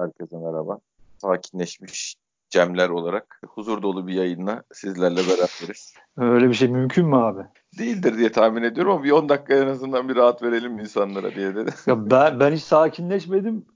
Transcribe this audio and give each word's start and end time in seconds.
Herkese 0.00 0.36
merhaba. 0.36 0.78
Sakinleşmiş 1.18 2.16
Cemler 2.50 2.88
olarak 2.88 3.40
huzur 3.46 3.82
dolu 3.82 4.06
bir 4.06 4.14
yayınla 4.14 4.62
sizlerle 4.72 5.16
beraberiz. 5.16 5.94
Öyle 6.16 6.48
bir 6.48 6.54
şey 6.54 6.68
mümkün 6.68 7.06
mü 7.06 7.16
abi? 7.16 7.42
Değildir 7.78 8.18
diye 8.18 8.32
tahmin 8.32 8.62
ediyorum 8.62 8.92
ama 8.92 9.04
bir 9.04 9.10
10 9.10 9.28
dakika 9.28 9.54
en 9.54 9.66
azından 9.66 10.08
bir 10.08 10.16
rahat 10.16 10.42
verelim 10.42 10.78
insanlara 10.78 11.34
diye 11.34 11.54
dedi. 11.54 11.70
Ya 11.86 12.10
ben, 12.10 12.40
ben 12.40 12.52
hiç 12.52 12.62
sakinleşmedim. 12.62 13.66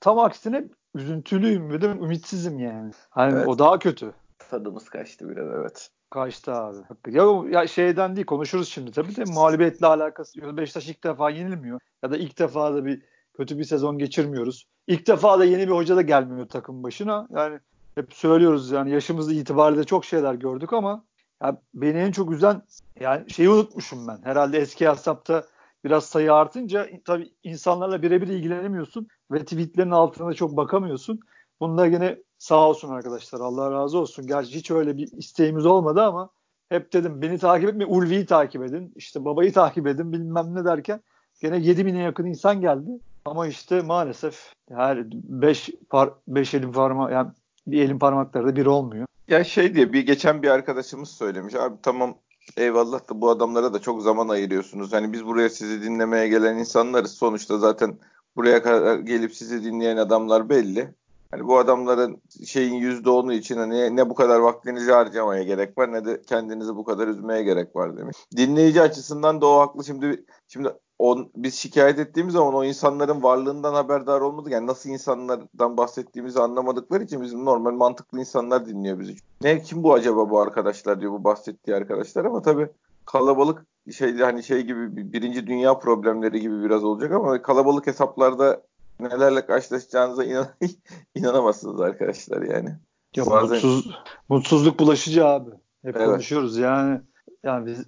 Tam 0.00 0.18
aksine 0.18 0.64
üzüntülüyüm 0.94 1.70
ve 1.70 1.80
de 1.80 1.86
ümitsizim 1.86 2.58
yani. 2.58 2.92
Hani 3.10 3.32
evet. 3.32 3.48
o 3.48 3.58
daha 3.58 3.78
kötü. 3.78 4.12
Tadımız 4.38 4.88
kaçtı 4.88 5.28
biraz 5.28 5.48
evet. 5.60 5.90
Kaçtı 6.10 6.52
abi. 6.52 6.76
Ya, 7.08 7.24
ya 7.50 7.66
şeyden 7.66 8.16
değil 8.16 8.26
konuşuruz 8.26 8.68
şimdi 8.68 8.92
tabii 8.92 9.16
de 9.16 9.24
mağlubiyetle 9.24 9.86
alakası 9.86 10.40
yok. 10.40 10.56
Beşiktaş 10.56 10.88
ilk 10.88 11.04
defa 11.04 11.30
yenilmiyor. 11.30 11.80
Ya 12.02 12.10
da 12.10 12.16
ilk 12.16 12.38
defa 12.38 12.74
da 12.74 12.84
bir 12.84 13.02
kötü 13.36 13.58
bir 13.58 13.64
sezon 13.64 13.98
geçirmiyoruz. 13.98 14.66
İlk 14.86 15.06
defa 15.06 15.38
da 15.38 15.44
yeni 15.44 15.66
bir 15.66 15.72
hoca 15.72 15.96
da 15.96 16.02
gelmiyor 16.02 16.48
takım 16.48 16.82
başına. 16.82 17.28
Yani 17.30 17.58
hep 17.94 18.12
söylüyoruz 18.12 18.70
yani 18.70 18.90
yaşımız 18.90 19.32
itibariyle 19.32 19.84
çok 19.84 20.04
şeyler 20.04 20.34
gördük 20.34 20.72
ama 20.72 21.04
ya 21.42 21.60
beni 21.74 21.98
en 21.98 22.12
çok 22.12 22.32
üzen 22.32 22.62
yani 23.00 23.30
şeyi 23.30 23.50
unutmuşum 23.50 24.08
ben. 24.08 24.18
Herhalde 24.22 24.58
eski 24.58 24.88
hesapta 24.88 25.44
biraz 25.84 26.04
sayı 26.04 26.34
artınca 26.34 26.88
tabii 27.04 27.32
insanlarla 27.42 28.02
birebir 28.02 28.28
ilgilenemiyorsun 28.28 29.08
ve 29.30 29.44
tweetlerin 29.44 29.90
altına 29.90 30.34
çok 30.34 30.56
bakamıyorsun. 30.56 31.20
Bunda 31.60 31.86
yine 31.86 32.18
sağ 32.38 32.68
olsun 32.68 32.88
arkadaşlar 32.88 33.40
Allah 33.40 33.70
razı 33.70 33.98
olsun. 33.98 34.26
Gerçi 34.26 34.54
hiç 34.54 34.70
öyle 34.70 34.96
bir 34.96 35.12
isteğimiz 35.12 35.66
olmadı 35.66 36.02
ama 36.02 36.30
hep 36.68 36.92
dedim 36.92 37.22
beni 37.22 37.38
takip 37.38 37.68
etmeyin 37.68 37.92
Ulvi'yi 37.92 38.26
takip 38.26 38.62
edin 38.62 38.92
işte 38.96 39.24
babayı 39.24 39.52
takip 39.52 39.86
edin 39.86 40.12
bilmem 40.12 40.54
ne 40.54 40.64
derken 40.64 41.00
gene 41.40 41.56
7000'e 41.56 42.02
yakın 42.02 42.26
insan 42.26 42.60
geldi. 42.60 42.90
Ama 43.26 43.46
işte 43.46 43.82
maalesef 43.82 44.52
her 44.68 45.10
5 45.12 45.70
par 45.90 46.10
5 46.28 46.54
elin 46.54 46.72
parmağı 46.72 47.12
yani 47.12 47.30
bir 47.66 47.82
elin 47.82 47.98
parmakları 47.98 48.56
bir 48.56 48.66
olmuyor. 48.66 49.06
Ya 49.28 49.44
şey 49.44 49.74
diye 49.74 49.92
bir 49.92 50.06
geçen 50.06 50.42
bir 50.42 50.48
arkadaşımız 50.48 51.08
söylemiş. 51.08 51.54
Abi 51.54 51.74
tamam 51.82 52.18
eyvallah 52.56 53.10
da 53.10 53.20
bu 53.20 53.30
adamlara 53.30 53.74
da 53.74 53.78
çok 53.78 54.02
zaman 54.02 54.28
ayırıyorsunuz. 54.28 54.92
Hani 54.92 55.12
biz 55.12 55.26
buraya 55.26 55.50
sizi 55.50 55.82
dinlemeye 55.82 56.28
gelen 56.28 56.58
insanlarız. 56.58 57.14
Sonuçta 57.14 57.58
zaten 57.58 57.98
buraya 58.36 58.62
kadar 58.62 58.98
gelip 58.98 59.34
sizi 59.34 59.64
dinleyen 59.64 59.96
adamlar 59.96 60.48
belli. 60.48 60.94
Hani 61.30 61.46
bu 61.46 61.58
adamların 61.58 62.22
şeyin 62.46 62.74
yüzde 62.74 63.10
onu 63.10 63.32
için 63.32 63.56
hani 63.56 63.96
ne 63.96 64.10
bu 64.10 64.14
kadar 64.14 64.40
vaktinizi 64.40 64.92
harcamaya 64.92 65.42
gerek 65.42 65.78
var 65.78 65.92
ne 65.92 66.04
de 66.04 66.22
kendinizi 66.22 66.76
bu 66.76 66.84
kadar 66.84 67.08
üzmeye 67.08 67.42
gerek 67.42 67.76
var 67.76 67.96
demiş. 67.96 68.16
Dinleyici 68.36 68.82
açısından 68.82 69.40
da 69.40 69.46
o 69.46 69.60
haklı. 69.60 69.84
Şimdi 69.84 70.24
şimdi 70.48 70.68
on, 70.98 71.30
biz 71.36 71.54
şikayet 71.54 71.98
ettiğimiz 71.98 72.32
zaman 72.32 72.54
o 72.54 72.64
insanların 72.64 73.22
varlığından 73.22 73.74
haberdar 73.74 74.20
olmadık. 74.20 74.52
Yani 74.52 74.66
nasıl 74.66 74.90
insanlardan 74.90 75.76
bahsettiğimizi 75.76 76.40
anlamadıkları 76.40 77.04
için 77.04 77.22
bizim 77.22 77.44
normal 77.44 77.72
mantıklı 77.72 78.20
insanlar 78.20 78.66
dinliyor 78.66 78.98
bizi. 78.98 79.16
Ne 79.42 79.62
kim 79.62 79.82
bu 79.82 79.94
acaba 79.94 80.30
bu 80.30 80.40
arkadaşlar 80.40 81.00
diyor 81.00 81.12
bu 81.12 81.24
bahsettiği 81.24 81.76
arkadaşlar 81.76 82.24
ama 82.24 82.42
tabii 82.42 82.68
kalabalık 83.06 83.66
şey 83.92 84.18
hani 84.18 84.42
şey 84.42 84.60
gibi 84.60 85.12
birinci 85.12 85.46
dünya 85.46 85.78
problemleri 85.78 86.40
gibi 86.40 86.62
biraz 86.62 86.84
olacak 86.84 87.12
ama 87.12 87.42
kalabalık 87.42 87.86
hesaplarda 87.86 88.62
nelerle 89.00 89.46
karşılaşacağınıza 89.46 90.24
inan 90.24 90.46
inanamazsınız 91.14 91.80
arkadaşlar 91.80 92.42
yani. 92.42 92.74
Ya 93.16 93.26
Bazen... 93.26 93.54
mutsuz, 93.54 93.98
mutsuzluk 94.28 94.78
bulaşıcı 94.78 95.26
abi. 95.26 95.50
Hep 95.84 95.96
evet. 95.96 96.06
konuşuyoruz 96.06 96.56
yani. 96.56 97.00
Yani 97.44 97.66
biz 97.66 97.86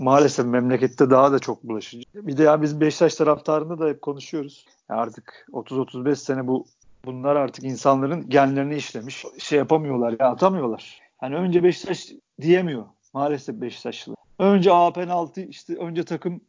maalesef 0.00 0.46
memlekette 0.46 1.10
daha 1.10 1.32
da 1.32 1.38
çok 1.38 1.64
bulaşıcı. 1.64 2.04
Bir 2.14 2.36
de 2.36 2.42
ya 2.42 2.62
biz 2.62 2.80
Beşiktaş 2.80 3.14
taraftarında 3.14 3.78
da 3.78 3.88
hep 3.88 4.02
konuşuyoruz. 4.02 4.66
Yani 4.90 5.00
artık 5.00 5.46
30-35 5.52 6.16
sene 6.16 6.46
bu 6.46 6.66
bunlar 7.04 7.36
artık 7.36 7.64
insanların 7.64 8.28
genlerini 8.28 8.76
işlemiş. 8.76 9.24
Şey 9.38 9.58
yapamıyorlar 9.58 10.16
ya 10.20 10.30
atamıyorlar. 10.30 11.00
Hani 11.18 11.36
önce 11.36 11.62
Beşiktaş 11.62 12.12
diyemiyor 12.40 12.84
maalesef 13.12 13.60
Beşiktaşlı. 13.60 14.14
Önce 14.38 14.72
A 14.72 14.92
penaltı 14.92 15.40
işte 15.40 15.76
önce 15.76 16.04
takım 16.04 16.40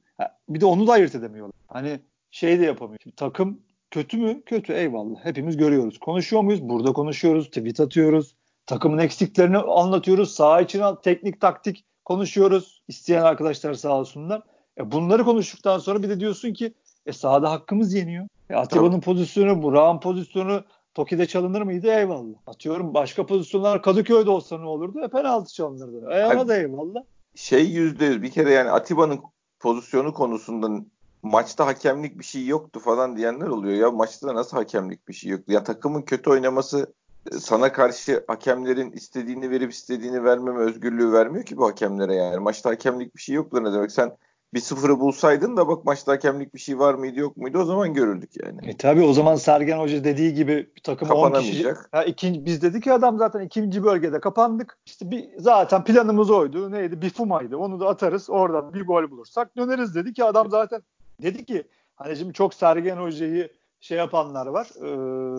bir 0.50 0.62
de 0.62 0.66
onu 0.66 0.88
da 0.88 0.92
ayırt 0.92 1.16
edemiyorlar. 1.16 1.56
Hani 1.68 2.00
şey 2.32 2.60
de 2.60 2.66
yapamıyor. 2.66 3.00
Şimdi 3.04 3.16
takım 3.16 3.60
kötü 3.92 4.18
mü? 4.18 4.42
Kötü 4.46 4.74
eyvallah. 4.74 5.26
Hepimiz 5.26 5.58
görüyoruz. 5.58 6.00
Konuşuyor 6.00 6.42
muyuz? 6.42 6.70
Burada 6.70 6.94
konuşuyoruz. 6.94 7.48
Tweet 7.48 7.80
atıyoruz. 7.80 8.36
Takımın 8.66 8.98
eksiklerini 8.98 9.58
anlatıyoruz. 9.58 10.34
Sağ 10.34 10.62
için 10.62 10.84
teknik 11.04 11.42
taktik 11.42 11.86
konuşuyoruz. 12.12 12.84
İsteyen 12.88 13.22
arkadaşlar 13.22 13.74
sağ 13.74 14.00
olsunlar. 14.00 14.42
E 14.78 14.92
bunları 14.92 15.24
konuştuktan 15.24 15.78
sonra 15.78 16.04
bir 16.04 16.10
de 16.10 16.20
diyorsun 16.20 16.54
ki 16.54 16.74
e 17.06 17.14
sahada 17.14 17.52
hakkımız 17.52 17.94
yeniyor. 17.94 18.28
E 18.50 18.56
Atiba'nın 18.56 19.02
pozisyonu, 19.02 19.64
Burak'ın 19.64 20.00
pozisyonu 20.00 20.64
Toki'de 20.94 21.26
çalınır 21.26 21.62
mıydı? 21.62 21.88
Eyvallah. 21.88 22.38
Atıyorum 22.48 22.94
başka 22.94 23.26
pozisyonlar 23.26 23.82
Kadıköy'de 23.82 24.30
olsa 24.30 24.58
ne 24.58 24.66
olurdu? 24.66 25.00
E 25.04 25.08
penaltı 25.08 25.54
çalınırdı. 25.54 26.12
E 26.12 26.26
ona 26.26 26.48
da 26.48 26.58
eyvallah. 26.58 27.02
Şey 27.36 27.66
yüzde 27.66 28.06
yüz 28.06 28.22
bir 28.22 28.32
kere 28.32 28.52
yani 28.52 28.72
Atiba'nın 28.72 29.20
pozisyonu 29.60 30.14
konusunda 30.14 30.86
maçta 31.24 31.66
hakemlik 31.66 32.20
bir 32.20 32.24
şey 32.24 32.48
yoktu 32.48 32.80
falan 32.80 33.18
diyenler 33.18 33.48
oluyor. 33.48 33.76
Ya 33.76 33.92
maçta 33.92 34.36
nasıl 34.36 34.58
hakemlik 34.58 35.08
bir 35.08 35.14
şey 35.14 35.32
yoktu? 35.32 35.52
Ya 35.54 35.64
takımın 35.64 36.02
kötü 36.02 36.30
oynaması 36.30 36.94
sana 37.40 37.72
karşı 37.72 38.24
hakemlerin 38.28 38.92
istediğini 38.92 39.50
verip 39.50 39.72
istediğini 39.72 40.24
vermeme 40.24 40.60
özgürlüğü 40.60 41.12
vermiyor 41.12 41.46
ki 41.46 41.58
bu 41.58 41.68
hakemlere 41.68 42.16
yani. 42.16 42.40
Maçta 42.40 42.70
hakemlik 42.70 43.16
bir 43.16 43.22
şey 43.22 43.36
yok 43.36 43.54
ne 43.54 43.74
demek? 43.74 43.92
Sen 43.92 44.18
bir 44.54 44.60
sıfırı 44.60 45.00
bulsaydın 45.00 45.58
da 45.58 45.68
bak 45.68 45.86
maçta 45.86 46.12
hakemlik 46.12 46.54
bir 46.54 46.60
şey 46.60 46.80
var 46.80 46.94
mıydı 46.94 47.20
yok 47.20 47.38
muydu 47.38 47.60
o 47.60 47.66
zaman 47.66 47.94
görürdük 47.94 48.30
yani. 48.44 48.60
E 48.68 48.78
tabi 48.78 49.02
o 49.02 49.14
zaman 49.14 49.36
Sergen 49.36 49.78
Hoca 49.78 50.04
dediği 50.04 50.34
gibi 50.34 50.70
bir 50.76 50.82
takım 50.82 51.10
10 51.10 51.34
kişi. 51.34 51.74
Ha, 51.92 52.04
ikinci, 52.04 52.46
biz 52.46 52.62
dedik 52.62 52.84
ki 52.84 52.94
adam 52.94 53.18
zaten 53.18 53.40
ikinci 53.40 53.84
bölgede 53.84 54.20
kapandık. 54.20 54.78
İşte 54.86 55.12
bir 55.12 55.30
zaten 55.38 55.84
planımız 55.84 56.32
oydu. 56.32 56.72
Neydi? 56.72 57.02
Bir 57.02 57.10
fumaydı. 57.10 57.58
Onu 57.58 57.80
da 57.80 57.88
atarız. 57.88 58.30
Oradan 58.30 58.74
bir 58.74 58.82
gol 58.82 59.12
bulursak 59.12 59.58
döneriz 59.58 59.96
dedi 59.96 60.14
ki 60.14 60.24
adam 60.24 60.50
zaten 60.50 60.82
dedi 61.22 61.46
ki 61.46 61.64
hani 61.96 62.16
şimdi 62.16 62.34
çok 62.34 62.54
Sergen 62.54 62.98
Hoca'yı 62.98 63.50
şey 63.82 63.98
yapanlar 63.98 64.48
var. 64.48 64.68
E, 64.78 64.88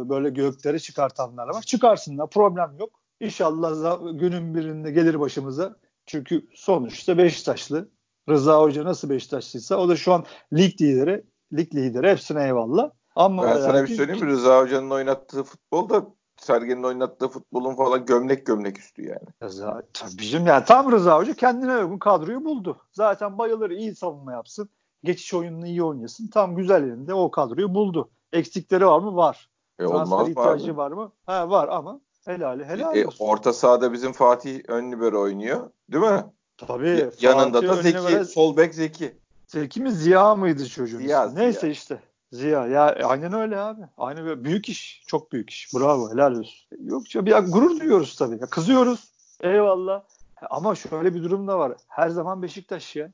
böyle 0.09 0.31
gökleri 0.31 0.81
çıkartanlar 0.81 1.49
var. 1.49 1.63
Çıkarsınlar. 1.63 2.31
Problem 2.31 2.77
yok. 2.79 2.91
İnşallah 3.21 3.99
günün 4.13 4.55
birinde 4.55 4.91
gelir 4.91 5.21
başımıza. 5.21 5.77
Çünkü 6.07 6.47
sonuçta 6.55 7.19
Beşiktaşlı. 7.19 7.89
Rıza 8.29 8.61
Hoca 8.61 8.85
nasıl 8.85 9.11
Beşiktaşlıysa 9.11 9.77
o 9.77 9.89
da 9.89 9.97
şu 9.97 10.13
an 10.13 10.25
lig 10.53 10.83
lideri. 10.83 11.25
Lig 11.53 11.75
lideri. 11.75 12.11
Hepsine 12.11 12.45
eyvallah. 12.45 12.91
Ama 13.17 13.43
ben 13.43 13.57
sana 13.57 13.83
bir 13.83 13.95
söyleyeyim 13.95 14.25
mi? 14.25 14.31
Rıza 14.31 14.61
Hoca'nın 14.61 14.91
oynattığı 14.91 15.43
futbol 15.45 15.89
da 15.89 16.07
Sergen'in 16.37 16.83
oynattığı 16.83 17.29
futbolun 17.29 17.75
falan 17.75 18.07
gömlek 18.07 18.47
gömlek 18.47 18.79
üstü 18.79 19.03
yani. 19.03 19.27
Ya 19.41 19.49
zaten 19.49 20.11
bizim 20.19 20.47
yani 20.47 20.65
tam 20.65 20.93
Rıza 20.93 21.19
Hoca 21.19 21.35
kendine 21.35 21.77
uygun 21.77 21.99
kadroyu 21.99 22.45
buldu. 22.45 22.77
Zaten 22.93 23.39
bayılır 23.39 23.71
iyi 23.71 23.95
savunma 23.95 24.33
yapsın. 24.33 24.69
Geçiş 25.05 25.35
oyununu 25.35 25.67
iyi 25.67 25.83
oynasın. 25.83 26.29
Tam 26.29 26.57
güzel 26.57 26.87
yerinde 26.87 27.15
o 27.15 27.31
kadroyu 27.31 27.75
buldu. 27.75 28.11
Eksikleri 28.33 28.87
var 28.87 28.99
mı? 28.99 29.17
Var. 29.17 29.51
E, 29.79 29.85
Transfer 29.87 30.27
ihtiyacı 30.27 30.77
var 30.77 30.91
mı? 30.91 31.13
Ha, 31.27 31.51
var 31.51 31.69
ama 31.69 32.01
helali 32.25 32.65
helal 32.65 32.97
e, 32.97 33.07
Orta 33.19 33.53
sahada 33.53 33.93
bizim 33.93 34.13
Fatih 34.13 34.61
Önlüber 34.69 35.13
oynuyor. 35.13 35.71
Değil 35.93 36.05
mi? 36.05 36.25
Tabii. 36.57 37.11
Yanında 37.21 37.61
Fatih 37.61 37.69
da 37.69 37.83
Zeki. 37.83 37.99
Önlüber'e... 37.99 38.25
Sol 38.25 38.57
bek 38.57 38.75
Zeki. 38.75 39.17
Zeki 39.47 39.81
mi 39.81 39.93
Ziya 39.93 40.35
mıydı 40.35 40.69
çocuğun? 40.69 40.99
Ziya, 40.99 41.31
Neyse 41.31 41.61
Ziya. 41.61 41.73
işte. 41.73 41.99
Ziya. 42.33 42.67
Ya 42.67 42.83
aynen 42.85 43.33
öyle 43.33 43.59
abi. 43.59 43.81
Aynı 43.99 44.25
böyle 44.25 44.45
büyük 44.45 44.69
iş. 44.69 45.05
Çok 45.07 45.33
büyük 45.33 45.51
iş. 45.51 45.75
Bravo. 45.75 46.13
Helal 46.13 46.33
olsun. 46.33 46.69
Yok 46.81 47.15
ya 47.15 47.27
bir 47.27 47.33
gurur 47.33 47.81
duyuyoruz 47.81 48.17
tabii. 48.17 48.39
Ya, 48.41 48.47
kızıyoruz. 48.47 49.13
Eyvallah. 49.41 50.03
Ama 50.51 50.75
şöyle 50.75 51.15
bir 51.15 51.23
durum 51.23 51.49
da 51.49 51.59
var. 51.59 51.73
Her 51.89 52.09
zaman 52.09 52.43
Beşiktaş 52.43 52.97
ya. 52.97 53.11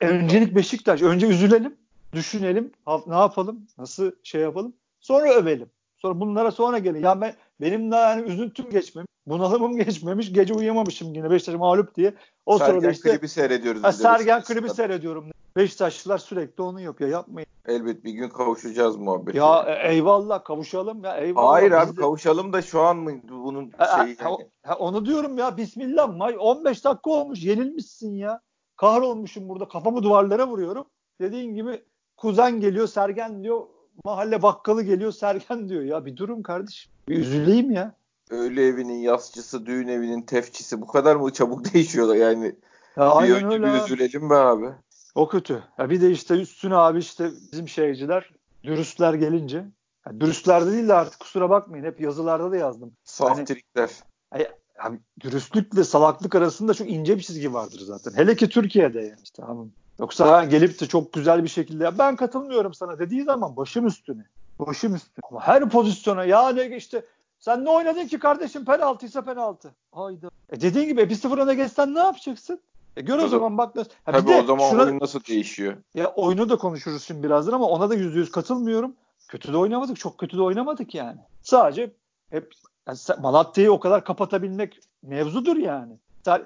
Öncelik 0.00 0.54
Beşiktaş. 0.54 1.02
Önce 1.02 1.26
üzülelim 1.26 1.76
düşünelim. 2.12 2.72
Ne 3.06 3.16
yapalım? 3.16 3.66
Nasıl 3.78 4.12
şey 4.22 4.40
yapalım? 4.40 4.74
Sonra 5.00 5.32
övelim. 5.32 5.70
Sonra 5.96 6.20
bunlara 6.20 6.50
sonra 6.50 6.78
gelin. 6.78 7.02
Ya 7.02 7.20
ben 7.20 7.34
benim 7.60 7.90
daha 7.90 8.10
yani 8.10 8.22
üzüntüm 8.22 8.70
geçmemiş. 8.70 9.08
Bunalımım 9.26 9.76
geçmemiş. 9.84 10.32
Gece 10.32 10.54
uyuyamamışım 10.54 11.14
yine 11.14 11.30
Beşiktaş 11.30 11.54
mağlup 11.54 11.94
diye. 11.94 12.14
O 12.46 12.58
Sergen 12.58 12.72
sırada 12.72 12.90
işte 12.90 13.10
klibi 13.10 13.28
seyrediyoruz. 13.28 13.84
Ha, 13.84 13.92
Sergen 13.92 14.42
klibi 14.42 14.70
seyrediyorum. 14.70 15.24
Beşiktaşlılar 15.56 16.18
sürekli 16.18 16.62
onu 16.62 16.80
yapıyor. 16.80 17.10
Yapmayın. 17.10 17.46
Elbet 17.66 18.04
bir 18.04 18.12
gün 18.12 18.28
kavuşacağız 18.28 18.96
muhabbet. 18.96 19.34
Ya 19.34 19.64
e, 19.68 19.92
eyvallah 19.92 20.44
kavuşalım 20.44 21.04
ya 21.04 21.16
eyvallah. 21.16 21.52
Hayır 21.52 21.70
abi 21.72 21.96
de... 21.96 22.00
kavuşalım 22.00 22.52
da 22.52 22.62
şu 22.62 22.80
an 22.80 22.96
mı 22.96 23.12
bunun 23.28 23.72
şeyi? 23.96 24.16
Ha, 24.16 24.36
ha, 24.62 24.74
onu 24.74 25.06
diyorum 25.06 25.38
ya 25.38 25.56
bismillah 25.56 26.16
may 26.16 26.36
15 26.38 26.84
dakika 26.84 27.10
olmuş 27.10 27.44
yenilmişsin 27.44 28.14
ya. 28.14 28.40
Kahrolmuşum 28.76 29.48
burada 29.48 29.68
kafamı 29.68 30.02
duvarlara 30.02 30.46
vuruyorum. 30.46 30.84
Dediğin 31.20 31.54
gibi 31.54 31.84
kuzen 32.18 32.60
geliyor 32.60 32.86
Sergen 32.86 33.44
diyor 33.44 33.66
mahalle 34.04 34.42
bakkalı 34.42 34.82
geliyor 34.82 35.12
Sergen 35.12 35.68
diyor. 35.68 35.82
Ya 35.82 36.06
bir 36.06 36.16
durum 36.16 36.42
kardeşim. 36.42 36.92
Bir 37.08 37.18
üzüleyim 37.18 37.70
ya. 37.70 37.94
Öğle 38.30 38.66
evinin 38.66 38.98
yasçısı, 38.98 39.66
düğün 39.66 39.88
evinin 39.88 40.22
tefçisi 40.22 40.80
bu 40.80 40.86
kadar 40.86 41.16
mı 41.16 41.32
çabuk 41.32 41.74
değişiyorlar 41.74 42.16
yani? 42.16 42.54
Ya 42.96 43.22
bir 43.22 43.30
önce 43.30 43.46
öyle 43.46 43.66
bir 43.66 43.84
üzülelim 43.84 44.30
be 44.30 44.34
abi. 44.34 44.66
O 45.14 45.28
kötü. 45.28 45.62
Ya 45.78 45.90
bir 45.90 46.00
de 46.00 46.10
işte 46.10 46.34
üstüne 46.34 46.74
abi 46.74 46.98
işte 46.98 47.30
bizim 47.52 47.68
şeyciler, 47.68 48.30
dürüstler 48.64 49.14
gelince 49.14 49.64
Yani 50.06 50.20
dürüstlerde 50.20 50.72
değil 50.72 50.88
de 50.88 50.94
artık 50.94 51.20
kusura 51.20 51.50
bakmayın. 51.50 51.84
Hep 51.84 52.00
yazılarda 52.00 52.50
da 52.50 52.56
yazdım. 52.56 52.92
Saftirikler. 53.04 53.90
Hani, 54.30 54.46
yani, 54.84 55.00
dürüstlükle 55.20 55.84
salaklık 55.84 56.34
arasında 56.34 56.74
çok 56.74 56.90
ince 56.90 57.16
bir 57.16 57.22
çizgi 57.22 57.54
vardır 57.54 57.80
zaten. 57.80 58.12
Hele 58.16 58.36
ki 58.36 58.48
Türkiye'de 58.48 59.00
yani. 59.00 59.20
İşte, 59.24 59.42
tamam. 59.42 59.70
Yoksa 59.98 60.44
gelip 60.44 60.80
de 60.80 60.86
çok 60.86 61.12
güzel 61.12 61.44
bir 61.44 61.48
şekilde 61.48 61.98
ben 61.98 62.16
katılmıyorum 62.16 62.74
sana 62.74 62.98
dediği 62.98 63.24
zaman 63.24 63.56
başım 63.56 63.86
üstüne. 63.86 64.24
Başım 64.58 64.94
üstüne. 64.94 65.22
Ama 65.30 65.40
her 65.40 65.68
pozisyona 65.68 66.24
ya 66.24 66.48
ne 66.48 66.76
işte 66.76 67.04
sen 67.40 67.64
ne 67.64 67.70
oynadın 67.70 68.06
ki 68.06 68.18
kardeşim 68.18 68.64
penaltıysa 68.64 69.22
penaltı. 69.22 69.74
Hayda. 69.92 70.30
E 70.50 70.60
dediğin 70.60 70.88
gibi 70.88 71.00
1-0 71.00 71.42
öne 71.42 71.54
geçsen 71.54 71.94
ne 71.94 71.98
yapacaksın? 71.98 72.60
E 72.96 73.00
gör 73.00 73.18
o, 73.18 73.22
o 73.22 73.28
zaman 73.28 73.58
bak 73.58 73.76
nasıl. 73.76 73.90
Ha 74.04 74.12
tabii 74.12 74.30
o 74.30 74.44
zaman 74.44 74.70
şuna, 74.70 74.82
oyun 74.82 75.00
nasıl 75.00 75.24
değişiyor? 75.24 75.76
Ya 75.94 76.12
oyunu 76.16 76.48
da 76.48 76.56
konuşuruz 76.56 77.02
şimdi 77.02 77.22
birazdan 77.22 77.52
ama 77.52 77.66
ona 77.66 77.90
da 77.90 77.94
yüzde 77.94 78.18
yüz 78.18 78.30
katılmıyorum. 78.30 78.94
Kötü 79.28 79.52
de 79.52 79.56
oynamadık. 79.56 79.98
Çok 79.98 80.18
kötü 80.18 80.36
de 80.36 80.42
oynamadık 80.42 80.94
yani. 80.94 81.18
Sadece 81.42 81.92
hep 82.30 82.52
yani 82.88 82.98
Malatya'yı 83.20 83.72
o 83.72 83.80
kadar 83.80 84.04
kapatabilmek 84.04 84.80
mevzudur 85.02 85.56
yani. 85.56 85.92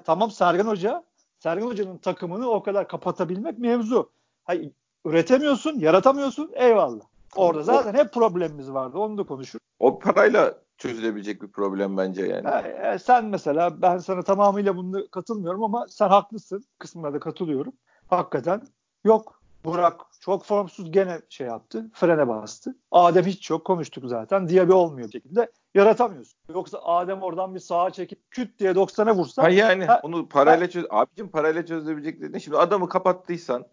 Tamam 0.05 0.31
Sergen 0.31 0.65
Hoca 0.65 1.03
Sergen 1.43 1.65
Hoca'nın 1.65 1.97
takımını 1.97 2.49
o 2.49 2.63
kadar 2.63 2.87
kapatabilmek 2.87 3.59
mevzu. 3.59 4.11
Hayır, 4.43 4.71
üretemiyorsun, 5.05 5.79
yaratamıyorsun. 5.79 6.51
Eyvallah. 6.53 7.03
Orada 7.35 7.63
zaten 7.63 7.93
hep 7.93 8.13
problemimiz 8.13 8.71
vardı. 8.73 8.97
Onu 8.97 9.17
da 9.17 9.23
konuşur. 9.23 9.59
O 9.79 9.99
parayla 9.99 10.53
çözülebilecek 10.77 11.41
bir 11.41 11.47
problem 11.47 11.97
bence 11.97 12.25
yani. 12.25 12.47
yani. 12.47 12.99
Sen 12.99 13.25
mesela 13.25 13.81
ben 13.81 13.97
sana 13.97 14.21
tamamıyla 14.21 14.77
bunu 14.77 15.07
katılmıyorum 15.11 15.63
ama 15.63 15.85
sen 15.89 16.09
haklısın. 16.09 16.63
Kısmına 16.79 17.13
da 17.13 17.19
katılıyorum. 17.19 17.73
Hakikaten 18.07 18.61
yok. 19.03 19.41
Burak 19.65 20.01
çok 20.19 20.45
formsuz 20.45 20.91
gene 20.91 21.21
şey 21.29 21.47
yaptı. 21.47 21.91
Frene 21.93 22.27
bastı. 22.27 22.75
Adem 22.91 23.25
hiç 23.25 23.49
yok. 23.49 23.65
Konuştuk 23.65 24.03
zaten. 24.07 24.49
Diaby 24.49 24.73
olmuyor 24.73 25.09
şekilde. 25.11 25.51
Yaratamıyorsun. 25.75 26.39
Yoksa 26.53 26.79
Adem 26.83 27.21
oradan 27.21 27.55
bir 27.55 27.59
sağa 27.59 27.91
çekip 27.91 28.31
küt 28.31 28.59
diye 28.59 28.71
90'a 28.71 29.15
vursa. 29.15 29.43
Ha 29.43 29.49
yani 29.49 29.85
ha, 29.85 29.99
onu 30.03 30.29
parayla 30.29 30.69
çöz. 30.69 30.85
Abicim 30.89 31.29
parayla 31.29 31.65
çözülebilecek 31.65 32.21
dedin. 32.21 32.39
Şimdi 32.39 32.57
adamı 32.57 32.89
kapattıysan 32.89 33.65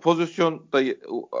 pozisyonda 0.00 0.80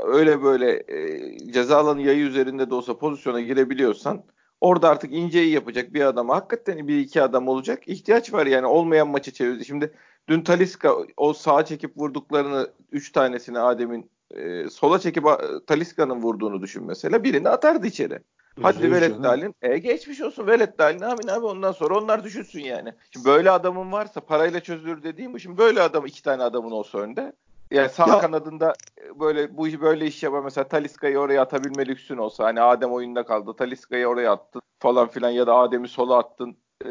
öyle 0.04 0.42
böyle 0.42 0.84
e, 0.88 1.52
ceza 1.52 1.78
alanı 1.78 2.02
yayı 2.02 2.24
üzerinde 2.24 2.70
de 2.70 2.74
olsa 2.74 2.98
pozisyona 2.98 3.40
girebiliyorsan 3.40 4.24
orada 4.60 4.88
artık 4.88 5.12
inceyi 5.12 5.52
yapacak 5.52 5.94
bir 5.94 6.00
adam 6.00 6.28
hakikaten 6.28 6.88
bir 6.88 6.98
iki 6.98 7.22
adam 7.22 7.48
olacak. 7.48 7.88
ihtiyaç 7.88 8.32
var 8.32 8.46
yani 8.46 8.66
olmayan 8.66 9.08
maçı 9.08 9.32
çevirdi. 9.32 9.64
Şimdi 9.64 9.92
dün 10.28 10.42
Taliska 10.42 10.96
o 11.16 11.32
sağa 11.32 11.64
çekip 11.64 11.96
vurduklarını 11.96 12.70
üç 12.92 13.12
tanesini 13.12 13.58
Adem'in 13.58 14.10
e, 14.30 14.70
sola 14.70 14.98
çekip 14.98 15.24
Taliska'nın 15.66 16.22
vurduğunu 16.22 16.62
düşün 16.62 16.84
mesela. 16.84 17.24
Birini 17.24 17.48
atardı 17.48 17.86
içeri. 17.86 18.20
Hadi 18.62 18.92
Velet 18.92 19.22
Dalin. 19.22 19.54
E 19.62 19.78
geçmiş 19.78 20.20
olsun 20.20 20.46
Velet 20.46 20.78
Dalin. 20.78 21.00
Amin 21.00 21.28
abi 21.28 21.46
ondan 21.46 21.72
sonra 21.72 21.98
onlar 21.98 22.24
düşünsün 22.24 22.60
yani. 22.60 22.92
Şimdi 23.10 23.26
böyle 23.26 23.50
adamın 23.50 23.92
varsa 23.92 24.20
parayla 24.20 24.60
çözülür 24.60 25.02
dediğim 25.02 25.34
bu. 25.34 25.38
Şimdi 25.38 25.58
böyle 25.58 25.82
adam 25.82 26.06
iki 26.06 26.22
tane 26.22 26.42
adamın 26.42 26.70
olsa 26.70 26.98
önde. 26.98 27.32
Yani 27.70 27.88
sağ 27.88 28.08
ya. 28.08 28.18
kanadında 28.18 28.72
e, 29.04 29.20
böyle 29.20 29.56
bu 29.56 29.66
böyle 29.80 30.06
iş 30.06 30.22
yapar 30.22 30.40
mesela 30.40 30.68
Taliska'yı 30.68 31.18
oraya 31.18 31.42
atabilme 31.42 31.86
lüksün 31.86 32.16
olsa 32.16 32.44
hani 32.44 32.60
Adem 32.60 32.92
oyunda 32.92 33.24
kaldı 33.24 33.56
Taliska'yı 33.56 34.06
oraya 34.06 34.32
attın 34.32 34.62
falan 34.78 35.08
filan 35.08 35.30
ya 35.30 35.46
da 35.46 35.54
Adem'i 35.54 35.88
sola 35.88 36.18
attın 36.18 36.56
e, 36.84 36.88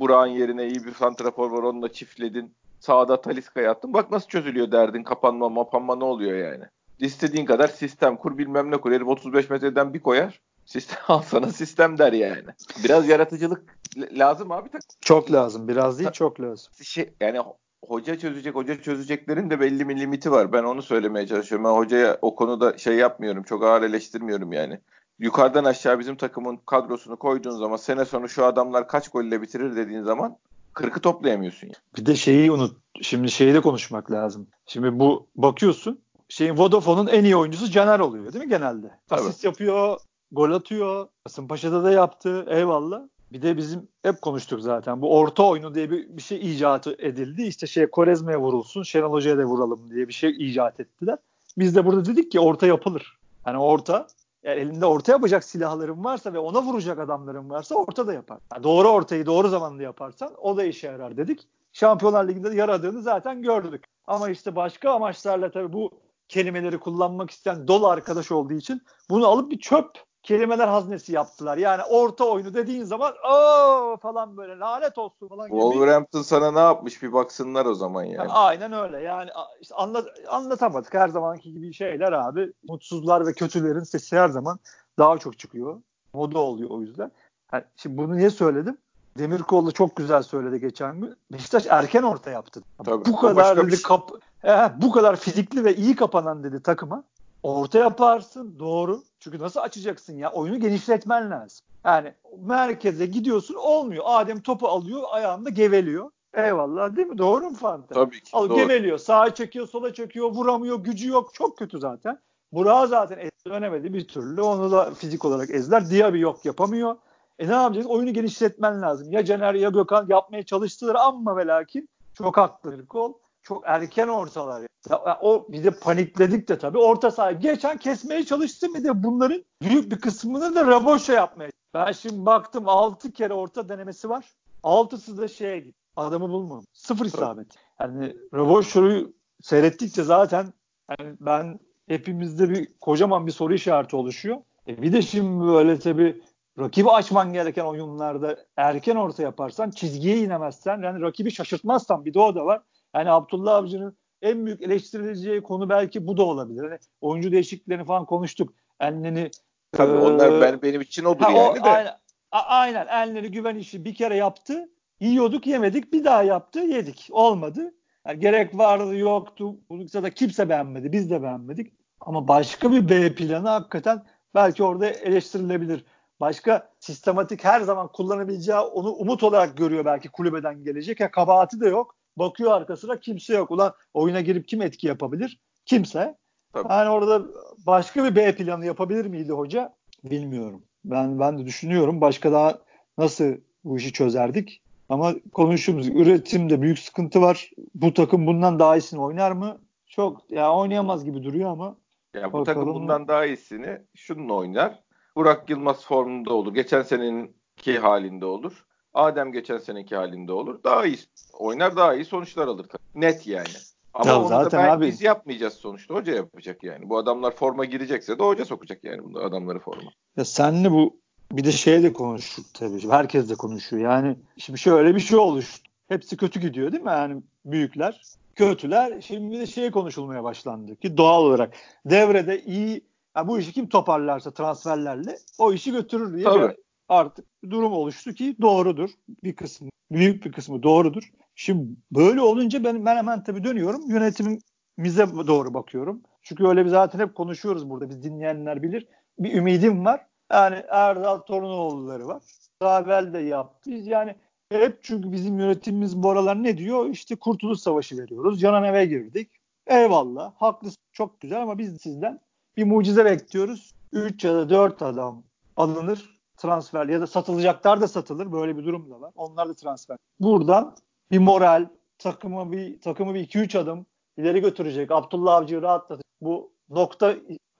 Burak'ın 0.00 0.30
yerine 0.30 0.66
iyi 0.66 0.84
bir 0.84 0.94
santrafor 0.94 1.50
var 1.50 1.62
onunla 1.62 1.92
çiftledin 1.92 2.54
sağda 2.80 3.20
Taliska'yı 3.20 3.70
attın 3.70 3.94
bak 3.94 4.10
nasıl 4.10 4.28
çözülüyor 4.28 4.72
derdin 4.72 5.02
kapanma 5.02 5.48
mapanma 5.48 5.96
ne 5.96 6.04
oluyor 6.04 6.38
yani 6.38 6.64
istediğin 6.98 7.46
kadar 7.46 7.68
sistem 7.68 8.16
kur 8.16 8.38
bilmem 8.38 8.70
ne 8.70 8.76
kur 8.76 8.92
herif 8.92 9.08
35 9.08 9.50
metreden 9.50 9.94
bir 9.94 10.00
koyar 10.00 10.40
sistem 10.66 10.98
al 11.08 11.22
sana 11.22 11.46
sistem 11.46 11.98
der 11.98 12.12
yani 12.12 12.44
biraz 12.84 13.08
yaratıcılık 13.08 13.62
lazım 13.96 14.52
abi 14.52 14.68
çok 15.00 15.32
lazım 15.32 15.68
biraz 15.68 15.98
değil 15.98 16.10
çok 16.10 16.40
lazım 16.40 16.72
şey, 16.82 17.10
yani 17.20 17.40
hoca 17.88 18.18
çözecek, 18.18 18.54
hoca 18.54 18.82
çözeceklerin 18.82 19.50
de 19.50 19.60
belli 19.60 19.88
bir 19.88 20.00
limiti 20.00 20.32
var. 20.32 20.52
Ben 20.52 20.64
onu 20.64 20.82
söylemeye 20.82 21.26
çalışıyorum. 21.26 21.64
Ben 21.64 21.70
hocaya 21.70 22.18
o 22.22 22.34
konuda 22.34 22.78
şey 22.78 22.96
yapmıyorum. 22.96 23.42
Çok 23.42 23.64
ağır 23.64 23.82
eleştirmiyorum 23.82 24.52
yani. 24.52 24.80
Yukarıdan 25.18 25.64
aşağı 25.64 25.98
bizim 25.98 26.16
takımın 26.16 26.56
kadrosunu 26.56 27.16
koyduğun 27.16 27.58
zaman 27.58 27.76
sene 27.76 28.04
sonu 28.04 28.28
şu 28.28 28.44
adamlar 28.44 28.88
kaç 28.88 29.08
golle 29.08 29.42
bitirir 29.42 29.76
dediğin 29.76 30.02
zaman 30.02 30.36
kırkı 30.74 31.00
toplayamıyorsun. 31.00 31.66
Yani. 31.66 31.76
Bir 31.96 32.06
de 32.06 32.16
şeyi 32.16 32.52
unut. 32.52 32.76
Şimdi 33.02 33.30
şeyi 33.30 33.54
de 33.54 33.60
konuşmak 33.60 34.10
lazım. 34.10 34.46
Şimdi 34.66 34.98
bu 34.98 35.26
bakıyorsun 35.34 36.00
şeyin 36.28 36.58
Vodafone'un 36.58 37.06
en 37.06 37.24
iyi 37.24 37.36
oyuncusu 37.36 37.70
Caner 37.70 37.98
oluyor 37.98 38.32
değil 38.32 38.44
mi 38.44 38.50
genelde? 38.50 38.90
Tabii. 39.08 39.20
Asist 39.20 39.44
yapıyor, 39.44 39.98
gol 40.32 40.52
atıyor. 40.52 41.08
Kasımpaşa'da 41.24 41.84
da 41.84 41.90
yaptı. 41.90 42.46
Eyvallah. 42.48 43.02
Bir 43.32 43.42
de 43.42 43.56
bizim 43.56 43.88
hep 44.02 44.22
konuştuk 44.22 44.60
zaten. 44.60 45.02
Bu 45.02 45.18
orta 45.18 45.42
oyunu 45.42 45.74
diye 45.74 45.90
bir, 45.90 46.16
bir 46.16 46.22
şey 46.22 46.52
icat 46.52 46.86
edildi. 46.86 47.42
İşte 47.42 47.66
şey 47.66 47.86
Korezme'ye 47.86 48.38
vurulsun, 48.38 48.82
Şenol 48.82 49.12
Hoca'ya 49.12 49.38
da 49.38 49.44
vuralım 49.44 49.90
diye 49.90 50.08
bir 50.08 50.12
şey 50.12 50.30
icat 50.30 50.80
ettiler. 50.80 51.18
Biz 51.58 51.76
de 51.76 51.86
burada 51.86 52.04
dedik 52.04 52.32
ki 52.32 52.40
orta 52.40 52.66
yapılır. 52.66 53.18
Hani 53.44 53.58
orta 53.58 54.06
yani 54.42 54.60
elinde 54.60 54.86
orta 54.86 55.12
yapacak 55.12 55.44
silahların 55.44 56.04
varsa 56.04 56.32
ve 56.32 56.38
ona 56.38 56.62
vuracak 56.62 56.98
adamların 56.98 57.50
varsa 57.50 57.74
orta 57.74 58.06
da 58.06 58.12
yapar. 58.12 58.38
Yani 58.52 58.64
doğru 58.64 58.88
ortayı 58.88 59.26
doğru 59.26 59.48
zamanda 59.48 59.82
yaparsan 59.82 60.34
o 60.38 60.56
da 60.56 60.64
işe 60.64 60.86
yarar 60.86 61.16
dedik. 61.16 61.48
Şampiyonlar 61.72 62.28
Ligi'nde 62.28 62.54
yaradığını 62.54 63.02
zaten 63.02 63.42
gördük. 63.42 63.84
Ama 64.06 64.30
işte 64.30 64.56
başka 64.56 64.90
amaçlarla 64.90 65.50
tabii 65.50 65.72
bu 65.72 65.90
kelimeleri 66.28 66.78
kullanmak 66.78 67.30
isteyen 67.30 67.68
dolu 67.68 67.88
arkadaş 67.88 68.32
olduğu 68.32 68.54
için 68.54 68.82
bunu 69.10 69.26
alıp 69.26 69.50
bir 69.50 69.58
çöp 69.58 69.90
kelimeler 70.22 70.68
haznesi 70.68 71.12
yaptılar. 71.12 71.56
Yani 71.56 71.82
orta 71.82 72.24
oyunu 72.24 72.54
dediğin 72.54 72.84
zaman 72.84 73.14
o 73.32 73.96
falan 73.96 74.36
böyle 74.36 74.58
lanet 74.58 74.98
olsun 74.98 75.28
falan 75.28 75.48
gibi. 75.48 75.60
Wolverhampton 75.60 76.22
sana 76.22 76.52
ne 76.52 76.58
yapmış 76.58 77.02
bir 77.02 77.12
baksınlar 77.12 77.66
o 77.66 77.74
zaman 77.74 78.04
yani. 78.04 78.16
yani 78.16 78.32
aynen 78.32 78.72
öyle. 78.72 79.00
Yani 79.00 79.30
işte 79.60 79.74
anlat, 79.74 80.06
anlatamadık 80.28 80.94
her 80.94 81.08
zamanki 81.08 81.52
gibi 81.52 81.72
şeyler 81.72 82.12
abi. 82.12 82.52
Mutsuzlar 82.68 83.26
ve 83.26 83.32
kötülerin 83.32 83.84
sesi 83.84 84.16
her 84.16 84.28
zaman 84.28 84.58
daha 84.98 85.18
çok 85.18 85.38
çıkıyor. 85.38 85.80
Moda 86.12 86.38
oluyor 86.38 86.70
o 86.70 86.80
yüzden. 86.80 87.10
Yani 87.52 87.64
şimdi 87.76 87.96
bunu 87.96 88.16
niye 88.16 88.30
söyledim? 88.30 88.78
Demirkol'da 89.18 89.72
çok 89.72 89.96
güzel 89.96 90.22
söyledi 90.22 90.60
geçen 90.60 91.00
gün. 91.00 91.16
Beşiktaş 91.32 91.66
erken 91.66 92.02
orta 92.02 92.30
yaptı. 92.30 92.62
Tabii, 92.84 93.04
bu 93.04 93.16
kadar 93.16 93.56
dedi, 93.56 93.76
şey. 93.76 93.82
kap, 93.82 94.10
he, 94.38 94.72
bu 94.82 94.92
kadar 94.92 95.16
fizikli 95.16 95.64
ve 95.64 95.76
iyi 95.76 95.96
kapanan 95.96 96.44
dedi 96.44 96.62
takıma 96.62 97.04
Orta 97.42 97.78
yaparsın 97.78 98.58
doğru. 98.58 99.02
Çünkü 99.20 99.38
nasıl 99.38 99.60
açacaksın 99.60 100.16
ya? 100.16 100.32
Oyunu 100.32 100.60
genişletmen 100.60 101.30
lazım. 101.30 101.66
Yani 101.84 102.14
merkeze 102.38 103.06
gidiyorsun 103.06 103.54
olmuyor. 103.54 104.04
Adem 104.06 104.40
topu 104.40 104.68
alıyor 104.68 105.02
ayağında 105.10 105.50
geveliyor. 105.50 106.10
Eyvallah 106.34 106.96
değil 106.96 107.08
mi? 107.08 107.18
Doğru 107.18 107.50
mu 107.50 107.56
Fante? 107.56 107.94
Tabii 107.94 108.22
ki. 108.22 108.30
Al, 108.32 108.48
doğru. 108.48 108.56
Geveliyor. 108.56 108.98
Sağa 108.98 109.34
çekiyor, 109.34 109.68
sola 109.68 109.94
çekiyor, 109.94 110.30
vuramıyor, 110.30 110.78
gücü 110.78 111.08
yok. 111.08 111.34
Çok 111.34 111.58
kötü 111.58 111.78
zaten. 111.78 112.18
Burak'ı 112.52 112.88
zaten 112.88 113.30
dönemedi 113.46 113.94
bir 113.94 114.08
türlü. 114.08 114.42
Onu 114.42 114.72
da 114.72 114.94
fizik 114.94 115.24
olarak 115.24 115.50
ezler. 115.50 115.90
Diaby 115.90 116.20
yok 116.20 116.44
yapamıyor. 116.44 116.96
E 117.38 117.48
ne 117.48 117.52
yapacağız? 117.52 117.86
Oyunu 117.86 118.12
genişletmen 118.12 118.82
lazım. 118.82 119.12
Ya 119.12 119.24
Caner 119.24 119.54
ya 119.54 119.68
Gökhan 119.68 120.06
yapmaya 120.08 120.42
çalıştılar 120.42 120.94
ama 120.94 121.36
ve 121.36 121.46
lakin 121.46 121.88
çok 122.14 122.36
haklı 122.36 122.86
kol 122.86 123.12
çok 123.42 123.62
erken 123.66 124.08
ortalar. 124.08 124.62
Ya, 124.90 125.18
o 125.22 125.46
bir 125.48 125.64
de 125.64 125.70
panikledik 125.70 126.48
de 126.48 126.58
tabii. 126.58 126.78
Orta 126.78 127.10
saha 127.10 127.32
geçen 127.32 127.76
kesmeye 127.76 128.24
çalıştım 128.24 128.74
bir 128.74 128.84
de 128.84 129.02
bunların 129.02 129.44
büyük 129.62 129.92
bir 129.92 130.00
kısmını 130.00 130.54
da 130.54 130.66
Raboş'a 130.66 131.12
yapmaya. 131.12 131.50
Ben 131.74 131.92
şimdi 131.92 132.26
baktım 132.26 132.68
6 132.68 133.12
kere 133.12 133.34
orta 133.34 133.68
denemesi 133.68 134.08
var. 134.08 134.24
6'sı 134.62 135.18
da 135.18 135.28
şeye 135.28 135.58
gitti. 135.58 135.78
Adamı 135.96 136.28
bulmadım. 136.28 136.64
Sıfır 136.72 137.06
isabet. 137.06 137.46
Yani 137.80 138.16
Raboş'u 138.34 139.12
seyrettikçe 139.42 140.02
zaten 140.02 140.52
yani 140.98 141.16
ben 141.20 141.60
hepimizde 141.88 142.50
bir 142.50 142.68
kocaman 142.80 143.26
bir 143.26 143.32
soru 143.32 143.54
işareti 143.54 143.96
oluşuyor. 143.96 144.36
E 144.68 144.82
bir 144.82 144.92
de 144.92 145.02
şimdi 145.02 145.44
böyle 145.46 145.78
tabii 145.78 146.22
rakibi 146.58 146.90
açman 146.90 147.32
gereken 147.32 147.64
oyunlarda 147.64 148.36
erken 148.56 148.96
orta 148.96 149.22
yaparsan 149.22 149.70
çizgiye 149.70 150.18
inemezsen 150.18 150.82
yani 150.82 151.00
rakibi 151.00 151.30
şaşırtmazsan 151.30 152.04
bir 152.04 152.14
de 152.14 152.20
o 152.20 152.34
da 152.34 152.46
var. 152.46 152.62
Yani 152.94 153.10
Abdullah 153.10 153.54
Avcı'nın 153.54 153.96
en 154.22 154.46
büyük 154.46 154.62
eleştirileceği 154.62 155.42
konu 155.42 155.68
belki 155.68 156.06
bu 156.06 156.16
da 156.16 156.22
olabilir. 156.22 156.62
Hani 156.62 156.78
oyuncu 157.00 157.32
değişikliklerini 157.32 157.84
falan 157.84 158.04
konuştuk. 158.04 158.52
Enleni 158.80 159.30
Tabii 159.72 159.96
e, 159.96 160.00
onlar 160.00 160.40
ben, 160.40 160.62
benim 160.62 160.80
için 160.80 161.04
odur 161.04 161.24
ha, 161.24 161.30
yani 161.30 161.60
o, 161.60 161.64
de. 161.64 161.68
Aynen, 161.68 161.94
aynen 162.32 162.86
Enleni 162.86 163.30
güven 163.30 163.56
işi 163.56 163.84
bir 163.84 163.94
kere 163.94 164.16
yaptı. 164.16 164.68
Yiyorduk 165.00 165.46
yemedik 165.46 165.92
bir 165.92 166.04
daha 166.04 166.22
yaptı 166.22 166.58
yedik. 166.58 167.08
Olmadı. 167.10 167.74
Yani 168.06 168.20
gerek 168.20 168.58
vardı 168.58 168.96
yoktu. 168.96 169.56
Bunu 169.70 169.92
da 169.92 170.10
kimse 170.10 170.48
beğenmedi. 170.48 170.92
Biz 170.92 171.10
de 171.10 171.22
beğenmedik. 171.22 171.72
Ama 172.00 172.28
başka 172.28 172.72
bir 172.72 172.88
B 172.88 173.14
planı 173.14 173.48
hakikaten 173.48 174.02
belki 174.34 174.62
orada 174.62 174.86
eleştirilebilir. 174.86 175.84
Başka 176.20 176.70
sistematik 176.80 177.44
her 177.44 177.60
zaman 177.60 177.88
kullanabileceği 177.88 178.58
onu 178.58 178.90
umut 178.92 179.22
olarak 179.22 179.56
görüyor 179.56 179.84
belki 179.84 180.08
kulübeden 180.08 180.64
gelecek. 180.64 181.00
Ya 181.00 181.10
kabahati 181.10 181.60
de 181.60 181.68
yok. 181.68 181.96
Bakıyor 182.16 182.52
arkasına 182.52 183.00
kimse 183.00 183.34
yok. 183.34 183.50
Ulan 183.50 183.72
oyuna 183.94 184.20
girip 184.20 184.48
kim 184.48 184.62
etki 184.62 184.86
yapabilir? 184.86 185.40
Kimse. 185.66 186.16
Tabii. 186.52 186.72
Yani 186.72 186.90
orada 186.90 187.22
başka 187.66 188.04
bir 188.04 188.16
B 188.16 188.34
planı 188.34 188.66
yapabilir 188.66 189.06
miydi 189.06 189.32
hoca? 189.32 189.74
Bilmiyorum. 190.04 190.62
Ben 190.84 191.20
ben 191.20 191.38
de 191.38 191.46
düşünüyorum. 191.46 192.00
Başka 192.00 192.32
daha 192.32 192.58
nasıl 192.98 193.34
bu 193.64 193.76
işi 193.76 193.92
çözerdik? 193.92 194.62
Ama 194.88 195.14
konuştuğumuz 195.32 195.88
üretimde 195.88 196.62
büyük 196.62 196.78
sıkıntı 196.78 197.22
var. 197.22 197.50
Bu 197.74 197.94
takım 197.94 198.26
bundan 198.26 198.58
daha 198.58 198.76
iyisini 198.76 199.00
oynar 199.00 199.32
mı? 199.32 199.60
Çok 199.86 200.30
ya 200.30 200.52
oynayamaz 200.54 201.04
gibi 201.04 201.22
duruyor 201.22 201.50
ama. 201.50 201.76
Ya 202.14 202.32
bu 202.32 202.44
takım 202.44 202.74
bundan 202.74 203.08
daha 203.08 203.26
iyisini 203.26 203.78
şununla 203.94 204.34
oynar. 204.34 204.78
Burak 205.16 205.50
Yılmaz 205.50 205.84
formunda 205.84 206.32
olur. 206.32 206.54
Geçen 206.54 206.82
seneninki 206.82 207.78
halinde 207.78 208.26
olur. 208.26 208.64
Adem 208.94 209.32
geçen 209.32 209.58
seneki 209.58 209.96
halinde 209.96 210.32
olur. 210.32 210.62
Daha 210.64 210.86
iyi 210.86 210.98
oynar, 211.32 211.76
daha 211.76 211.94
iyi 211.94 212.04
sonuçlar 212.04 212.48
alır. 212.48 212.66
Net 212.94 213.26
yani. 213.26 213.48
Ama 213.94 214.10
ya 214.10 214.20
onu 214.20 214.28
zaten 214.28 214.66
da 214.66 214.72
abi, 214.72 214.86
biz 214.86 215.02
yapmayacağız 215.02 215.54
sonuçta. 215.54 215.94
Hoca 215.94 216.14
yapacak 216.14 216.64
yani. 216.64 216.88
Bu 216.88 216.98
adamlar 216.98 217.36
forma 217.36 217.64
girecekse 217.64 218.18
de 218.18 218.22
hoca 218.22 218.44
sokacak 218.44 218.84
yani 218.84 219.00
bu 219.04 219.20
adamları 219.20 219.58
forma. 219.58 219.90
Ya 220.16 220.24
senle 220.24 220.70
bu 220.70 221.00
bir 221.32 221.44
de 221.44 221.52
şey 221.52 221.82
de 221.82 221.92
konuştuk 221.92 222.46
tabii. 222.54 222.90
Herkes 222.90 223.30
de 223.30 223.34
konuşuyor. 223.34 223.82
Yani 223.82 224.16
şimdi 224.38 224.58
şöyle 224.58 224.94
bir 224.94 225.00
şey 225.00 225.18
oluştu. 225.18 225.70
Hepsi 225.88 226.16
kötü 226.16 226.40
gidiyor 226.40 226.72
değil 226.72 226.82
mi? 226.82 226.90
Yani 226.90 227.22
büyükler 227.44 228.02
kötüler. 228.36 229.00
Şimdi 229.00 229.34
bir 229.34 229.40
de 229.40 229.46
şey 229.46 229.70
konuşulmaya 229.70 230.24
başlandı 230.24 230.76
ki 230.76 230.96
doğal 230.96 231.22
olarak 231.22 231.54
devrede 231.86 232.42
iyi 232.44 232.84
yani 233.16 233.28
bu 233.28 233.38
işi 233.38 233.52
kim 233.52 233.68
toparlarsa 233.68 234.30
transferlerle 234.30 235.18
o 235.38 235.52
işi 235.52 235.72
götürür 235.72 236.14
diye 236.14 236.24
Tabii. 236.24 236.56
Artık 236.90 237.26
durum 237.50 237.72
oluştu 237.72 238.14
ki 238.14 238.36
doğrudur. 238.40 238.90
Bir 239.24 239.36
kısmı 239.36 239.68
büyük 239.90 240.24
bir 240.24 240.32
kısmı 240.32 240.62
doğrudur. 240.62 241.12
Şimdi 241.34 241.68
böyle 241.92 242.20
olunca 242.20 242.64
ben, 242.64 242.84
ben 242.84 242.96
hemen 242.96 243.24
tabii 243.24 243.44
dönüyorum. 243.44 243.90
Yönetimimize 243.90 245.26
doğru 245.26 245.54
bakıyorum. 245.54 246.02
Çünkü 246.22 246.46
öyle 246.46 246.64
bir 246.64 246.70
zaten 246.70 246.98
hep 246.98 247.14
konuşuyoruz 247.14 247.70
burada. 247.70 247.88
Biz 247.88 248.02
dinleyenler 248.02 248.62
bilir. 248.62 248.88
Bir 249.18 249.34
ümidim 249.34 249.84
var. 249.84 250.06
Yani 250.32 250.62
Erdal 250.68 251.18
Torunoğulları 251.18 252.06
var. 252.06 252.22
Daha 252.62 253.12
de 253.12 253.18
yaptı. 253.18 253.70
Biz 253.70 253.86
yani 253.86 254.14
hep 254.52 254.78
çünkü 254.82 255.12
bizim 255.12 255.38
yönetimimiz 255.38 256.02
bu 256.02 256.10
aralar 256.10 256.42
ne 256.42 256.58
diyor? 256.58 256.86
İşte 256.90 257.16
Kurtuluş 257.16 257.60
Savaşı 257.60 257.98
veriyoruz. 257.98 258.40
Canan 258.40 258.64
eve 258.64 258.86
girdik. 258.86 259.30
Eyvallah. 259.66 260.32
Haklısın. 260.36 260.78
Çok 260.92 261.20
güzel 261.20 261.42
ama 261.42 261.58
biz 261.58 261.80
sizden 261.80 262.20
bir 262.56 262.64
mucize 262.64 263.04
bekliyoruz. 263.04 263.74
3 263.92 264.24
ya 264.24 264.34
da 264.34 264.50
4 264.50 264.82
adam 264.82 265.22
alınır 265.56 266.19
transfer 266.40 266.86
ya 266.86 267.00
da 267.00 267.06
satılacaklar 267.06 267.80
da 267.80 267.88
satılır. 267.88 268.32
Böyle 268.32 268.56
bir 268.56 268.64
durum 268.64 268.90
da 268.90 269.00
var. 269.00 269.12
Onlar 269.16 269.48
da 269.48 269.54
transfer. 269.54 269.96
Buradan 270.20 270.76
bir 271.10 271.18
moral, 271.18 271.68
takımı 271.98 272.52
bir 272.52 272.80
takımı 272.80 273.14
bir 273.14 273.28
2-3 273.28 273.58
adım 273.58 273.86
ileri 274.16 274.40
götürecek. 274.40 274.90
Abdullah 274.90 275.34
Avcı'yı 275.34 275.62
rahatlatacak. 275.62 276.04
Bu 276.20 276.52
nokta 276.68 277.12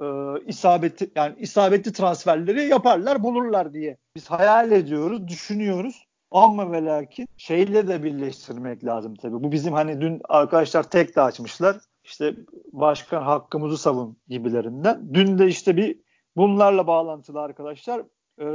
e, 0.02 0.06
isabeti 0.46 1.10
yani 1.14 1.34
isabetli 1.38 1.92
transferleri 1.92 2.68
yaparlar, 2.68 3.22
bulurlar 3.22 3.74
diye. 3.74 3.96
Biz 4.16 4.30
hayal 4.30 4.72
ediyoruz, 4.72 5.28
düşünüyoruz. 5.28 6.06
Ama 6.30 6.72
ve 6.72 6.84
lakin 6.84 7.28
şeyle 7.36 7.88
de 7.88 8.02
birleştirmek 8.02 8.84
lazım 8.84 9.14
tabii. 9.14 9.42
Bu 9.42 9.52
bizim 9.52 9.72
hani 9.72 10.00
dün 10.00 10.20
arkadaşlar 10.28 10.82
tek 10.82 11.16
de 11.16 11.22
açmışlar. 11.22 11.76
İşte 12.04 12.34
başkan 12.72 13.22
hakkımızı 13.22 13.78
savun 13.78 14.16
gibilerinden. 14.28 15.14
Dün 15.14 15.38
de 15.38 15.46
işte 15.46 15.76
bir 15.76 16.00
bunlarla 16.36 16.86
bağlantılı 16.86 17.40
arkadaşlar 17.40 18.02
e, 18.40 18.46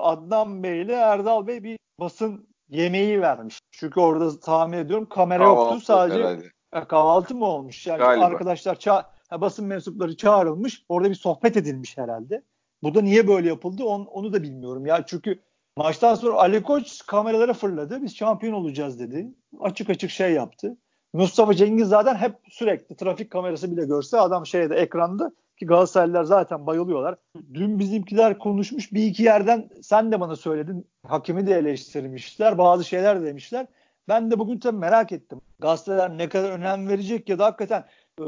Adnan 0.00 0.62
Bey 0.62 0.82
ile 0.82 0.92
Erdal 0.92 1.46
Bey 1.46 1.64
bir 1.64 1.78
basın 2.00 2.48
yemeği 2.68 3.20
vermiş. 3.20 3.58
Çünkü 3.70 4.00
orada 4.00 4.40
tahmin 4.40 4.78
ediyorum 4.78 5.08
kamera 5.08 5.44
kahvaltı 5.44 5.72
yoktu 5.72 5.84
sadece 5.86 6.18
herhalde. 6.18 6.44
E, 6.72 6.84
kahvaltı 6.84 7.34
mı 7.34 7.44
olmuş? 7.44 7.86
Yani 7.86 7.98
Galiba. 7.98 8.24
arkadaşlar 8.24 8.74
ça 8.78 9.10
basın 9.32 9.66
mensupları 9.66 10.16
çağrılmış. 10.16 10.84
Orada 10.88 11.10
bir 11.10 11.14
sohbet 11.14 11.56
edilmiş 11.56 11.98
herhalde. 11.98 12.42
Bu 12.82 12.94
da 12.94 13.02
niye 13.02 13.28
böyle 13.28 13.48
yapıldı 13.48 13.84
onu, 13.84 14.04
onu 14.04 14.32
da 14.32 14.42
bilmiyorum. 14.42 14.86
Ya 14.86 15.06
çünkü 15.06 15.40
maçtan 15.76 16.14
sonra 16.14 16.34
Ali 16.34 16.62
Koç 16.62 17.06
kameralara 17.06 17.52
fırladı. 17.52 18.02
Biz 18.02 18.16
şampiyon 18.16 18.52
olacağız 18.52 18.98
dedi. 18.98 19.28
Açık 19.60 19.90
açık 19.90 20.10
şey 20.10 20.32
yaptı. 20.32 20.76
Mustafa 21.12 21.54
Cengiz 21.54 21.88
zaten 21.88 22.14
hep 22.14 22.34
sürekli 22.50 22.96
trafik 22.96 23.30
kamerası 23.30 23.72
bile 23.72 23.84
görse 23.84 24.20
adam 24.20 24.46
şeyde 24.46 24.74
ekranda 24.74 25.32
ki 25.56 25.66
Galatasaraylılar 25.66 26.24
zaten 26.24 26.66
bayılıyorlar. 26.66 27.16
Dün 27.54 27.78
bizimkiler 27.78 28.38
konuşmuş 28.38 28.92
bir 28.92 29.02
iki 29.02 29.22
yerden 29.22 29.70
sen 29.82 30.12
de 30.12 30.20
bana 30.20 30.36
söyledin. 30.36 30.86
Hakimi 31.06 31.46
de 31.46 31.54
eleştirmişler. 31.54 32.58
Bazı 32.58 32.84
şeyler 32.84 33.20
de 33.20 33.26
demişler. 33.26 33.66
Ben 34.08 34.30
de 34.30 34.38
bugün 34.38 34.58
tabii 34.58 34.78
merak 34.78 35.12
ettim. 35.12 35.40
Gazeteler 35.58 36.18
ne 36.18 36.28
kadar 36.28 36.50
önem 36.50 36.88
verecek 36.88 37.28
ya 37.28 37.38
da 37.38 37.44
hakikaten 37.44 37.84
e, 38.20 38.24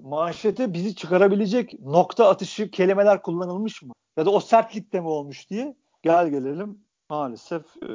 manşete 0.00 0.72
bizi 0.72 0.94
çıkarabilecek 0.94 1.80
nokta 1.80 2.28
atışı 2.28 2.70
kelimeler 2.70 3.22
kullanılmış 3.22 3.82
mı? 3.82 3.92
Ya 4.16 4.26
da 4.26 4.30
o 4.30 4.40
sertlikte 4.40 5.00
mi 5.00 5.08
olmuş 5.08 5.50
diye 5.50 5.76
gel 6.02 6.28
gelelim 6.28 6.78
maalesef 7.10 7.62
e, 7.82 7.88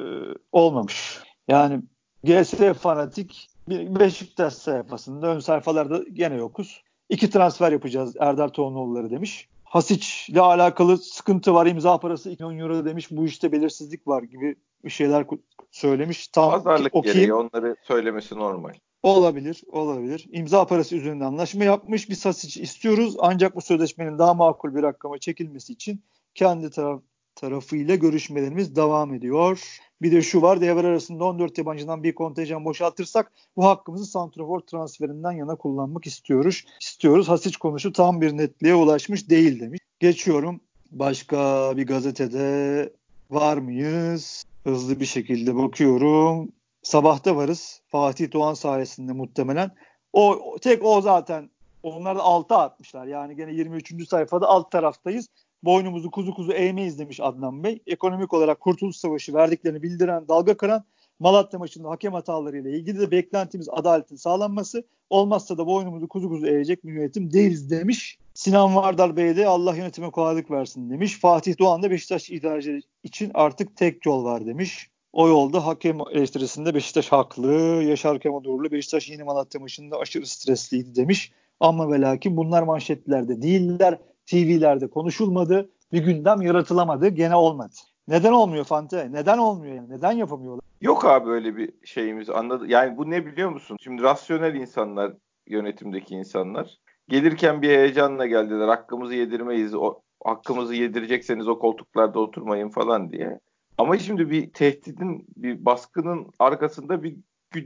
olmamış. 0.52 1.20
Yani 1.48 1.82
GS 2.24 2.54
fanatik 2.54 3.50
Beşiktaş 3.68 4.54
sayfasında 4.54 5.26
ön 5.26 5.38
sayfalarda 5.38 6.02
gene 6.12 6.34
yokuz. 6.34 6.82
İki 7.10 7.30
transfer 7.30 7.72
yapacağız 7.72 8.16
Erdar 8.20 8.52
Toğunoğulları 8.52 9.10
demiş. 9.10 9.48
Hasic 9.64 10.06
ile 10.28 10.40
alakalı 10.40 10.98
sıkıntı 10.98 11.54
var. 11.54 11.66
imza 11.66 11.98
parası 11.98 12.30
2 12.30 12.44
milyon 12.44 12.58
euro 12.58 12.84
demiş. 12.84 13.10
Bu 13.10 13.26
işte 13.26 13.52
belirsizlik 13.52 14.08
var 14.08 14.22
gibi 14.22 14.56
bir 14.84 14.90
şeyler 14.90 15.26
söylemiş. 15.70 16.28
Tam 16.28 16.50
Pazarlık 16.50 16.94
okuyayım. 16.94 17.20
gereği 17.20 17.34
onları 17.34 17.76
söylemesi 17.82 18.34
normal. 18.38 18.74
Olabilir, 19.02 19.62
olabilir. 19.72 20.26
İmza 20.32 20.66
parası 20.66 20.96
üzerinde 20.96 21.24
anlaşma 21.24 21.64
yapmış. 21.64 22.10
Biz 22.10 22.26
Hasic 22.26 22.62
istiyoruz. 22.62 23.16
Ancak 23.18 23.56
bu 23.56 23.60
sözleşmenin 23.60 24.18
daha 24.18 24.34
makul 24.34 24.74
bir 24.74 24.82
rakama 24.82 25.18
çekilmesi 25.18 25.72
için 25.72 26.02
kendi 26.34 26.70
taraf, 26.70 27.00
tarafıyla 27.34 27.94
görüşmelerimiz 27.94 28.76
devam 28.76 29.14
ediyor. 29.14 29.80
Bir 30.02 30.12
de 30.12 30.22
şu 30.22 30.42
var 30.42 30.60
devre 30.60 30.86
arasında 30.86 31.24
14 31.24 31.58
yabancıdan 31.58 32.02
bir 32.02 32.14
kontenjan 32.14 32.64
boşaltırsak 32.64 33.32
bu 33.56 33.64
hakkımızı 33.64 34.06
Santrafor 34.06 34.60
transferinden 34.60 35.32
yana 35.32 35.56
kullanmak 35.56 36.06
istiyoruz. 36.06 36.64
İstiyoruz. 36.80 37.28
Hasic 37.28 37.58
konusu 37.58 37.92
tam 37.92 38.20
bir 38.20 38.36
netliğe 38.36 38.74
ulaşmış 38.74 39.30
değil 39.30 39.60
demiş. 39.60 39.80
Geçiyorum. 40.00 40.60
Başka 40.90 41.72
bir 41.76 41.86
gazetede 41.86 42.92
var 43.30 43.56
mıyız? 43.56 44.44
Hızlı 44.64 45.00
bir 45.00 45.06
şekilde 45.06 45.56
bakıyorum. 45.56 46.52
Sabahta 46.82 47.36
varız. 47.36 47.80
Fatih 47.88 48.32
Doğan 48.32 48.54
sayesinde 48.54 49.12
muhtemelen. 49.12 49.70
O 50.12 50.56
tek 50.60 50.84
o 50.84 51.00
zaten 51.00 51.50
onlar 51.82 52.16
da 52.16 52.22
alta 52.22 52.58
atmışlar. 52.58 53.06
Yani 53.06 53.36
gene 53.36 53.52
23. 53.52 54.08
sayfada 54.08 54.46
alt 54.46 54.70
taraftayız 54.70 55.28
boynumuzu 55.62 56.10
kuzu 56.10 56.34
kuzu 56.34 56.52
eğmeyiz 56.52 56.98
demiş 56.98 57.20
Adnan 57.20 57.64
Bey. 57.64 57.82
Ekonomik 57.86 58.34
olarak 58.34 58.60
Kurtuluş 58.60 58.96
Savaşı 58.96 59.34
verdiklerini 59.34 59.82
bildiren 59.82 60.28
dalga 60.28 60.56
kıran 60.56 60.84
Malatya 61.20 61.58
maçında 61.58 61.90
hakem 61.90 62.12
hatalarıyla 62.12 62.70
ilgili 62.70 63.00
de 63.00 63.10
beklentimiz 63.10 63.68
adaletin 63.70 64.16
sağlanması. 64.16 64.84
Olmazsa 65.10 65.58
da 65.58 65.66
boynumuzu 65.66 66.08
kuzu 66.08 66.28
kuzu 66.28 66.46
eğecek 66.46 66.84
bir 66.84 66.92
yönetim 66.92 67.32
değiliz 67.32 67.70
demiş. 67.70 68.18
Sinan 68.34 68.76
Vardar 68.76 69.16
Bey 69.16 69.36
de 69.36 69.46
Allah 69.46 69.76
yönetime 69.76 70.10
kolaylık 70.10 70.50
versin 70.50 70.90
demiş. 70.90 71.18
Fatih 71.18 71.58
Doğan 71.58 71.82
da 71.82 71.90
Beşiktaş 71.90 72.30
idareci 72.30 72.80
için 73.02 73.30
artık 73.34 73.76
tek 73.76 74.06
yol 74.06 74.24
var 74.24 74.46
demiş. 74.46 74.90
O 75.12 75.28
yolda 75.28 75.66
hakem 75.66 75.98
eleştirisinde 76.12 76.74
Beşiktaş 76.74 77.12
haklı. 77.12 77.52
Yaşar 77.82 78.20
Kemal 78.20 78.70
Beşiktaş 78.70 79.08
yeni 79.08 79.24
Malatya 79.24 79.60
maçında 79.60 79.98
aşırı 79.98 80.26
stresliydi 80.26 80.94
demiş. 80.96 81.32
Ama 81.60 81.90
ve 81.90 82.00
lakin 82.00 82.36
bunlar 82.36 82.62
manşetlerde 82.62 83.42
değiller. 83.42 83.98
TV'lerde 84.26 84.86
konuşulmadı. 84.86 85.70
Bir 85.92 86.04
gündem 86.04 86.42
yaratılamadı. 86.42 87.08
Gene 87.08 87.36
olmadı. 87.36 87.74
Neden 88.08 88.32
olmuyor 88.32 88.64
Fante? 88.64 89.12
Neden 89.12 89.38
olmuyor 89.38 89.74
yani? 89.74 89.90
Neden 89.90 90.12
yapamıyorlar? 90.12 90.64
Yok 90.80 91.04
abi 91.04 91.30
öyle 91.30 91.56
bir 91.56 91.72
şeyimiz 91.84 92.30
anladı. 92.30 92.66
Yani 92.68 92.96
bu 92.96 93.10
ne 93.10 93.26
biliyor 93.26 93.50
musun? 93.50 93.76
Şimdi 93.80 94.02
rasyonel 94.02 94.54
insanlar 94.54 95.12
yönetimdeki 95.46 96.14
insanlar 96.14 96.78
gelirken 97.08 97.62
bir 97.62 97.68
heyecanla 97.68 98.26
geldiler. 98.26 98.68
Hakkımızı 98.68 99.14
yedirmeyiz. 99.14 99.74
O 99.74 100.00
hakkımızı 100.24 100.74
yedirecekseniz 100.74 101.48
o 101.48 101.58
koltuklarda 101.58 102.18
oturmayın 102.18 102.68
falan 102.68 103.12
diye. 103.12 103.40
Ama 103.78 103.98
şimdi 103.98 104.30
bir 104.30 104.52
tehdidin, 104.52 105.26
bir 105.36 105.64
baskının 105.64 106.26
arkasında 106.38 107.02
bir 107.02 107.16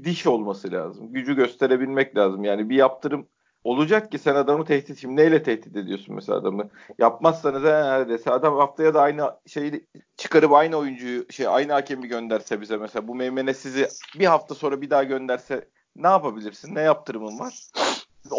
diş 0.04 0.26
olması 0.26 0.72
lazım. 0.72 1.12
Gücü 1.12 1.36
gösterebilmek 1.36 2.16
lazım. 2.16 2.44
Yani 2.44 2.68
bir 2.68 2.76
yaptırım 2.76 3.26
olacak 3.64 4.12
ki 4.12 4.18
sen 4.18 4.34
adamı 4.34 4.64
tehdit 4.64 4.98
şimdi 5.00 5.16
neyle 5.16 5.42
tehdit 5.42 5.76
ediyorsun 5.76 6.14
mesela 6.14 6.38
adamı? 6.38 6.68
Yapmazsanız 6.98 7.62
neredeyse 7.62 8.30
adam 8.30 8.56
haftaya 8.56 8.94
da 8.94 9.02
aynı 9.02 9.30
şeyi 9.46 9.86
çıkarıp 10.16 10.52
aynı 10.52 10.76
oyuncuyu 10.76 11.32
şey 11.32 11.48
aynı 11.48 11.72
hakemi 11.72 12.08
gönderse 12.08 12.60
bize 12.60 12.76
mesela. 12.76 13.08
Bu 13.08 13.14
meymene 13.14 13.54
sizi 13.54 13.88
bir 14.18 14.26
hafta 14.26 14.54
sonra 14.54 14.80
bir 14.80 14.90
daha 14.90 15.04
gönderse 15.04 15.68
ne 15.96 16.06
yapabilirsin? 16.06 16.74
Ne 16.74 16.80
yaptırımın 16.80 17.38
var? 17.38 17.54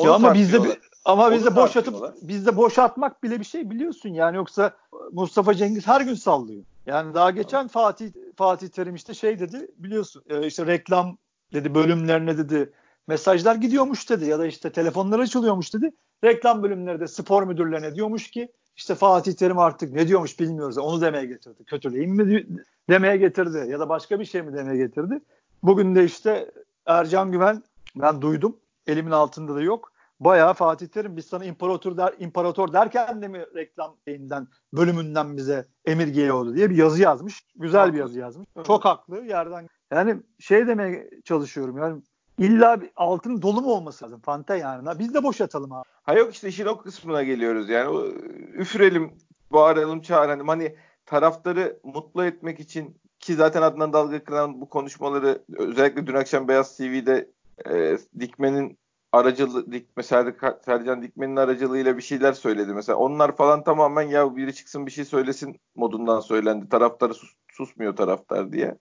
Ya 0.04 0.14
ama 0.14 0.34
bizde 0.34 0.80
ama 1.06 1.32
bizde 1.32 1.56
boş 1.56 1.78
atıp 1.78 1.96
bizde 2.22 2.58
boş 2.58 2.80
atmak 2.80 3.24
bile 3.24 3.40
bir 3.40 3.46
şey 3.46 3.70
biliyorsun. 3.70 4.10
Yani 4.10 4.36
yoksa 4.36 4.72
Mustafa 5.12 5.54
Cengiz 5.54 5.88
her 5.88 6.02
gün 6.02 6.14
sallıyor. 6.14 6.64
Yani 6.86 7.14
daha 7.14 7.32
geçen 7.32 7.68
Fatih 7.68 8.12
Fatih 8.38 8.68
Terim 8.68 8.96
işte 8.96 9.14
şey 9.14 9.40
dedi 9.40 9.68
biliyorsun 9.78 10.24
e, 10.30 10.48
işte 10.48 10.66
reklam 10.66 11.18
dedi 11.54 11.76
bölümlerine 11.76 12.38
dedi 12.38 12.74
mesajlar 13.08 13.56
gidiyormuş 13.56 14.10
dedi 14.10 14.26
ya 14.26 14.40
da 14.40 14.46
işte 14.46 14.72
telefonlar 14.72 15.20
açılıyormuş 15.20 15.74
dedi. 15.74 15.92
Reklam 16.24 16.64
bölümleri 16.64 17.00
de 17.00 17.08
spor 17.08 17.44
müdürlerine 17.44 17.96
diyormuş 17.96 18.32
ki 18.32 18.52
İşte 18.76 18.96
Fatih 18.96 19.34
Terim 19.34 19.60
artık 19.60 19.94
ne 19.94 20.08
diyormuş 20.08 20.40
bilmiyoruz. 20.40 20.78
Onu 20.78 21.02
demeye 21.02 21.26
getirdi. 21.26 21.64
Kötüleyim 21.64 22.12
mi 22.12 22.48
demeye 22.90 23.18
getirdi 23.18 23.72
ya 23.72 23.80
da 23.80 23.90
başka 23.90 24.20
bir 24.20 24.26
şey 24.26 24.42
mi 24.42 24.54
demeye 24.54 24.78
getirdi. 24.78 25.20
Bugün 25.64 25.96
de 25.96 26.04
işte 26.04 26.52
Ercan 26.86 27.32
Güven 27.32 27.64
ben 27.96 28.22
duydum. 28.22 28.58
Elimin 28.88 29.12
altında 29.12 29.56
da 29.56 29.62
yok. 29.62 29.92
Bayağı 30.20 30.54
Fatih 30.54 30.88
Terim 30.88 31.18
biz 31.18 31.26
sana 31.26 31.46
imparator 31.46 31.98
der 31.98 32.14
imparator 32.20 32.74
derken 32.74 33.22
de 33.22 33.28
mi 33.28 33.46
reklam 33.56 33.96
şeyinden 34.08 34.48
bölümünden 34.74 35.38
bize 35.38 35.66
emir 35.86 36.08
geliyordu 36.08 36.56
diye 36.56 36.70
bir 36.70 36.76
yazı 36.76 37.02
yazmış. 37.02 37.46
Güzel 37.56 37.80
haklı. 37.82 37.94
bir 37.94 38.00
yazı 38.00 38.20
yazmış. 38.20 38.48
Evet. 38.56 38.66
Çok 38.66 38.86
haklı 38.86 39.26
yerden. 39.26 39.68
Yani 39.92 40.18
şey 40.40 40.68
demeye 40.68 41.10
çalışıyorum 41.24 41.78
yani 41.78 42.02
illa 42.38 42.82
bir 42.82 42.90
altın 42.96 43.42
dolu 43.42 43.62
mu 43.62 43.72
olması 43.72 44.06
lazım 44.06 44.20
Fante 44.20 44.56
yani. 44.58 45.00
Biz 45.00 45.14
de 45.14 45.24
boşatalım 45.24 45.72
abi. 45.72 45.86
Ha 46.04 46.14
yok 46.14 46.34
işte 46.34 46.48
işin 46.48 46.66
o 46.66 46.78
kısmına 46.78 47.24
geliyoruz 47.24 47.70
yani. 47.70 47.90
O, 47.90 48.06
üfürelim, 48.54 49.12
bağıralım, 49.52 50.02
çağıralım. 50.02 50.48
Hani 50.48 50.76
taraftarı 51.06 51.80
mutlu 51.84 52.26
etmek 52.26 52.60
için 52.60 52.98
ki 53.20 53.36
zaten 53.36 53.62
Adnan 53.62 53.94
Dalga 53.94 54.24
kıran 54.24 54.62
bu 54.62 54.70
konuşmaları 54.70 55.44
özellikle 55.58 56.08
dün 56.08 56.14
akşam 56.14 56.48
Beyaz 56.48 56.78
TV'de 56.78 57.30
e, 57.70 57.98
Dikmen'in 58.20 58.78
aracılığı 59.12 59.72
dik 59.72 59.88
mesela 59.98 60.34
Sercan 60.66 61.02
Dikmen'in 61.02 61.36
aracılığıyla 61.36 61.98
bir 61.98 62.02
şeyler 62.02 62.34
söyledi 62.34 62.74
mesela. 62.74 62.98
Onlar 62.98 63.36
falan 63.36 63.64
tamamen 63.64 64.02
ya 64.02 64.36
biri 64.36 64.54
çıksın 64.56 64.86
bir 64.86 64.92
şey 64.92 65.06
söylesin 65.06 65.60
modundan 65.76 66.20
söylendi. 66.20 66.70
Taraftarı 66.70 67.14
sus, 67.14 67.34
susmuyor 67.52 67.96
taraftar 67.96 68.52
diye. 68.52 68.78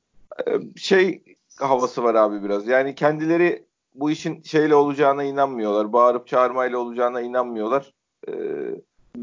Ee, 0.46 0.60
şey 0.76 1.22
havası 1.58 2.04
var 2.04 2.14
abi 2.14 2.42
biraz. 2.42 2.66
Yani 2.66 2.94
kendileri 2.94 3.66
bu 3.94 4.10
işin 4.10 4.42
şeyle 4.42 4.74
olacağına 4.74 5.22
inanmıyorlar. 5.22 5.92
Bağırıp 5.92 6.26
çağırmayla 6.26 6.78
olacağına 6.78 7.20
inanmıyorlar. 7.20 7.92
Ee, 8.28 8.32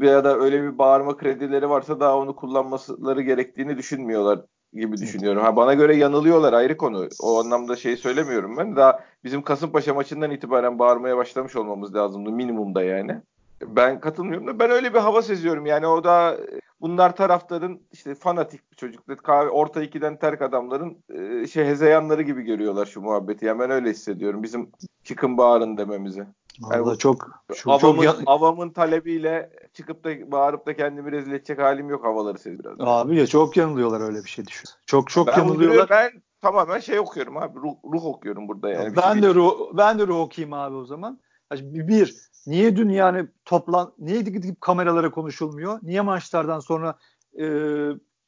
ya 0.00 0.24
da 0.24 0.38
öyle 0.38 0.62
bir 0.62 0.78
bağırma 0.78 1.16
kredileri 1.16 1.70
varsa 1.70 2.00
daha 2.00 2.18
onu 2.18 2.36
kullanmaları 2.36 3.22
gerektiğini 3.22 3.76
düşünmüyorlar 3.76 4.40
gibi 4.74 4.96
düşünüyorum. 4.96 5.42
Ha 5.42 5.56
bana 5.56 5.74
göre 5.74 5.96
yanılıyorlar 5.96 6.52
ayrı 6.52 6.76
konu. 6.76 7.08
O 7.22 7.40
anlamda 7.40 7.76
şey 7.76 7.96
söylemiyorum 7.96 8.56
ben. 8.56 8.76
Daha 8.76 9.00
bizim 9.24 9.42
Kasımpaşa 9.42 9.94
maçından 9.94 10.30
itibaren 10.30 10.78
bağırmaya 10.78 11.16
başlamış 11.16 11.56
olmamız 11.56 11.94
lazımdı 11.94 12.30
minimumda 12.30 12.82
yani. 12.82 13.20
Ben 13.62 14.00
katılmıyorum 14.00 14.46
da 14.46 14.58
ben 14.58 14.70
öyle 14.70 14.94
bir 14.94 14.98
hava 14.98 15.22
seziyorum. 15.22 15.66
Yani 15.66 15.86
o 15.86 16.04
da 16.04 16.38
bunlar 16.82 17.16
taraftarın 17.16 17.82
işte 17.92 18.14
fanatik 18.14 18.72
bir 18.72 18.76
çocuklar, 18.76 19.16
kahve 19.16 19.50
orta 19.50 19.82
ikiden 19.82 20.18
terk 20.18 20.42
adamların 20.42 20.96
e, 21.08 21.46
şey 21.46 21.64
hezeyanları 21.64 22.22
gibi 22.22 22.42
görüyorlar 22.42 22.86
şu 22.86 23.00
muhabbeti. 23.00 23.46
Yani 23.46 23.60
ben 23.60 23.70
öyle 23.70 23.90
hissediyorum. 23.90 24.42
Bizim 24.42 24.70
çıkın 25.04 25.38
bağırın 25.38 25.76
dememizi. 25.76 26.26
Yani 26.72 26.84
bu, 26.84 26.98
çok, 26.98 27.44
çok 27.54 27.84
avamın, 27.84 28.02
çok 28.02 28.16
avamın 28.26 28.70
talebiyle 28.70 29.50
çıkıp 29.72 30.04
da 30.04 30.32
bağırıp 30.32 30.66
da 30.66 30.76
kendimi 30.76 31.12
rezil 31.12 31.32
edecek 31.32 31.58
halim 31.58 31.88
yok 31.88 32.04
havaları 32.04 32.38
siz 32.38 32.58
biraz. 32.58 32.76
Abi 32.80 33.16
ya 33.16 33.26
çok 33.26 33.56
yanılıyorlar 33.56 34.00
öyle 34.00 34.24
bir 34.24 34.28
şey 34.28 34.46
düşün. 34.46 34.68
Çok 34.86 35.10
çok 35.10 35.26
ben 35.26 35.38
yanılıyorlar. 35.38 35.90
Ben 35.90 36.10
tamamen 36.40 36.78
şey 36.78 36.98
okuyorum 36.98 37.36
abi 37.36 37.58
ruh, 37.58 37.74
ruh 37.92 38.04
okuyorum 38.04 38.48
burada 38.48 38.70
yani. 38.70 38.96
Ben 38.96 39.12
şey 39.12 39.22
de 39.22 39.34
ruh, 39.34 39.70
ben 39.72 39.98
de 39.98 40.06
ruh 40.06 40.20
okuyayım 40.20 40.52
abi 40.52 40.76
o 40.76 40.84
zaman. 40.84 41.20
Bir, 41.52 42.16
niye 42.46 42.76
dün 42.76 42.88
yani 42.88 43.26
toplan 43.44 43.92
niye 43.98 44.20
gidip 44.22 44.60
kameralara 44.60 45.10
konuşulmuyor? 45.10 45.78
Niye 45.82 46.00
maçlardan 46.00 46.60
sonra 46.60 46.98
e, 47.40 47.46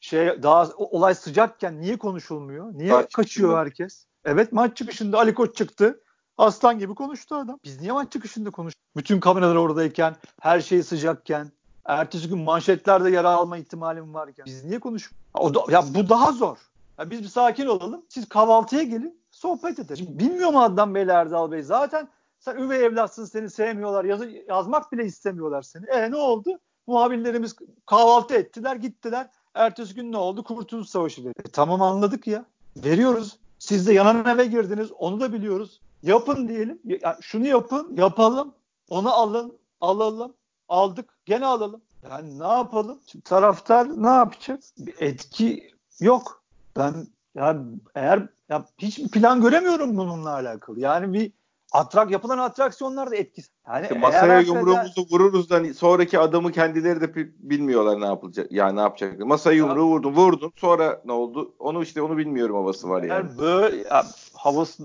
şey 0.00 0.42
daha 0.42 0.68
olay 0.76 1.14
sıcakken 1.14 1.80
niye 1.80 1.98
konuşulmuyor? 1.98 2.72
Niye 2.74 2.92
maç 2.92 3.12
kaçıyor 3.12 3.48
çıkıyor. 3.48 3.58
herkes? 3.58 4.06
Evet 4.24 4.52
maç 4.52 4.76
çıkışında 4.76 5.18
Ali 5.18 5.34
Koç 5.34 5.56
çıktı. 5.56 6.00
Aslan 6.38 6.78
gibi 6.78 6.94
konuştu 6.94 7.34
adam. 7.34 7.58
Biz 7.64 7.80
niye 7.80 7.92
maç 7.92 8.12
çıkışında 8.12 8.50
konuştuk? 8.50 8.82
Bütün 8.96 9.20
kameralar 9.20 9.56
oradayken, 9.56 10.16
her 10.40 10.60
şey 10.60 10.82
sıcakken, 10.82 11.52
ertesi 11.84 12.28
gün 12.28 12.38
manşetlerde 12.38 13.10
yer 13.10 13.24
alma 13.24 13.56
ihtimalim 13.56 14.14
varken. 14.14 14.46
Biz 14.46 14.64
niye 14.64 14.80
konuşuyoruz? 14.80 15.18
O 15.34 15.54
da, 15.54 15.72
ya 15.72 15.84
bu 15.94 16.08
daha 16.08 16.32
zor. 16.32 16.56
Ya 16.98 17.10
biz 17.10 17.22
bir 17.22 17.28
sakin 17.28 17.66
olalım. 17.66 18.02
Siz 18.08 18.28
kahvaltıya 18.28 18.82
gelin, 18.82 19.20
sohbet 19.30 19.78
edelim. 19.78 20.06
Bilmiyor 20.08 20.50
mu 20.50 20.62
Adnan 20.62 20.94
Bey'le 20.94 21.08
Erdal 21.08 21.50
Bey? 21.50 21.62
Zaten 21.62 22.08
sen 22.44 22.56
üvey 22.56 22.84
evlatsın 22.84 23.24
seni 23.24 23.50
sevmiyorlar. 23.50 24.04
Yazı, 24.04 24.30
yazmak 24.48 24.92
bile 24.92 25.04
istemiyorlar 25.04 25.62
seni. 25.62 25.86
E 25.86 26.10
ne 26.10 26.16
oldu? 26.16 26.58
Muhabirlerimiz 26.86 27.56
kahvaltı 27.86 28.34
ettiler, 28.34 28.76
gittiler. 28.76 29.30
Ertesi 29.54 29.94
gün 29.94 30.12
ne 30.12 30.16
oldu? 30.16 30.44
Kurtuluş 30.44 30.88
Savaşı 30.88 31.24
dedi. 31.24 31.32
E, 31.38 31.42
tamam 31.42 31.82
anladık 31.82 32.26
ya. 32.26 32.44
Veriyoruz. 32.76 33.38
Siz 33.58 33.86
de 33.86 33.92
yanan 33.92 34.26
eve 34.26 34.46
girdiniz. 34.46 34.92
Onu 34.92 35.20
da 35.20 35.32
biliyoruz. 35.32 35.80
Yapın 36.02 36.48
diyelim. 36.48 36.80
Ya, 36.84 37.18
şunu 37.20 37.46
yapın, 37.46 37.96
yapalım. 37.96 38.54
Onu 38.90 39.12
alın, 39.12 39.58
alalım. 39.80 40.34
Aldık, 40.68 41.18
gene 41.24 41.46
alalım. 41.46 41.80
Yani 42.10 42.38
ne 42.38 42.46
yapalım? 42.46 43.00
Şimdi 43.06 43.24
taraftar 43.24 44.02
ne 44.02 44.08
yapacak? 44.08 44.60
Bir 44.78 44.94
etki 44.98 45.70
yok. 46.00 46.42
Ben 46.76 47.06
yani 47.34 47.66
eğer 47.94 48.28
ya 48.48 48.64
hiçbir 48.78 49.08
plan 49.08 49.40
göremiyorum 49.40 49.96
bununla 49.96 50.30
alakalı. 50.30 50.80
Yani 50.80 51.12
bir 51.12 51.32
atrak 51.74 52.10
yapılan 52.10 52.38
atraksiyonlar 52.38 53.10
da 53.10 53.16
etkisi. 53.16 53.50
Yani 53.68 53.82
işte 53.82 53.98
masaya 53.98 54.40
yumruğumuzu 54.40 55.06
vururuz 55.10 55.50
da 55.50 55.74
sonraki 55.74 56.18
adamı 56.18 56.52
kendileri 56.52 57.00
de 57.00 57.14
bilmiyorlar 57.38 58.00
ne 58.00 58.06
yapılacak. 58.06 58.52
Yani 58.52 58.76
ne 58.76 58.80
yapacak. 58.80 59.18
Masaya 59.18 59.56
yumruğu 59.56 59.86
vurdun, 59.86 60.12
vurdun. 60.12 60.52
Sonra 60.56 61.00
ne 61.04 61.12
oldu? 61.12 61.54
Onu 61.58 61.82
işte 61.82 62.02
onu 62.02 62.16
bilmiyorum 62.16 62.56
havası 62.56 62.88
var 62.88 63.02
yani. 63.02 63.08
yani 63.08 63.38
böyle 63.38 63.76
ya, 63.76 64.04
havası 64.34 64.84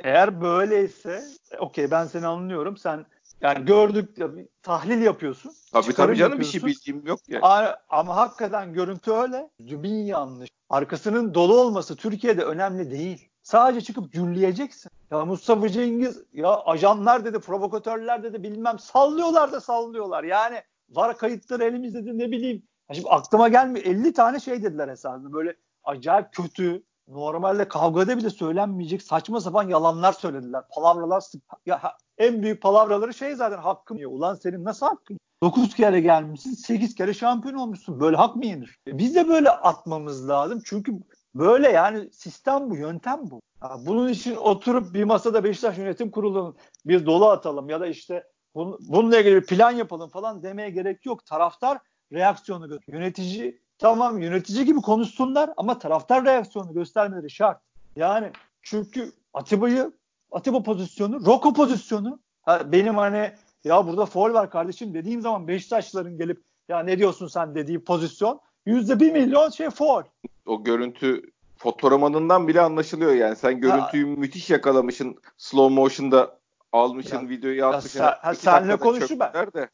eğer 0.00 0.40
böyleyse 0.40 1.24
okey 1.58 1.90
ben 1.90 2.06
seni 2.06 2.26
anlıyorum. 2.26 2.76
Sen 2.76 3.06
yani 3.40 3.64
gördük 3.64 4.16
tahlil 4.62 5.02
yapıyorsun. 5.02 5.52
Tabii 5.72 5.92
tabii 5.92 6.16
canım 6.16 6.40
bir 6.40 6.44
şey 6.44 6.62
bildiğim 6.62 7.06
yok 7.06 7.20
ya. 7.28 7.40
Yani. 7.42 7.68
Ama 7.88 8.16
hakikaten 8.16 8.72
görüntü 8.72 9.12
öyle. 9.12 9.50
Zübin 9.60 10.04
yanlış. 10.04 10.50
Arkasının 10.70 11.34
dolu 11.34 11.60
olması 11.60 11.96
Türkiye'de 11.96 12.44
önemli 12.44 12.90
değil. 12.90 13.29
Sadece 13.50 13.80
çıkıp 13.80 14.12
cülleyeceksin. 14.12 14.90
Ya 15.10 15.24
Mustafa 15.24 15.68
Cengiz 15.68 16.22
ya 16.32 16.60
ajanlar 16.60 17.24
dedi, 17.24 17.38
provokatörler 17.40 18.22
dedi 18.22 18.42
bilmem 18.42 18.78
sallıyorlar 18.78 19.52
da 19.52 19.60
sallıyorlar. 19.60 20.24
Yani 20.24 20.62
var 20.90 21.16
kayıtları 21.16 21.64
elimizde 21.64 22.06
de 22.06 22.18
ne 22.18 22.30
bileyim. 22.30 22.62
Ya 22.88 22.94
şimdi 22.94 23.08
aklıma 23.08 23.48
gelmiyor. 23.48 23.86
50 23.86 24.12
tane 24.12 24.40
şey 24.40 24.62
dediler 24.62 24.88
esasında. 24.88 25.32
Böyle 25.32 25.56
acayip 25.84 26.32
kötü, 26.32 26.82
normalde 27.08 27.68
kavgada 27.68 28.16
bile 28.16 28.30
söylenmeyecek 28.30 29.02
saçma 29.02 29.40
sapan 29.40 29.68
yalanlar 29.68 30.12
söylediler. 30.12 30.62
Palavralar 30.74 31.24
ya 31.66 31.96
en 32.18 32.42
büyük 32.42 32.62
palavraları 32.62 33.14
şey 33.14 33.34
zaten 33.34 33.58
hakkım 33.58 33.98
ya. 33.98 34.08
Ulan 34.08 34.34
senin 34.34 34.64
nasıl 34.64 34.86
hakkın? 34.86 35.18
9 35.42 35.74
kere 35.74 36.00
gelmişsin, 36.00 36.50
8 36.50 36.94
kere 36.94 37.14
şampiyon 37.14 37.54
olmuşsun. 37.54 38.00
Böyle 38.00 38.16
hak 38.16 38.36
mı 38.36 38.46
yenir? 38.46 38.78
E 38.86 38.98
biz 38.98 39.14
de 39.14 39.28
böyle 39.28 39.50
atmamız 39.50 40.28
lazım. 40.28 40.62
Çünkü 40.64 40.92
böyle 41.34 41.68
yani 41.68 42.08
sistem 42.12 42.70
bu, 42.70 42.76
yöntem 42.76 43.30
bu. 43.30 43.40
Bunun 43.86 44.08
için 44.08 44.36
oturup 44.36 44.94
bir 44.94 45.04
masada 45.04 45.44
Beşiktaş 45.44 45.78
Yönetim 45.78 46.10
Kurulu'nun 46.10 46.56
bir 46.84 47.06
dolu 47.06 47.28
atalım 47.28 47.68
ya 47.70 47.80
da 47.80 47.86
işte 47.86 48.24
bununla 48.54 49.18
ilgili 49.20 49.36
bir 49.36 49.46
plan 49.46 49.70
yapalım 49.70 50.10
falan 50.10 50.42
demeye 50.42 50.70
gerek 50.70 51.06
yok. 51.06 51.26
Taraftar 51.26 51.78
reaksiyonu 52.12 52.68
gösteriyor. 52.68 53.02
Yönetici 53.02 53.60
tamam 53.78 54.18
yönetici 54.18 54.64
gibi 54.64 54.80
konuşsunlar 54.80 55.50
ama 55.56 55.78
taraftar 55.78 56.24
reaksiyonu 56.24 56.74
göstermeleri 56.74 57.30
şart. 57.30 57.60
Yani 57.96 58.30
çünkü 58.62 59.12
Atiba'yı 59.34 59.92
Atiba 60.32 60.62
pozisyonu, 60.62 61.26
Roko 61.26 61.52
pozisyonu 61.52 62.20
ha, 62.42 62.72
benim 62.72 62.96
hani 62.96 63.32
ya 63.64 63.86
burada 63.86 64.06
foul 64.06 64.32
var 64.32 64.50
kardeşim 64.50 64.94
dediğim 64.94 65.20
zaman 65.20 65.48
Beşiktaşların 65.48 66.18
gelip 66.18 66.42
ya 66.68 66.80
ne 66.80 66.98
diyorsun 66.98 67.26
sen 67.26 67.54
dediği 67.54 67.84
pozisyon 67.84 68.40
yüzde 68.66 69.00
bir 69.00 69.12
milyon 69.12 69.50
şey 69.50 69.70
foul. 69.70 70.02
O 70.46 70.64
görüntü 70.64 71.22
fotoğramanından 71.56 72.48
bile 72.48 72.60
anlaşılıyor 72.60 73.12
yani. 73.12 73.36
Sen 73.36 73.60
görüntüyü 73.60 74.14
ha, 74.14 74.20
müthiş 74.20 74.50
yakalamışsın. 74.50 75.16
Slow 75.38 75.74
motion'da 75.74 76.38
almışsın 76.72 77.22
ya, 77.22 77.28
videoyu 77.28 77.66
atmışsın. 77.66 78.00
Ya, 78.00 78.20
sen, 78.24 78.32
senle 78.32 78.76
konuşu 78.76 79.20
ben. 79.20 79.32
De 79.34 79.68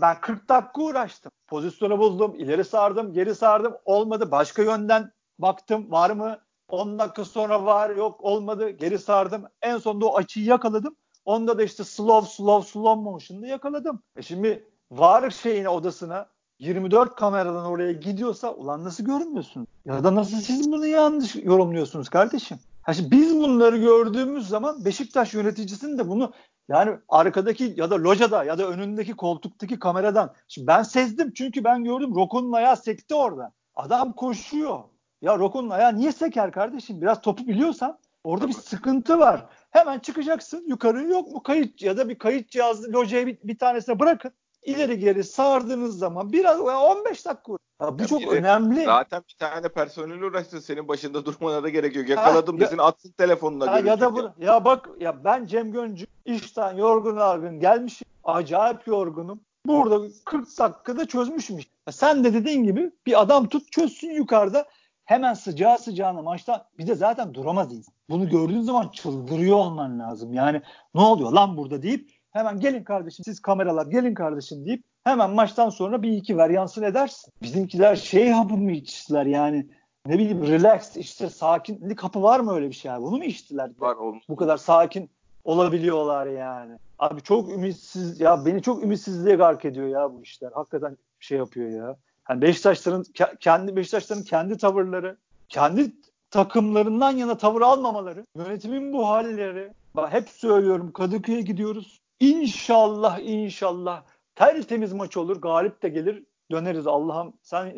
ben 0.00 0.20
40 0.20 0.48
dakika 0.48 0.82
uğraştım. 0.82 1.32
Pozisyonu 1.46 1.98
buldum, 1.98 2.34
ileri 2.34 2.64
sardım, 2.64 3.12
geri 3.12 3.34
sardım. 3.34 3.76
Olmadı. 3.84 4.30
Başka 4.30 4.62
yönden 4.62 5.12
baktım 5.38 5.90
var 5.90 6.10
mı? 6.10 6.38
10 6.68 6.98
dakika 6.98 7.24
sonra 7.24 7.64
var 7.64 7.90
yok 7.90 8.20
olmadı. 8.20 8.70
Geri 8.70 8.98
sardım. 8.98 9.44
En 9.62 9.78
sonunda 9.78 10.06
o 10.06 10.16
açıyı 10.16 10.46
yakaladım. 10.46 10.96
Onda 11.24 11.58
da 11.58 11.62
işte 11.62 11.84
slow 11.84 12.30
slow 12.30 12.70
slow 12.70 13.02
motion'da 13.02 13.46
yakaladım. 13.46 14.02
E 14.16 14.22
şimdi 14.22 14.68
var 14.90 15.30
şeyin 15.30 15.64
odasına 15.64 16.28
24 16.58 17.16
kameradan 17.16 17.64
oraya 17.64 17.92
gidiyorsa 17.92 18.54
ulan 18.54 18.84
nasıl 18.84 19.04
görmüyorsun? 19.04 19.66
Ya 19.84 20.04
da 20.04 20.14
nasıl 20.14 20.36
siz 20.36 20.72
bunu 20.72 20.86
yanlış 20.86 21.36
yorumluyorsunuz 21.36 22.08
kardeşim? 22.08 22.58
Ha 22.82 22.94
şimdi 22.94 23.10
biz 23.10 23.34
bunları 23.34 23.76
gördüğümüz 23.76 24.48
zaman 24.48 24.84
Beşiktaş 24.84 25.34
yöneticisinin 25.34 25.98
de 25.98 26.08
bunu 26.08 26.32
yani 26.68 26.98
arkadaki 27.08 27.74
ya 27.76 27.90
da 27.90 28.02
locada 28.02 28.44
ya 28.44 28.58
da 28.58 28.68
önündeki 28.68 29.12
koltuktaki 29.12 29.78
kameradan. 29.78 30.34
Şimdi 30.48 30.66
ben 30.66 30.82
sezdim 30.82 31.32
çünkü 31.34 31.64
ben 31.64 31.84
gördüm 31.84 32.14
Rokon'un 32.14 32.52
ayağı 32.52 32.76
sekti 32.76 33.14
orada. 33.14 33.52
Adam 33.74 34.12
koşuyor. 34.12 34.80
Ya 35.22 35.38
Rokon'un 35.38 35.70
ayağı 35.70 35.96
niye 35.96 36.12
seker 36.12 36.52
kardeşim? 36.52 37.02
Biraz 37.02 37.20
topu 37.20 37.46
biliyorsan 37.46 37.98
orada 38.24 38.48
bir 38.48 38.52
sıkıntı 38.52 39.18
var. 39.18 39.46
Hemen 39.70 39.98
çıkacaksın 39.98 40.64
yukarı 40.68 41.08
yok 41.08 41.32
mu 41.32 41.42
kayıt 41.42 41.82
ya 41.82 41.96
da 41.96 42.08
bir 42.08 42.18
kayıt 42.18 42.50
cihazı 42.50 42.92
locaya 42.92 43.26
bir, 43.26 43.38
bir 43.44 43.58
tanesine 43.58 43.98
bırakın. 43.98 44.32
İleri 44.68 44.98
geri 44.98 45.24
sardığınız 45.24 45.98
zaman 45.98 46.32
biraz 46.32 46.60
15 46.60 47.26
dakika 47.26 47.52
ya 47.82 47.98
bu 47.98 48.02
ya 48.02 48.08
çok 48.08 48.20
biri, 48.20 48.28
önemli. 48.28 48.84
Zaten 48.84 49.22
bir 49.28 49.36
tane 49.38 49.68
personel 49.68 50.22
uğraştı. 50.22 50.60
Senin 50.60 50.88
başında 50.88 51.24
durmana 51.24 51.62
da 51.62 51.68
gerek 51.68 51.96
yok. 51.96 52.08
Yakaladım 52.08 52.60
desin 52.60 52.78
atsın 52.78 53.12
telefonuna. 53.12 53.72
Ha, 53.72 53.78
ya 53.78 54.00
da 54.00 54.14
bu, 54.14 54.30
ya 54.38 54.64
bak 54.64 54.88
ya 55.00 55.24
ben 55.24 55.46
Cem 55.46 55.72
Göncü 55.72 56.06
işten 56.24 56.76
yorgun 56.76 57.16
argın 57.16 57.60
gelmişim. 57.60 58.08
Acayip 58.24 58.86
yorgunum. 58.86 59.40
Burada 59.66 60.08
40 60.24 60.58
dakikada 60.58 61.06
çözmüşüm. 61.06 61.56
Ya 61.56 61.92
sen 61.92 62.24
de 62.24 62.34
dediğin 62.34 62.64
gibi 62.64 62.90
bir 63.06 63.20
adam 63.20 63.48
tut 63.48 63.72
çözsün 63.72 64.10
yukarıda. 64.10 64.68
Hemen 65.04 65.34
sıcağı 65.34 65.78
sıcağına 65.78 66.22
maçta 66.22 66.68
bir 66.78 66.86
de 66.86 66.94
zaten 66.94 67.34
duramaz 67.34 67.72
insan. 67.72 67.94
Bunu 68.10 68.28
gördüğün 68.28 68.60
zaman 68.60 68.88
çıldırıyor 68.88 69.56
olman 69.56 69.98
lazım. 69.98 70.34
Yani 70.34 70.62
ne 70.94 71.00
oluyor 71.00 71.32
lan 71.32 71.56
burada 71.56 71.82
deyip 71.82 72.17
hemen 72.30 72.60
gelin 72.60 72.84
kardeşim 72.84 73.24
siz 73.24 73.40
kameralar 73.40 73.86
gelin 73.86 74.14
kardeşim 74.14 74.66
deyip 74.66 74.82
hemen 75.04 75.30
maçtan 75.30 75.70
sonra 75.70 76.02
bir 76.02 76.12
iki 76.12 76.36
varyansın 76.36 76.82
edersin. 76.82 77.32
Bizimkiler 77.42 77.96
şey 77.96 78.30
hapı 78.30 78.56
mı 78.56 78.72
içtiler 78.72 79.26
yani 79.26 79.66
ne 80.06 80.18
bileyim 80.18 80.46
relax 80.46 80.96
işte 80.96 81.30
sakinlik 81.30 82.00
hapı 82.00 82.22
var 82.22 82.40
mı 82.40 82.54
öyle 82.54 82.68
bir 82.68 82.74
şey 82.74 82.90
abi? 82.90 83.02
Bunu 83.02 83.16
mu 83.16 83.24
içtiler? 83.24 83.70
Var 83.78 83.96
olmuş. 83.96 84.24
Bu 84.28 84.36
kadar 84.36 84.56
sakin 84.56 85.10
olabiliyorlar 85.44 86.26
yani. 86.26 86.78
Abi 86.98 87.22
çok 87.22 87.50
ümitsiz 87.50 88.20
ya 88.20 88.46
beni 88.46 88.62
çok 88.62 88.84
ümitsizliğe 88.84 89.36
gark 89.36 89.64
ediyor 89.64 89.86
ya 89.86 90.12
bu 90.12 90.22
işler. 90.22 90.52
Hakikaten 90.54 90.96
şey 91.20 91.38
yapıyor 91.38 91.70
ya. 91.70 91.96
Yani 92.30 92.42
Beşiktaşların 92.42 93.04
kendi 93.40 93.76
Beşiktaşların 93.76 94.24
kendi 94.24 94.58
tavırları, 94.58 95.16
kendi 95.48 95.92
takımlarından 96.30 97.12
yana 97.12 97.38
tavır 97.38 97.60
almamaları, 97.60 98.26
yönetimin 98.36 98.92
bu 98.92 99.08
halleri. 99.08 99.72
Bak 99.94 100.12
hep 100.12 100.28
söylüyorum 100.28 100.92
Kadıköy'e 100.92 101.40
gidiyoruz. 101.40 102.00
İnşallah 102.20 103.18
inşallah 103.18 104.02
tertemiz 104.34 104.92
maç 104.92 105.16
olur. 105.16 105.40
Galip 105.40 105.82
de 105.82 105.88
gelir. 105.88 106.24
Döneriz 106.50 106.86
Allah'ım 106.86 107.32
sen 107.42 107.74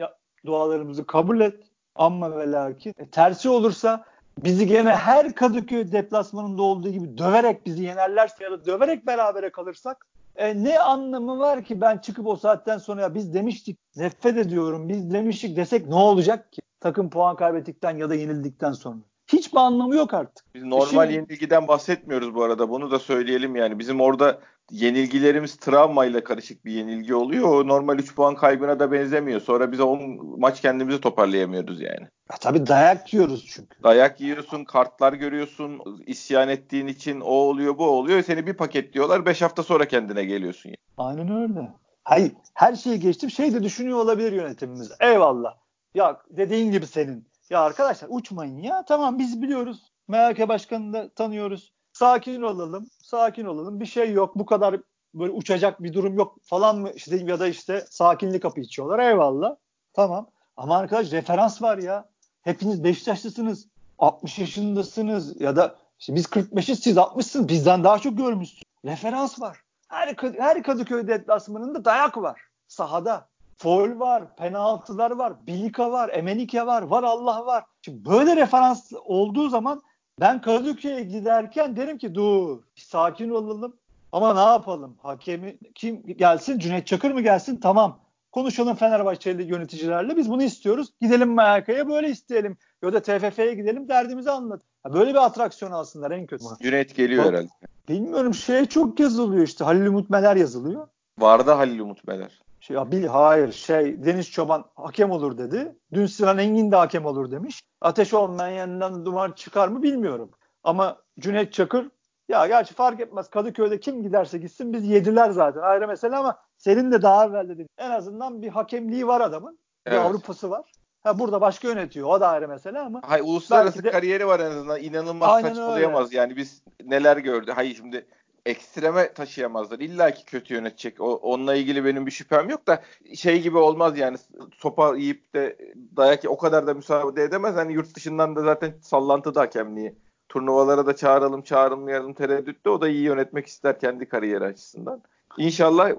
dualarımızı 0.47 1.07
kabul 1.07 1.41
et. 1.41 1.65
Amma 1.95 2.39
ve 2.39 2.53
lakin. 2.53 2.95
E, 2.99 3.11
tersi 3.11 3.49
olursa 3.49 4.05
bizi 4.39 4.67
gene 4.67 4.91
her 4.91 5.35
Kadıköy 5.35 5.93
deplasmanında 5.93 6.63
olduğu 6.63 6.89
gibi 6.89 7.19
döverek 7.19 7.67
bizi 7.67 7.85
yenerlerse 7.85 8.45
ya 8.45 8.51
da 8.51 8.65
döverek 8.67 9.07
berabere 9.07 9.51
kalırsak 9.53 10.07
e, 10.37 10.65
ne 10.65 10.81
anlamı 10.81 11.39
var 11.39 11.65
ki 11.65 11.81
ben 11.81 11.99
çıkıp 11.99 12.27
o 12.27 12.37
saatten 12.37 12.79
sonra 12.79 13.01
ya 13.01 13.15
biz 13.15 13.35
demiştik 13.35 13.79
nefret 13.97 14.37
ediyorum 14.37 14.89
biz 14.89 15.13
demiştik 15.13 15.57
desek 15.57 15.87
ne 15.87 15.95
olacak 15.95 16.53
ki? 16.53 16.63
Takım 16.81 17.11
puan 17.11 17.37
kaybettikten 17.37 17.97
ya 17.97 18.11
da 18.11 18.15
yenildikten 18.15 18.73
sonra. 18.73 18.99
Hiçbir 19.33 19.59
anlamı 19.59 19.97
yok 19.97 20.15
artık. 20.15 20.45
Biz 20.55 20.63
normal 20.63 21.11
Şimdi, 21.11 21.15
yenilgiden 21.15 21.69
bahsetmiyoruz 21.69 22.35
bu 22.35 22.43
arada. 22.45 22.71
Bunu 22.71 22.91
da 22.91 22.99
söyleyelim 22.99 23.57
yani. 23.57 23.79
Bizim 23.79 24.01
orada 24.01 24.41
yenilgilerimiz 24.71 25.57
travmayla 25.57 26.25
karışık 26.25 26.65
bir 26.65 26.73
yenilgi 26.73 27.15
oluyor. 27.15 27.49
O 27.49 27.69
normal 27.69 27.99
3 27.99 28.15
puan 28.15 28.35
kaybına 28.35 28.81
da 28.81 28.93
benzemiyor. 28.93 29.41
Sonra 29.41 29.73
biz 29.73 29.81
o 29.81 29.99
maç 30.39 30.61
kendimizi 30.61 31.01
toparlayamıyoruz 31.01 31.81
yani. 31.81 32.01
Ya 32.31 32.37
tabii 32.41 32.67
dayak 32.67 33.15
yiyoruz 33.15 33.47
çünkü. 33.49 33.83
Dayak 33.83 34.21
yiyorsun, 34.21 34.65
kartlar 34.65 35.13
görüyorsun, 35.13 35.81
isyan 36.07 36.49
ettiğin 36.49 36.87
için 36.87 37.21
o 37.21 37.31
oluyor, 37.31 37.79
bu 37.79 37.85
oluyor. 37.85 38.23
Seni 38.23 38.47
bir 38.47 38.55
paket 38.55 38.93
diyorlar, 38.93 39.27
5 39.27 39.43
hafta 39.43 39.63
sonra 39.63 39.89
kendine 39.89 40.25
geliyorsun. 40.25 40.69
Yani. 40.69 40.77
Aynen 40.99 41.43
öyle. 41.43 41.69
Hayır, 42.05 42.33
her 42.55 42.75
şeyi 42.77 43.01
geçtim. 43.01 43.31
Şey 43.31 43.55
de 43.55 43.63
düşünüyor 43.63 43.99
olabilir 43.99 44.33
yönetimimiz. 44.33 44.93
Eyvallah. 45.01 45.55
Ya 45.95 46.21
dediğin 46.31 46.73
gibi 46.73 46.87
senin. 46.87 47.30
Ya 47.51 47.61
arkadaşlar 47.61 48.09
uçmayın 48.13 48.59
ya. 48.59 48.85
Tamam 48.85 49.19
biz 49.19 49.43
biliyoruz. 49.43 49.93
MHK 50.09 50.49
Başkanı'nı 50.49 50.93
da 50.93 51.09
tanıyoruz. 51.09 51.73
Sakin 51.93 52.43
olalım. 52.43 52.87
Sakin 53.03 53.45
olalım. 53.45 53.81
Bir 53.81 53.87
şey 53.87 54.13
yok. 54.13 54.39
Bu 54.39 54.47
kadar 54.47 54.81
böyle 55.15 55.33
uçacak 55.33 55.83
bir 55.83 55.93
durum 55.93 56.15
yok 56.15 56.37
falan 56.43 56.79
mı 56.79 56.91
işte 56.95 57.17
ya 57.17 57.41
da 57.41 57.47
işte 57.47 57.85
sakinlik 57.91 58.43
kapı 58.43 58.61
içiyorlar. 58.61 58.99
Eyvallah. 58.99 59.57
Tamam. 59.93 60.27
Ama 60.57 60.79
arkadaş 60.79 61.13
referans 61.13 61.63
var 61.63 61.79
ya. 61.79 62.09
Hepiniz 62.43 62.85
Beşiktaşlısınız. 62.85 63.67
60 63.99 64.39
yaşındasınız 64.39 65.41
ya 65.41 65.57
da 65.57 65.77
işte 65.99 66.15
biz 66.15 66.27
45'iz 66.27 66.81
siz 66.81 66.97
60'sınız. 66.97 67.49
Bizden 67.49 67.85
daha 67.85 67.99
çok 67.99 68.19
görmüşsünüz. 68.19 68.63
Referans 68.85 69.41
var. 69.41 69.61
Her, 69.89 70.17
her 70.39 70.63
Kadıköy 70.63 71.09
deplasmanında 71.09 71.85
dayak 71.85 72.17
var. 72.17 72.41
Sahada. 72.69 73.30
Foul 73.63 74.01
var, 74.01 74.37
penaltılar 74.37 75.11
var, 75.11 75.47
Bilika 75.47 75.93
var, 75.93 76.11
Emenike 76.13 76.67
var, 76.67 76.83
var 76.83 77.03
Allah 77.03 77.47
var. 77.47 77.65
Şimdi 77.83 78.05
böyle 78.05 78.37
referans 78.37 78.93
olduğu 79.05 79.49
zaman 79.49 79.83
ben 80.21 80.41
Kadıköy'e 80.41 81.03
giderken 81.03 81.77
derim 81.77 81.99
ki 81.99 82.15
dur 82.15 82.63
sakin 82.75 83.31
olalım 83.31 83.77
ama 84.13 84.35
ne 84.35 84.51
yapalım? 84.53 84.97
Hakemi 85.03 85.59
kim 85.75 86.03
gelsin? 86.07 86.59
Cüneyt 86.59 86.87
Çakır 86.87 87.11
mı 87.11 87.21
gelsin? 87.21 87.57
Tamam. 87.57 88.01
Konuşalım 88.33 88.77
Fenerbahçeli 88.77 89.43
yöneticilerle. 89.43 90.17
Biz 90.17 90.31
bunu 90.31 90.43
istiyoruz. 90.43 90.89
Gidelim 91.01 91.35
MHK'ya 91.35 91.89
böyle 91.89 92.09
isteyelim. 92.09 92.57
Ya 92.83 92.93
da 92.93 93.03
TFF'ye 93.03 93.55
gidelim 93.55 93.89
derdimizi 93.89 94.31
anlat. 94.31 94.63
Böyle 94.95 95.11
bir 95.11 95.25
atraksiyon 95.25 95.73
alsınlar 95.73 96.11
en 96.11 96.27
kötü. 96.27 96.45
Cüneyt 96.63 96.97
geliyor 96.97 97.25
Bak, 97.25 97.33
herhalde. 97.33 97.49
Bilmiyorum 97.89 98.35
şey 98.35 98.67
çok 98.67 99.01
yazılıyor 99.01 99.45
işte. 99.45 99.65
Halil 99.65 99.87
Umut 99.87 100.11
Meler 100.11 100.37
yazılıyor. 100.37 100.89
Vardı 101.19 101.51
Halil 101.51 101.79
Umut 101.79 102.07
Meler. 102.07 102.41
Ya 102.71 102.93
bil, 102.93 103.07
hayır 103.07 103.53
şey 103.53 104.05
Deniz 104.05 104.31
Çoban 104.31 104.65
hakem 104.75 105.11
olur 105.11 105.39
dedi. 105.39 105.77
Dün 105.93 106.07
Sinan 106.07 106.39
Engin 106.39 106.71
de 106.73 106.77
hakem 106.77 107.07
olur 107.07 107.31
demiş. 107.31 107.63
Ateş 107.81 108.15
olmayan 108.15 108.57
yanından 108.57 109.05
duman 109.05 109.33
çıkar 109.33 109.69
mı 109.69 109.83
bilmiyorum. 109.83 110.31
Ama 110.65 110.97
Cüneyt 111.19 111.53
Çakır 111.53 111.91
ya 112.29 112.47
gerçi 112.47 112.75
fark 112.75 113.01
etmez 113.01 113.31
Kadıköy'de 113.31 113.81
kim 113.81 114.03
giderse 114.03 114.39
gitsin 114.39 114.73
biz 114.73 114.85
yediler 114.85 115.31
zaten 115.31 115.61
ayrı 115.61 115.89
mesele 115.89 116.17
ama 116.17 116.39
senin 116.57 116.93
de 116.93 117.03
daha 117.03 117.27
evvel 117.27 117.49
dedin. 117.49 117.67
En 117.79 117.91
azından 117.91 118.43
bir 118.43 118.49
hakemliği 118.49 119.07
var 119.07 119.21
adamın. 119.21 119.59
Evet. 119.87 119.99
Bir 119.99 120.05
Avrupa'sı 120.05 120.51
var. 120.51 120.73
Ha 121.03 121.19
burada 121.19 121.41
başka 121.41 121.69
yönetiyor. 121.69 122.09
O 122.09 122.21
da 122.21 122.29
ayrı 122.29 122.49
mesele 122.49 122.79
ama. 122.79 123.01
Hayır 123.05 123.25
uluslararası 123.25 123.85
de... 123.85 123.91
kariyeri 123.91 124.27
var 124.27 124.41
en 124.41 124.51
azından. 124.51 124.81
İnanılmaz 124.81 125.43
saçmalayamaz. 125.43 126.07
Öyle. 126.07 126.17
Yani 126.17 126.37
biz 126.37 126.63
neler 126.85 127.17
gördü. 127.17 127.53
Hayır 127.55 127.75
şimdi 127.75 128.07
ekstreme 128.47 129.13
taşıyamazlar. 129.15 129.79
İlla 129.79 130.11
ki 130.11 130.25
kötü 130.25 130.55
yönetecek. 130.55 131.01
O, 131.01 131.15
onunla 131.17 131.55
ilgili 131.55 131.85
benim 131.85 132.07
bir 132.07 132.11
şüphem 132.11 132.51
yok 132.51 132.67
da 132.67 132.83
şey 133.15 133.43
gibi 133.43 133.59
olmaz 133.59 133.99
yani 133.99 134.17
sopa 134.55 134.97
yiyip 134.97 135.35
de 135.35 135.59
dayak 135.97 136.25
o 136.29 136.39
kadar 136.39 136.67
da 136.67 136.75
müsaade 136.75 137.23
edemez. 137.23 137.57
Hani 137.57 137.73
yurt 137.73 137.95
dışından 137.95 138.37
da 138.37 138.43
zaten 138.43 138.75
sallantıda 138.83 139.41
hakemliği. 139.41 139.95
Turnuvalara 140.29 140.87
da 140.87 140.97
çağıralım 140.97 141.43
çağırılmayalım 141.43 142.15
tereddütte. 142.15 142.71
O 142.71 142.81
da 142.81 142.89
iyi 142.89 143.03
yönetmek 143.03 143.47
ister 143.47 143.81
kendi 143.81 144.09
kariyeri 144.09 144.45
açısından. 144.45 145.03
İnşallah 145.39 145.91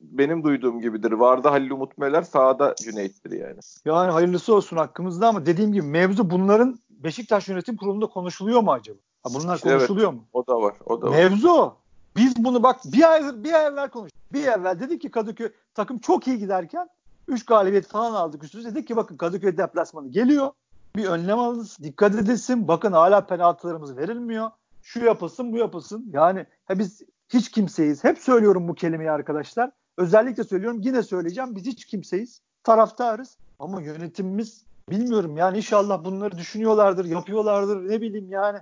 benim 0.00 0.44
duyduğum 0.44 0.80
gibidir. 0.80 1.12
Vardı 1.12 1.48
Halil 1.48 1.70
Umut 1.70 1.98
Meler 1.98 2.22
sahada 2.22 2.74
Cüneyt'tir 2.74 3.30
yani. 3.30 3.58
Yani 3.84 4.12
hayırlısı 4.12 4.54
olsun 4.54 4.76
hakkımızda 4.76 5.28
ama 5.28 5.46
dediğim 5.46 5.72
gibi 5.72 5.86
mevzu 5.86 6.30
bunların 6.30 6.78
Beşiktaş 6.90 7.48
Yönetim 7.48 7.76
Kurulu'nda 7.76 8.06
konuşuluyor 8.06 8.60
mu 8.60 8.72
acaba? 8.72 8.98
Ha 9.22 9.30
bunlar 9.34 9.60
konuşuluyor 9.60 10.12
evet, 10.12 10.20
mu? 10.20 10.28
O 10.32 10.46
da 10.46 10.62
var. 10.62 10.74
O 10.86 11.02
da 11.02 11.10
Mevzu 11.10 11.50
o. 11.50 11.76
Biz 12.16 12.44
bunu 12.44 12.62
bak 12.62 12.80
bir 12.84 13.12
ay 13.12 13.44
bir 13.44 13.52
ay 13.52 13.66
evvel 13.66 13.90
konuştuk. 13.90 14.20
Bir 14.32 14.48
ay 14.48 14.54
evvel 14.54 14.80
dedik 14.80 15.02
ki 15.02 15.10
Kadıköy 15.10 15.52
takım 15.74 15.98
çok 15.98 16.28
iyi 16.28 16.38
giderken 16.38 16.88
3 17.28 17.46
galibiyet 17.46 17.86
falan 17.86 18.14
aldık 18.14 18.44
üst 18.44 18.54
üste. 18.54 18.74
Dedik 18.74 18.88
ki 18.88 18.96
bakın 18.96 19.16
Kadıköy 19.16 19.56
deplasmanı 19.56 20.08
geliyor. 20.08 20.50
Bir 20.96 21.04
önlem 21.04 21.38
alınız. 21.38 21.78
Dikkat 21.82 22.14
edilsin. 22.14 22.68
Bakın 22.68 22.92
hala 22.92 23.26
penaltılarımız 23.26 23.96
verilmiyor. 23.96 24.50
Şu 24.82 25.04
yapılsın 25.04 25.52
bu 25.52 25.56
yapılsın. 25.56 26.10
Yani 26.12 26.46
he 26.64 26.78
biz 26.78 27.02
hiç 27.28 27.50
kimseyiz. 27.50 28.04
Hep 28.04 28.18
söylüyorum 28.18 28.68
bu 28.68 28.74
kelimeyi 28.74 29.10
arkadaşlar. 29.10 29.70
Özellikle 29.96 30.44
söylüyorum 30.44 30.80
yine 30.82 31.02
söyleyeceğim. 31.02 31.56
Biz 31.56 31.66
hiç 31.66 31.84
kimseyiz. 31.84 32.40
Taraftarız. 32.64 33.36
Ama 33.58 33.82
yönetimimiz 33.82 34.64
bilmiyorum 34.90 35.36
yani 35.36 35.56
inşallah 35.56 36.04
bunları 36.04 36.38
düşünüyorlardır, 36.38 37.04
yapıyorlardır. 37.04 37.88
Ne 37.88 38.00
bileyim 38.00 38.30
yani. 38.30 38.58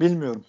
Bilmiyorum. 0.00 0.44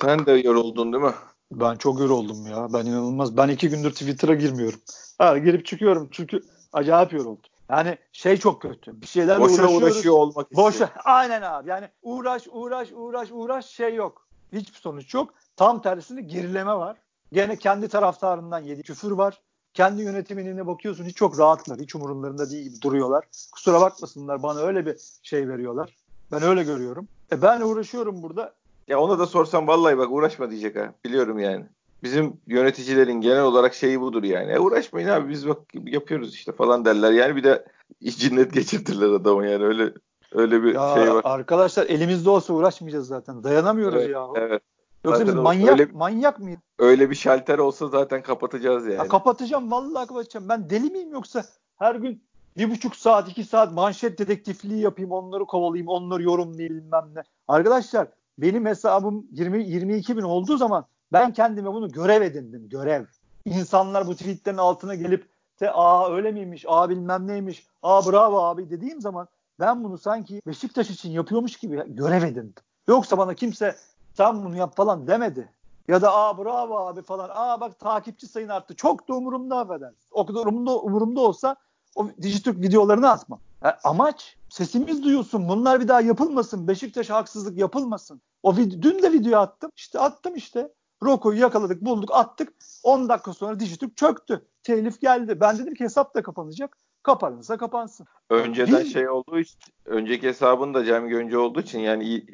Sen 0.00 0.26
de 0.26 0.32
yoruldun 0.32 0.92
değil 0.92 1.04
mi? 1.04 1.14
Ben 1.52 1.76
çok 1.76 2.00
yoruldum 2.00 2.46
ya. 2.46 2.72
Ben 2.72 2.86
inanılmaz. 2.86 3.36
Ben 3.36 3.48
iki 3.48 3.68
gündür 3.68 3.90
Twitter'a 3.90 4.34
girmiyorum. 4.34 4.80
Ha, 5.18 5.38
girip 5.38 5.66
çıkıyorum 5.66 6.08
çünkü 6.12 6.40
acayip 6.72 7.12
yoruldum. 7.12 7.50
Yani 7.70 7.98
şey 8.12 8.36
çok 8.36 8.62
kötü. 8.62 9.00
Bir 9.02 9.06
şeylerle 9.06 9.40
Boşa 9.40 9.68
uğraşıyor 9.68 10.14
olmak 10.14 10.46
istiyor. 10.50 10.68
Boşa. 10.68 10.90
Aynen 11.04 11.42
abi. 11.42 11.68
Yani 11.68 11.88
uğraş 12.02 12.42
uğraş 12.52 12.88
uğraş 12.92 13.28
uğraş 13.32 13.66
şey 13.66 13.94
yok. 13.94 14.26
Hiçbir 14.52 14.78
sonuç 14.78 15.14
yok. 15.14 15.34
Tam 15.56 15.82
tersinde 15.82 16.22
gerileme 16.22 16.74
var. 16.74 16.96
Gene 17.32 17.56
kendi 17.56 17.88
taraftarından 17.88 18.58
yedi 18.58 18.82
küfür 18.82 19.10
var. 19.10 19.40
Kendi 19.74 20.02
yönetimine 20.02 20.66
bakıyorsun 20.66 21.04
hiç 21.04 21.16
çok 21.16 21.38
rahatlar. 21.38 21.78
Hiç 21.78 21.94
umurumlarında 21.94 22.50
değil 22.50 22.64
gibi 22.64 22.82
duruyorlar. 22.82 23.24
Kusura 23.52 23.80
bakmasınlar 23.80 24.42
bana 24.42 24.60
öyle 24.60 24.86
bir 24.86 24.96
şey 25.22 25.48
veriyorlar. 25.48 25.96
Ben 26.32 26.42
öyle 26.42 26.62
görüyorum. 26.62 27.08
E 27.32 27.42
ben 27.42 27.60
uğraşıyorum 27.60 28.22
burada. 28.22 28.52
Ya 28.88 29.00
ona 29.00 29.18
da 29.18 29.26
sorsam 29.26 29.66
vallahi 29.68 29.98
bak 29.98 30.10
uğraşma 30.10 30.50
diyecek 30.50 30.76
ha. 30.76 30.92
Biliyorum 31.04 31.38
yani. 31.38 31.64
Bizim 32.02 32.40
yöneticilerin 32.46 33.20
genel 33.20 33.42
olarak 33.42 33.74
şeyi 33.74 34.00
budur 34.00 34.22
yani. 34.22 34.52
E 34.52 34.58
uğraşmayın 34.58 35.08
abi 35.08 35.28
biz 35.28 35.48
bak 35.48 35.58
yapıyoruz 35.74 36.34
işte 36.34 36.52
falan 36.52 36.84
derler. 36.84 37.12
Yani 37.12 37.36
bir 37.36 37.44
de 37.44 37.64
cinnet 38.04 38.52
geçirtirler 38.52 39.08
adamı 39.08 39.46
yani 39.46 39.64
öyle 39.64 39.92
öyle 40.32 40.62
bir 40.62 40.74
ya 40.74 40.94
şey 40.94 41.14
var. 41.14 41.22
Arkadaşlar 41.24 41.86
elimizde 41.86 42.30
olsa 42.30 42.52
uğraşmayacağız 42.52 43.06
zaten. 43.06 43.44
Dayanamıyoruz 43.44 44.02
evet, 44.02 44.10
ya. 44.10 44.26
Evet. 44.34 44.62
Yoksa 45.04 45.26
biz 45.26 45.34
manyak 45.34 45.80
öyle, 45.80 45.92
manyak 45.92 46.38
mıyız? 46.38 46.60
Öyle 46.78 47.10
bir 47.10 47.14
şalter 47.14 47.58
olsa 47.58 47.88
zaten 47.88 48.22
kapatacağız 48.22 48.86
yani. 48.86 48.96
Ya 48.96 49.08
kapatacağım 49.08 49.70
vallahi 49.70 50.06
kapatacağım. 50.06 50.48
Ben 50.48 50.70
deli 50.70 50.90
miyim 50.90 51.12
yoksa 51.12 51.44
her 51.76 51.94
gün 51.94 52.22
bir 52.56 52.70
buçuk 52.70 52.96
saat 52.96 53.28
iki 53.28 53.44
saat 53.44 53.72
manşet 53.72 54.18
dedektifliği 54.18 54.80
yapayım 54.80 55.12
onları 55.12 55.44
kovalayayım 55.44 55.88
onları 55.88 56.22
yorumlayayım 56.22 56.76
bilmem 56.76 57.10
ne. 57.14 57.22
Arkadaşlar 57.48 58.08
benim 58.38 58.66
hesabım 58.66 59.26
20 59.32 59.64
22 59.64 60.16
bin 60.16 60.22
olduğu 60.22 60.56
zaman 60.56 60.84
ben 61.12 61.32
kendime 61.32 61.72
bunu 61.72 61.88
görev 61.88 62.22
edindim 62.22 62.68
görev. 62.68 63.04
İnsanlar 63.44 64.06
bu 64.06 64.16
tweetlerin 64.16 64.56
altına 64.56 64.94
gelip 64.94 65.28
de 65.60 65.72
aa 65.72 66.12
öyle 66.12 66.32
miymiş 66.32 66.64
aa 66.68 66.90
bilmem 66.90 67.26
neymiş 67.26 67.66
aa 67.82 68.06
bravo 68.06 68.38
abi 68.38 68.70
dediğim 68.70 69.00
zaman 69.00 69.28
ben 69.60 69.84
bunu 69.84 69.98
sanki 69.98 70.42
Beşiktaş 70.46 70.90
için 70.90 71.10
yapıyormuş 71.10 71.56
gibi 71.56 71.82
görev 71.86 72.22
edindim. 72.22 72.54
Yoksa 72.88 73.18
bana 73.18 73.34
kimse 73.34 73.76
sen 74.14 74.44
bunu 74.44 74.56
yap 74.56 74.76
falan 74.76 75.06
demedi. 75.06 75.52
Ya 75.88 76.02
da 76.02 76.14
aa 76.14 76.38
bravo 76.38 76.76
abi 76.76 77.02
falan. 77.02 77.30
Aa 77.32 77.60
bak 77.60 77.78
takipçi 77.78 78.26
sayın 78.26 78.48
arttı. 78.48 78.76
Çok 78.76 79.08
da 79.08 79.14
umurumda 79.14 79.58
affedersin. 79.58 80.08
O 80.10 80.26
kadar 80.26 80.40
umurumda, 80.40 80.78
umurumda 80.78 81.20
olsa 81.20 81.56
o 81.94 82.08
Dijitürk 82.22 82.60
videolarını 82.60 83.10
atmam. 83.10 83.40
Yani 83.64 83.74
amaç 83.84 84.36
sesimiz 84.48 85.04
duyulsun. 85.04 85.48
Bunlar 85.48 85.80
bir 85.80 85.88
daha 85.88 86.00
yapılmasın. 86.00 86.68
Beşiktaş 86.68 87.10
haksızlık 87.10 87.58
yapılmasın. 87.58 88.20
O 88.42 88.56
dün 88.56 89.02
de 89.02 89.12
video 89.12 89.40
attım. 89.40 89.70
İşte 89.76 89.98
attım 90.00 90.34
işte. 90.34 90.68
Roko'yu 91.02 91.40
yakaladık, 91.40 91.82
bulduk, 91.82 92.10
attık. 92.12 92.52
10 92.82 93.08
dakika 93.08 93.32
sonra 93.32 93.60
Dijitürk 93.60 93.96
çöktü. 93.96 94.46
Telif 94.62 95.00
geldi. 95.00 95.40
Ben 95.40 95.58
dedim 95.58 95.74
ki 95.74 95.84
hesap 95.84 96.14
da 96.14 96.22
kapanacak. 96.22 96.76
Kapanırsa 97.02 97.56
kapansın. 97.56 98.06
Önceden 98.30 98.76
Değil 98.76 98.92
şey 98.92 99.08
olduğu 99.08 99.38
için, 99.38 99.58
önceki 99.84 100.28
hesabın 100.28 100.74
da 100.74 100.84
Cem 100.84 101.08
Gönce 101.08 101.38
olduğu 101.38 101.60
için 101.60 101.78
yani 101.78 102.26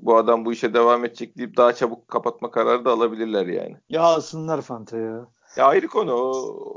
bu 0.00 0.16
adam 0.16 0.44
bu 0.44 0.52
işe 0.52 0.74
devam 0.74 1.04
edecek 1.04 1.38
deyip 1.38 1.56
daha 1.56 1.72
çabuk 1.72 2.08
kapatma 2.08 2.50
kararı 2.50 2.84
da 2.84 2.92
alabilirler 2.92 3.46
yani. 3.46 3.76
Ya 3.88 4.02
alsınlar 4.02 4.62
Fanta 4.62 4.96
ya. 4.96 5.26
Ya 5.56 5.66
ayrı 5.66 5.88
konu 5.88 6.12
o, 6.12 6.32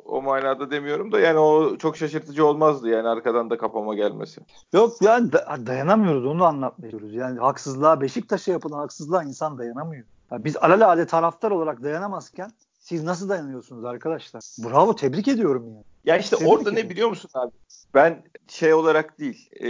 o 0.06 0.22
manada 0.22 0.72
demiyorum 0.72 1.12
da 1.12 1.20
yani 1.20 1.40
o 1.40 1.78
çok 1.78 1.98
şaşırtıcı 1.98 2.46
olmazdı 2.46 2.90
yani 2.90 3.08
arkadan 3.08 3.50
da 3.50 3.58
kapama 3.58 3.96
gelmesi. 3.96 4.42
Yok 4.74 4.94
yani 5.02 5.32
dayanamıyoruz 5.66 6.26
onu 6.26 6.46
anlatmıyoruz. 6.46 7.14
Yani 7.14 7.40
haksızlığa 7.40 8.02
Beşiktaş'a 8.02 8.52
yapılan 8.52 8.78
haksızlığa 8.78 9.24
insan 9.24 9.58
dayanamıyor. 9.58 10.06
Yani 10.32 10.44
biz 10.44 10.58
alelade 10.58 11.08
taraftar 11.08 11.52
olarak 11.52 11.84
dayanamazken 11.84 12.52
siz 12.80 13.04
nasıl 13.04 13.30
dayanıyorsunuz 13.30 13.86
arkadaşlar? 13.86 14.44
Bravo 14.60 14.96
tebrik 14.96 15.28
ediyorum 15.28 15.66
yani. 15.68 15.84
Ya 16.06 16.18
işte 16.18 16.36
tebrik 16.36 16.52
orada 16.52 16.70
ediyorum. 16.70 16.88
ne 16.88 16.90
biliyor 16.90 17.10
musun 17.10 17.30
abi? 17.34 17.52
Ben 17.94 18.24
şey 18.48 18.74
olarak 18.74 19.20
değil 19.20 19.50
e, 19.60 19.70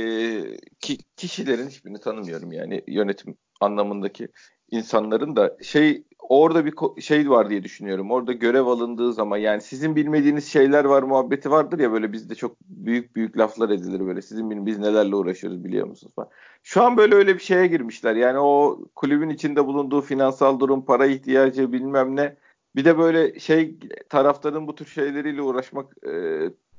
ki, 0.80 0.98
kişilerin 1.18 1.68
hiçbirini 1.68 2.00
tanımıyorum 2.00 2.52
yani 2.52 2.84
yönetim 2.88 3.38
anlamındaki 3.62 4.28
insanların 4.72 5.36
da 5.36 5.58
şey 5.62 6.04
orada 6.30 6.66
bir 6.66 7.02
şey 7.02 7.30
var 7.30 7.50
diye 7.50 7.64
düşünüyorum. 7.64 8.12
Orada 8.12 8.34
görev 8.34 8.66
alındığı 8.66 9.14
zaman 9.14 9.38
yani 9.38 9.62
sizin 9.62 9.96
bilmediğiniz 9.96 10.48
şeyler 10.48 10.86
var 10.86 11.04
muhabbeti 11.04 11.52
vardır 11.52 11.80
ya 11.80 11.92
böyle 11.92 12.14
bizde 12.14 12.36
çok 12.36 12.56
büyük 12.62 13.16
büyük 13.16 13.38
laflar 13.38 13.70
edilir 13.70 14.08
böyle. 14.08 14.22
Sizin 14.22 14.50
bilin 14.50 14.66
biz 14.66 14.80
nelerle 14.80 15.16
uğraşıyoruz 15.16 15.64
biliyor 15.64 15.88
musunuz 15.88 16.14
falan. 16.16 16.30
Şu 16.64 16.84
an 16.84 16.98
böyle 16.98 17.16
öyle 17.16 17.34
bir 17.36 17.44
şeye 17.44 17.68
girmişler. 17.68 18.16
Yani 18.16 18.40
o 18.40 18.80
kulübün 18.96 19.30
içinde 19.30 19.66
bulunduğu 19.66 20.02
finansal 20.02 20.60
durum, 20.60 20.86
para 20.86 21.06
ihtiyacı 21.06 21.72
bilmem 21.74 22.16
ne. 22.16 22.36
Bir 22.76 22.86
de 22.86 22.98
böyle 22.98 23.40
şey 23.40 23.76
taraftarın 24.10 24.68
bu 24.68 24.76
tür 24.76 24.86
şeyleriyle 24.86 25.42
uğraşmak 25.42 26.08
e, 26.08 26.12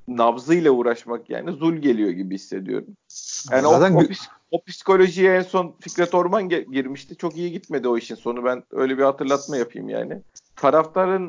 nabzıyla 0.09 0.71
uğraşmak 0.71 1.31
yani 1.31 1.53
zul 1.53 1.75
geliyor 1.75 2.11
gibi 2.11 2.35
hissediyorum. 2.35 2.97
Yani 3.51 3.63
Zaten 3.63 3.95
o, 3.95 4.01
o, 4.01 4.03
o 4.51 4.65
psikolojiye 4.65 5.35
en 5.37 5.43
son 5.43 5.75
Fikret 5.81 6.15
Orman 6.15 6.49
girmişti. 6.49 7.17
Çok 7.17 7.37
iyi 7.37 7.53
gitmedi 7.53 7.89
o 7.89 7.99
işin 7.99 8.15
sonu. 8.15 8.45
Ben 8.45 8.63
öyle 8.71 8.99
bir 8.99 9.03
hatırlatma 9.03 9.57
yapayım 9.57 9.89
yani. 9.89 10.23
Taraftarın 10.57 11.29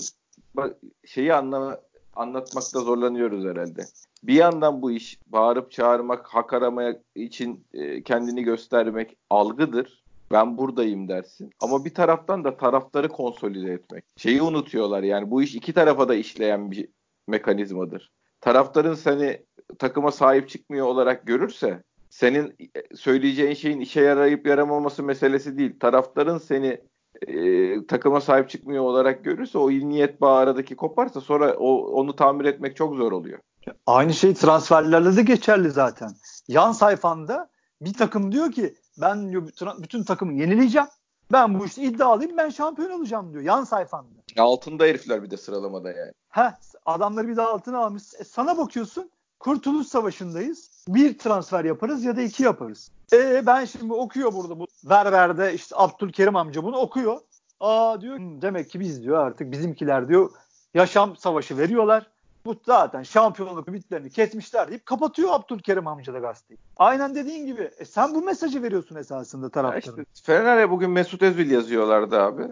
şeyi 1.05 1.33
anlama, 1.33 1.77
anlatmakta 2.15 2.79
zorlanıyoruz 2.79 3.45
herhalde. 3.45 3.85
Bir 4.23 4.33
yandan 4.33 4.81
bu 4.81 4.91
iş 4.91 5.19
bağırıp 5.27 5.71
çağırmak, 5.71 6.27
hak 6.27 6.53
aramaya 6.53 6.99
için 7.15 7.65
e, 7.73 8.03
kendini 8.03 8.43
göstermek 8.43 9.17
algıdır. 9.29 10.03
Ben 10.31 10.57
buradayım 10.57 11.07
dersin. 11.07 11.51
Ama 11.59 11.85
bir 11.85 11.93
taraftan 11.93 12.43
da 12.43 12.57
taraftarı 12.57 13.09
konsolide 13.09 13.73
etmek. 13.73 14.03
Şeyi 14.17 14.41
unutuyorlar 14.41 15.03
yani 15.03 15.31
bu 15.31 15.41
iş 15.43 15.55
iki 15.55 15.73
tarafa 15.73 16.09
da 16.09 16.15
işleyen 16.15 16.71
bir 16.71 16.87
mekanizmadır. 17.27 18.11
Taraftarın 18.41 18.93
seni 18.93 19.41
takıma 19.79 20.11
sahip 20.11 20.49
çıkmıyor 20.49 20.85
olarak 20.85 21.27
görürse 21.27 21.83
senin 22.19 22.58
söyleyeceğin 22.95 23.53
şeyin 23.53 23.79
işe 23.79 24.01
yarayıp 24.01 24.47
yaramaması 24.47 25.03
meselesi 25.03 25.58
değil. 25.58 25.79
Taraftarın 25.79 26.38
seni 26.38 26.82
e, 27.27 27.86
takıma 27.86 28.21
sahip 28.21 28.49
çıkmıyor 28.49 28.84
olarak 28.84 29.23
görürse 29.23 29.58
o 29.58 29.71
iyi 29.71 29.89
niyet 29.89 30.21
bağı 30.21 30.36
aradaki 30.36 30.75
koparsa 30.75 31.21
sonra 31.21 31.53
o, 31.53 31.77
onu 31.77 32.15
tamir 32.15 32.45
etmek 32.45 32.75
çok 32.75 32.95
zor 32.95 33.12
oluyor. 33.12 33.39
Aynı 33.86 34.13
şey 34.13 34.34
transferlerle 34.34 35.15
de 35.15 35.21
geçerli 35.21 35.71
zaten. 35.71 36.10
Yan 36.47 36.71
sayfanda 36.71 37.49
bir 37.82 37.93
takım 37.93 38.32
diyor 38.32 38.51
ki 38.51 38.75
ben 39.01 39.29
diyor, 39.29 39.49
bütün 39.79 40.03
takımı 40.03 40.34
yenileyeceğim. 40.34 40.88
Ben 41.32 41.60
bu 41.60 41.65
işte 41.65 41.82
iddialıyım 41.82 42.38
ben 42.38 42.49
şampiyon 42.49 42.91
olacağım 42.91 43.34
diyor 43.34 43.43
yan 43.43 43.63
sayfanda. 43.63 44.19
Altında 44.38 44.84
herifler 44.84 45.23
bir 45.23 45.32
de 45.32 45.38
sıralamada 45.38 45.91
yani. 45.91 46.12
Heh, 46.29 46.51
adamları 46.86 47.27
bir 47.27 47.38
de 47.38 47.41
altına 47.41 47.77
almış. 47.77 48.03
E, 48.19 48.23
sana 48.23 48.58
bakıyorsun 48.58 49.12
Kurtuluş 49.39 49.88
Savaşı'ndayız. 49.88 50.78
Bir 50.89 51.17
transfer 51.17 51.65
yaparız 51.65 52.04
ya 52.04 52.17
da 52.17 52.21
iki 52.21 52.43
yaparız. 52.43 52.91
E 53.13 53.45
ben 53.45 53.65
şimdi 53.65 53.93
okuyor 53.93 54.34
burada 54.34 54.60
bu 54.60 54.67
Berber'de 54.84 55.54
işte 55.54 55.75
Abdülkerim 55.78 56.36
amca 56.36 56.63
bunu 56.63 56.78
okuyor. 56.78 57.19
Aa 57.60 58.02
diyor 58.02 58.17
hmm, 58.17 58.41
demek 58.41 58.69
ki 58.69 58.80
biz 58.80 59.04
diyor 59.04 59.17
artık 59.17 59.52
bizimkiler 59.52 60.08
diyor 60.08 60.32
yaşam 60.73 61.17
savaşı 61.17 61.58
veriyorlar. 61.58 62.08
Bu 62.45 62.56
zaten 62.65 63.04
şampiyonluk 63.04 63.67
ümitlerini 63.67 64.10
kesmişler 64.10 64.69
deyip 64.69 64.86
kapatıyor 64.86 65.30
Abdülkerim 65.32 65.88
amca 65.88 66.13
da 66.13 66.19
gazeteyi. 66.19 66.58
Aynen 66.78 67.15
dediğin 67.15 67.45
gibi. 67.45 67.71
E 67.80 67.86
sen 67.86 68.15
bu 68.15 68.21
mesajı 68.21 68.63
veriyorsun 68.63 68.95
esasında 68.95 69.49
taraftara. 69.49 70.02
İşte, 70.02 70.23
Fener'e 70.23 70.69
bugün 70.69 70.91
Mesut 70.91 71.21
Özil 71.21 71.52
yazıyorlardı 71.52 72.21
abi. 72.21 72.43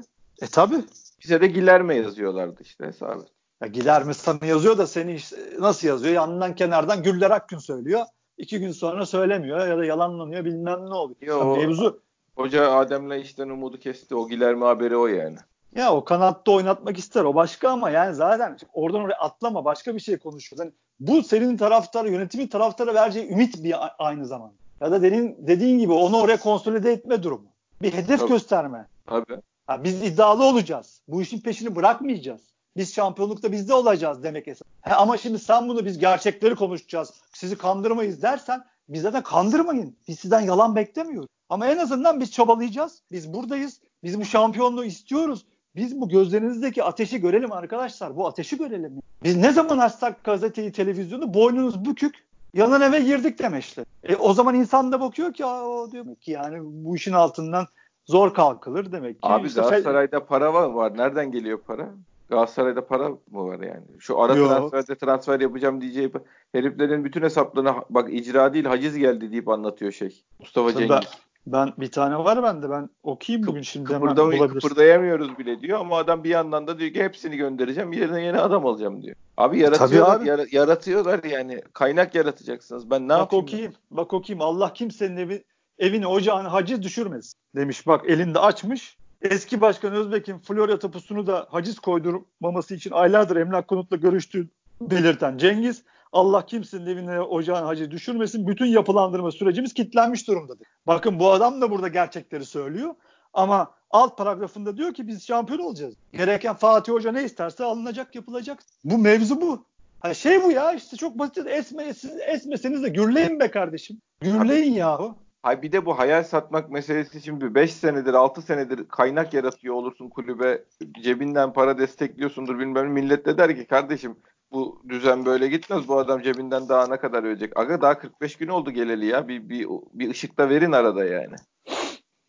E 0.41 0.47
tabi. 0.47 0.75
Bize 1.23 1.41
de 1.41 1.47
Gilerme 1.47 1.95
yazıyorlardı 1.95 2.63
işte 2.63 2.85
hesabı. 2.85 3.25
Ya 3.61 3.67
Gilerme 3.67 4.13
sana 4.13 4.45
yazıyor 4.45 4.77
da 4.77 4.87
seni 4.87 5.13
işte 5.13 5.37
nasıl 5.59 5.87
yazıyor? 5.87 6.13
Yanından 6.13 6.55
kenardan 6.55 7.03
Güller 7.03 7.31
Akgün 7.31 7.57
söylüyor. 7.57 8.01
İki 8.37 8.59
gün 8.59 8.71
sonra 8.71 9.05
söylemiyor 9.05 9.67
ya 9.67 9.77
da 9.77 9.85
yalanlanıyor 9.85 10.45
bilmem 10.45 10.89
ne 10.89 10.93
oluyor. 10.93 11.21
Yo, 11.21 11.55
mevzu. 11.55 12.01
Hoca 12.35 12.71
Adem'le 12.71 13.21
işten 13.21 13.49
umudu 13.49 13.79
kesti. 13.79 14.15
O 14.15 14.29
Gilerme 14.29 14.65
haberi 14.65 14.97
o 14.97 15.07
yani. 15.07 15.37
Ya 15.75 15.93
o 15.93 16.03
kanatta 16.03 16.51
oynatmak 16.51 16.97
ister 16.97 17.23
o 17.23 17.35
başka 17.35 17.69
ama 17.69 17.89
yani 17.89 18.15
zaten 18.15 18.57
oradan 18.73 19.01
oraya 19.01 19.17
atlama 19.17 19.65
başka 19.65 19.95
bir 19.95 19.99
şey 19.99 20.17
konuşuyoruz. 20.17 20.65
Yani 20.65 20.73
bu 20.99 21.23
senin 21.23 21.57
taraftarı 21.57 22.11
yönetimin 22.11 22.47
taraftara 22.47 22.93
vereceği 22.93 23.29
ümit 23.29 23.63
bir 23.63 23.75
aynı 23.99 24.25
zamanda. 24.25 24.53
Ya 24.81 24.91
da 24.91 25.01
dediğin, 25.01 25.35
dediğin 25.39 25.79
gibi 25.79 25.93
onu 25.93 26.17
oraya 26.17 26.39
konsolide 26.39 26.91
etme 26.91 27.23
durumu. 27.23 27.47
Bir 27.81 27.93
hedef 27.93 28.19
Tabii. 28.19 28.29
gösterme. 28.29 28.87
Tabii. 29.05 29.41
Ha, 29.67 29.83
biz 29.83 30.03
iddialı 30.03 30.45
olacağız. 30.45 31.01
Bu 31.07 31.21
işin 31.21 31.41
peşini 31.41 31.75
bırakmayacağız. 31.75 32.41
Biz 32.77 32.93
şampiyonlukta 32.93 33.51
bizde 33.51 33.73
olacağız 33.73 34.23
demek 34.23 34.47
esas. 34.47 34.67
He, 34.81 34.93
ama 34.93 35.17
şimdi 35.17 35.39
sen 35.39 35.69
bunu 35.69 35.85
biz 35.85 35.99
gerçekleri 35.99 36.55
konuşacağız. 36.55 37.13
Sizi 37.33 37.57
kandırmayız 37.57 38.21
dersen 38.21 38.63
biz 38.89 39.01
zaten 39.01 39.23
kandırmayın. 39.23 39.95
Biz 40.07 40.19
sizden 40.19 40.41
yalan 40.41 40.75
beklemiyoruz. 40.75 41.29
Ama 41.49 41.67
en 41.67 41.77
azından 41.77 42.19
biz 42.19 42.31
çabalayacağız. 42.31 43.01
Biz 43.11 43.33
buradayız. 43.33 43.81
Biz 44.03 44.19
bu 44.19 44.25
şampiyonluğu 44.25 44.85
istiyoruz. 44.85 45.45
Biz 45.75 46.01
bu 46.01 46.09
gözlerinizdeki 46.09 46.83
ateşi 46.83 47.21
görelim 47.21 47.51
arkadaşlar. 47.51 48.15
Bu 48.15 48.27
ateşi 48.27 48.57
görelim. 48.57 49.01
Biz 49.23 49.37
ne 49.37 49.51
zaman 49.51 49.77
açsak 49.77 50.23
gazeteyi, 50.23 50.71
televizyonu 50.71 51.33
boynunuz 51.33 51.85
bükük 51.85 52.15
yanan 52.53 52.81
eve 52.81 52.99
girdik 52.99 53.39
demişler. 53.39 53.85
E, 54.03 54.15
o 54.15 54.33
zaman 54.33 54.55
insan 54.55 54.91
da 54.91 55.01
bakıyor 55.01 55.33
ki 55.33 55.45
o 55.45 55.91
diyor 55.91 56.15
ki 56.15 56.31
yani 56.31 56.59
bu 56.63 56.95
işin 56.95 57.13
altından 57.13 57.67
zor 58.05 58.33
kalkılır 58.33 58.91
demek 58.91 59.21
ki. 59.21 59.27
Abi 59.27 59.47
işte 59.47 59.61
Galatasaray'da 59.61 60.25
para 60.25 60.53
var, 60.53 60.69
var. 60.69 60.97
Nereden 60.97 61.31
geliyor 61.31 61.59
para? 61.67 61.89
Galatasaray'da 62.29 62.87
para 62.87 63.09
mı 63.09 63.19
var 63.31 63.59
yani? 63.59 63.85
Şu 63.99 64.21
ara 64.21 64.35
Yo. 64.35 64.47
transferde 64.47 64.95
transfer 64.95 65.39
yapacağım 65.39 65.81
diyeceği 65.81 66.11
heriflerin 66.51 67.05
bütün 67.05 67.21
hesaplarına 67.21 67.83
bak 67.89 68.13
icra 68.13 68.53
değil 68.53 68.65
haciz 68.65 68.97
geldi 68.97 69.31
deyip 69.31 69.49
anlatıyor 69.49 69.91
şey. 69.91 70.23
Mustafa 70.39 70.73
Cengiz. 70.73 70.89
Ben, 70.89 71.01
ben 71.47 71.73
bir 71.77 71.91
tane 71.91 72.17
var 72.17 72.43
bende 72.43 72.69
ben 72.69 72.89
okuyayım 73.03 73.47
bugün 73.47 73.61
şimdi 73.61 73.93
hemen 73.93 74.17
bulabilirsin. 74.17 74.59
Kıpırdayamıyoruz 74.59 75.39
bile 75.39 75.61
diyor 75.61 75.79
ama 75.79 75.97
adam 75.97 76.23
bir 76.23 76.29
yandan 76.29 76.67
da 76.67 76.79
diyor 76.79 76.93
ki 76.93 77.03
hepsini 77.03 77.37
göndereceğim 77.37 77.93
yerine 77.93 78.23
yeni 78.23 78.39
adam 78.39 78.65
alacağım 78.65 79.01
diyor. 79.01 79.15
Abi 79.37 79.59
yaratıyorlar, 79.59 80.19
abi. 80.21 80.27
Yara, 80.27 80.45
yaratıyorlar 80.51 81.23
yani 81.23 81.61
kaynak 81.73 82.15
yaratacaksınız. 82.15 82.89
Ben 82.91 83.05
ne 83.05 83.09
bak 83.09 83.19
yapayım? 83.19 83.43
okuyayım. 83.43 83.73
Bak 83.91 84.13
okuyayım. 84.13 84.41
Allah 84.41 84.73
kimsenin 84.73 85.17
evi, 85.17 85.43
evini 85.79 86.07
ocağını 86.07 86.47
haciz 86.47 86.81
düşürmesin 86.81 87.39
demiş. 87.55 87.87
Bak 87.87 88.09
elinde 88.09 88.39
açmış. 88.39 88.97
Eski 89.21 89.61
Başkan 89.61 89.93
Özbek'in 89.93 90.37
Florya 90.37 90.79
tapusunu 90.79 91.27
da 91.27 91.47
haciz 91.49 91.79
koydurmaması 91.79 92.75
için 92.75 92.91
aylardır 92.91 93.35
emlak 93.35 93.67
konutla 93.67 93.95
görüştüğü 93.95 94.47
belirten 94.81 95.37
Cengiz 95.37 95.83
Allah 96.11 96.45
kimsenin 96.45 96.85
evine 96.85 97.21
ocağın 97.21 97.65
hacı 97.65 97.91
düşürmesin. 97.91 98.47
Bütün 98.47 98.65
yapılandırma 98.65 99.31
sürecimiz 99.31 99.73
kilitlenmiş 99.73 100.27
durumdadır. 100.27 100.67
Bakın 100.87 101.19
bu 101.19 101.31
adam 101.31 101.61
da 101.61 101.71
burada 101.71 101.87
gerçekleri 101.87 102.45
söylüyor. 102.45 102.95
Ama 103.33 103.71
alt 103.91 104.17
paragrafında 104.17 104.77
diyor 104.77 104.93
ki 104.93 105.07
biz 105.07 105.27
şampiyon 105.27 105.59
olacağız. 105.59 105.93
Gereken 106.13 106.55
Fatih 106.55 106.93
Hoca 106.93 107.11
ne 107.11 107.23
isterse 107.23 107.63
alınacak 107.63 108.15
yapılacak. 108.15 108.59
Bu 108.83 108.97
mevzu 108.97 109.41
bu. 109.41 109.65
Ha 109.99 110.13
şey 110.13 110.43
bu 110.43 110.51
ya 110.51 110.73
işte 110.73 110.97
çok 110.97 111.19
basit 111.19 111.47
esmeseniz, 111.47 112.19
esmeseniz 112.27 112.83
de 112.83 112.89
gürleyin 112.89 113.39
be 113.39 113.51
kardeşim. 113.51 114.01
Gürleyin 114.21 114.73
yahu. 114.73 115.15
Hay 115.47 115.61
bir 115.61 115.71
de 115.71 115.85
bu 115.85 115.99
hayal 115.99 116.23
satmak 116.23 116.71
meselesi 116.71 117.21
şimdi 117.21 117.55
5 117.55 117.73
senedir 117.73 118.13
6 118.13 118.41
senedir 118.41 118.87
kaynak 118.87 119.33
yaratıyor 119.33 119.75
olursun 119.75 120.09
kulübe 120.09 120.63
cebinden 121.01 121.53
para 121.53 121.77
destekliyorsundur 121.77 122.59
bilmem 122.59 122.91
millet 122.91 123.25
de 123.25 123.37
der 123.37 123.55
ki 123.55 123.65
kardeşim 123.65 124.15
bu 124.51 124.81
düzen 124.89 125.25
böyle 125.25 125.47
gitmez 125.47 125.87
bu 125.87 125.97
adam 125.97 126.21
cebinden 126.21 126.69
daha 126.69 126.87
ne 126.87 126.97
kadar 126.97 127.23
ödeyecek. 127.23 127.59
Aga 127.59 127.81
daha 127.81 127.99
45 127.99 128.35
gün 128.35 128.47
oldu 128.47 128.71
geleli 128.71 129.05
ya 129.05 129.27
bir, 129.27 129.49
bir, 129.49 129.67
bir 129.93 130.09
ışık 130.09 130.37
da 130.37 130.49
verin 130.49 130.71
arada 130.71 131.05
yani. 131.05 131.35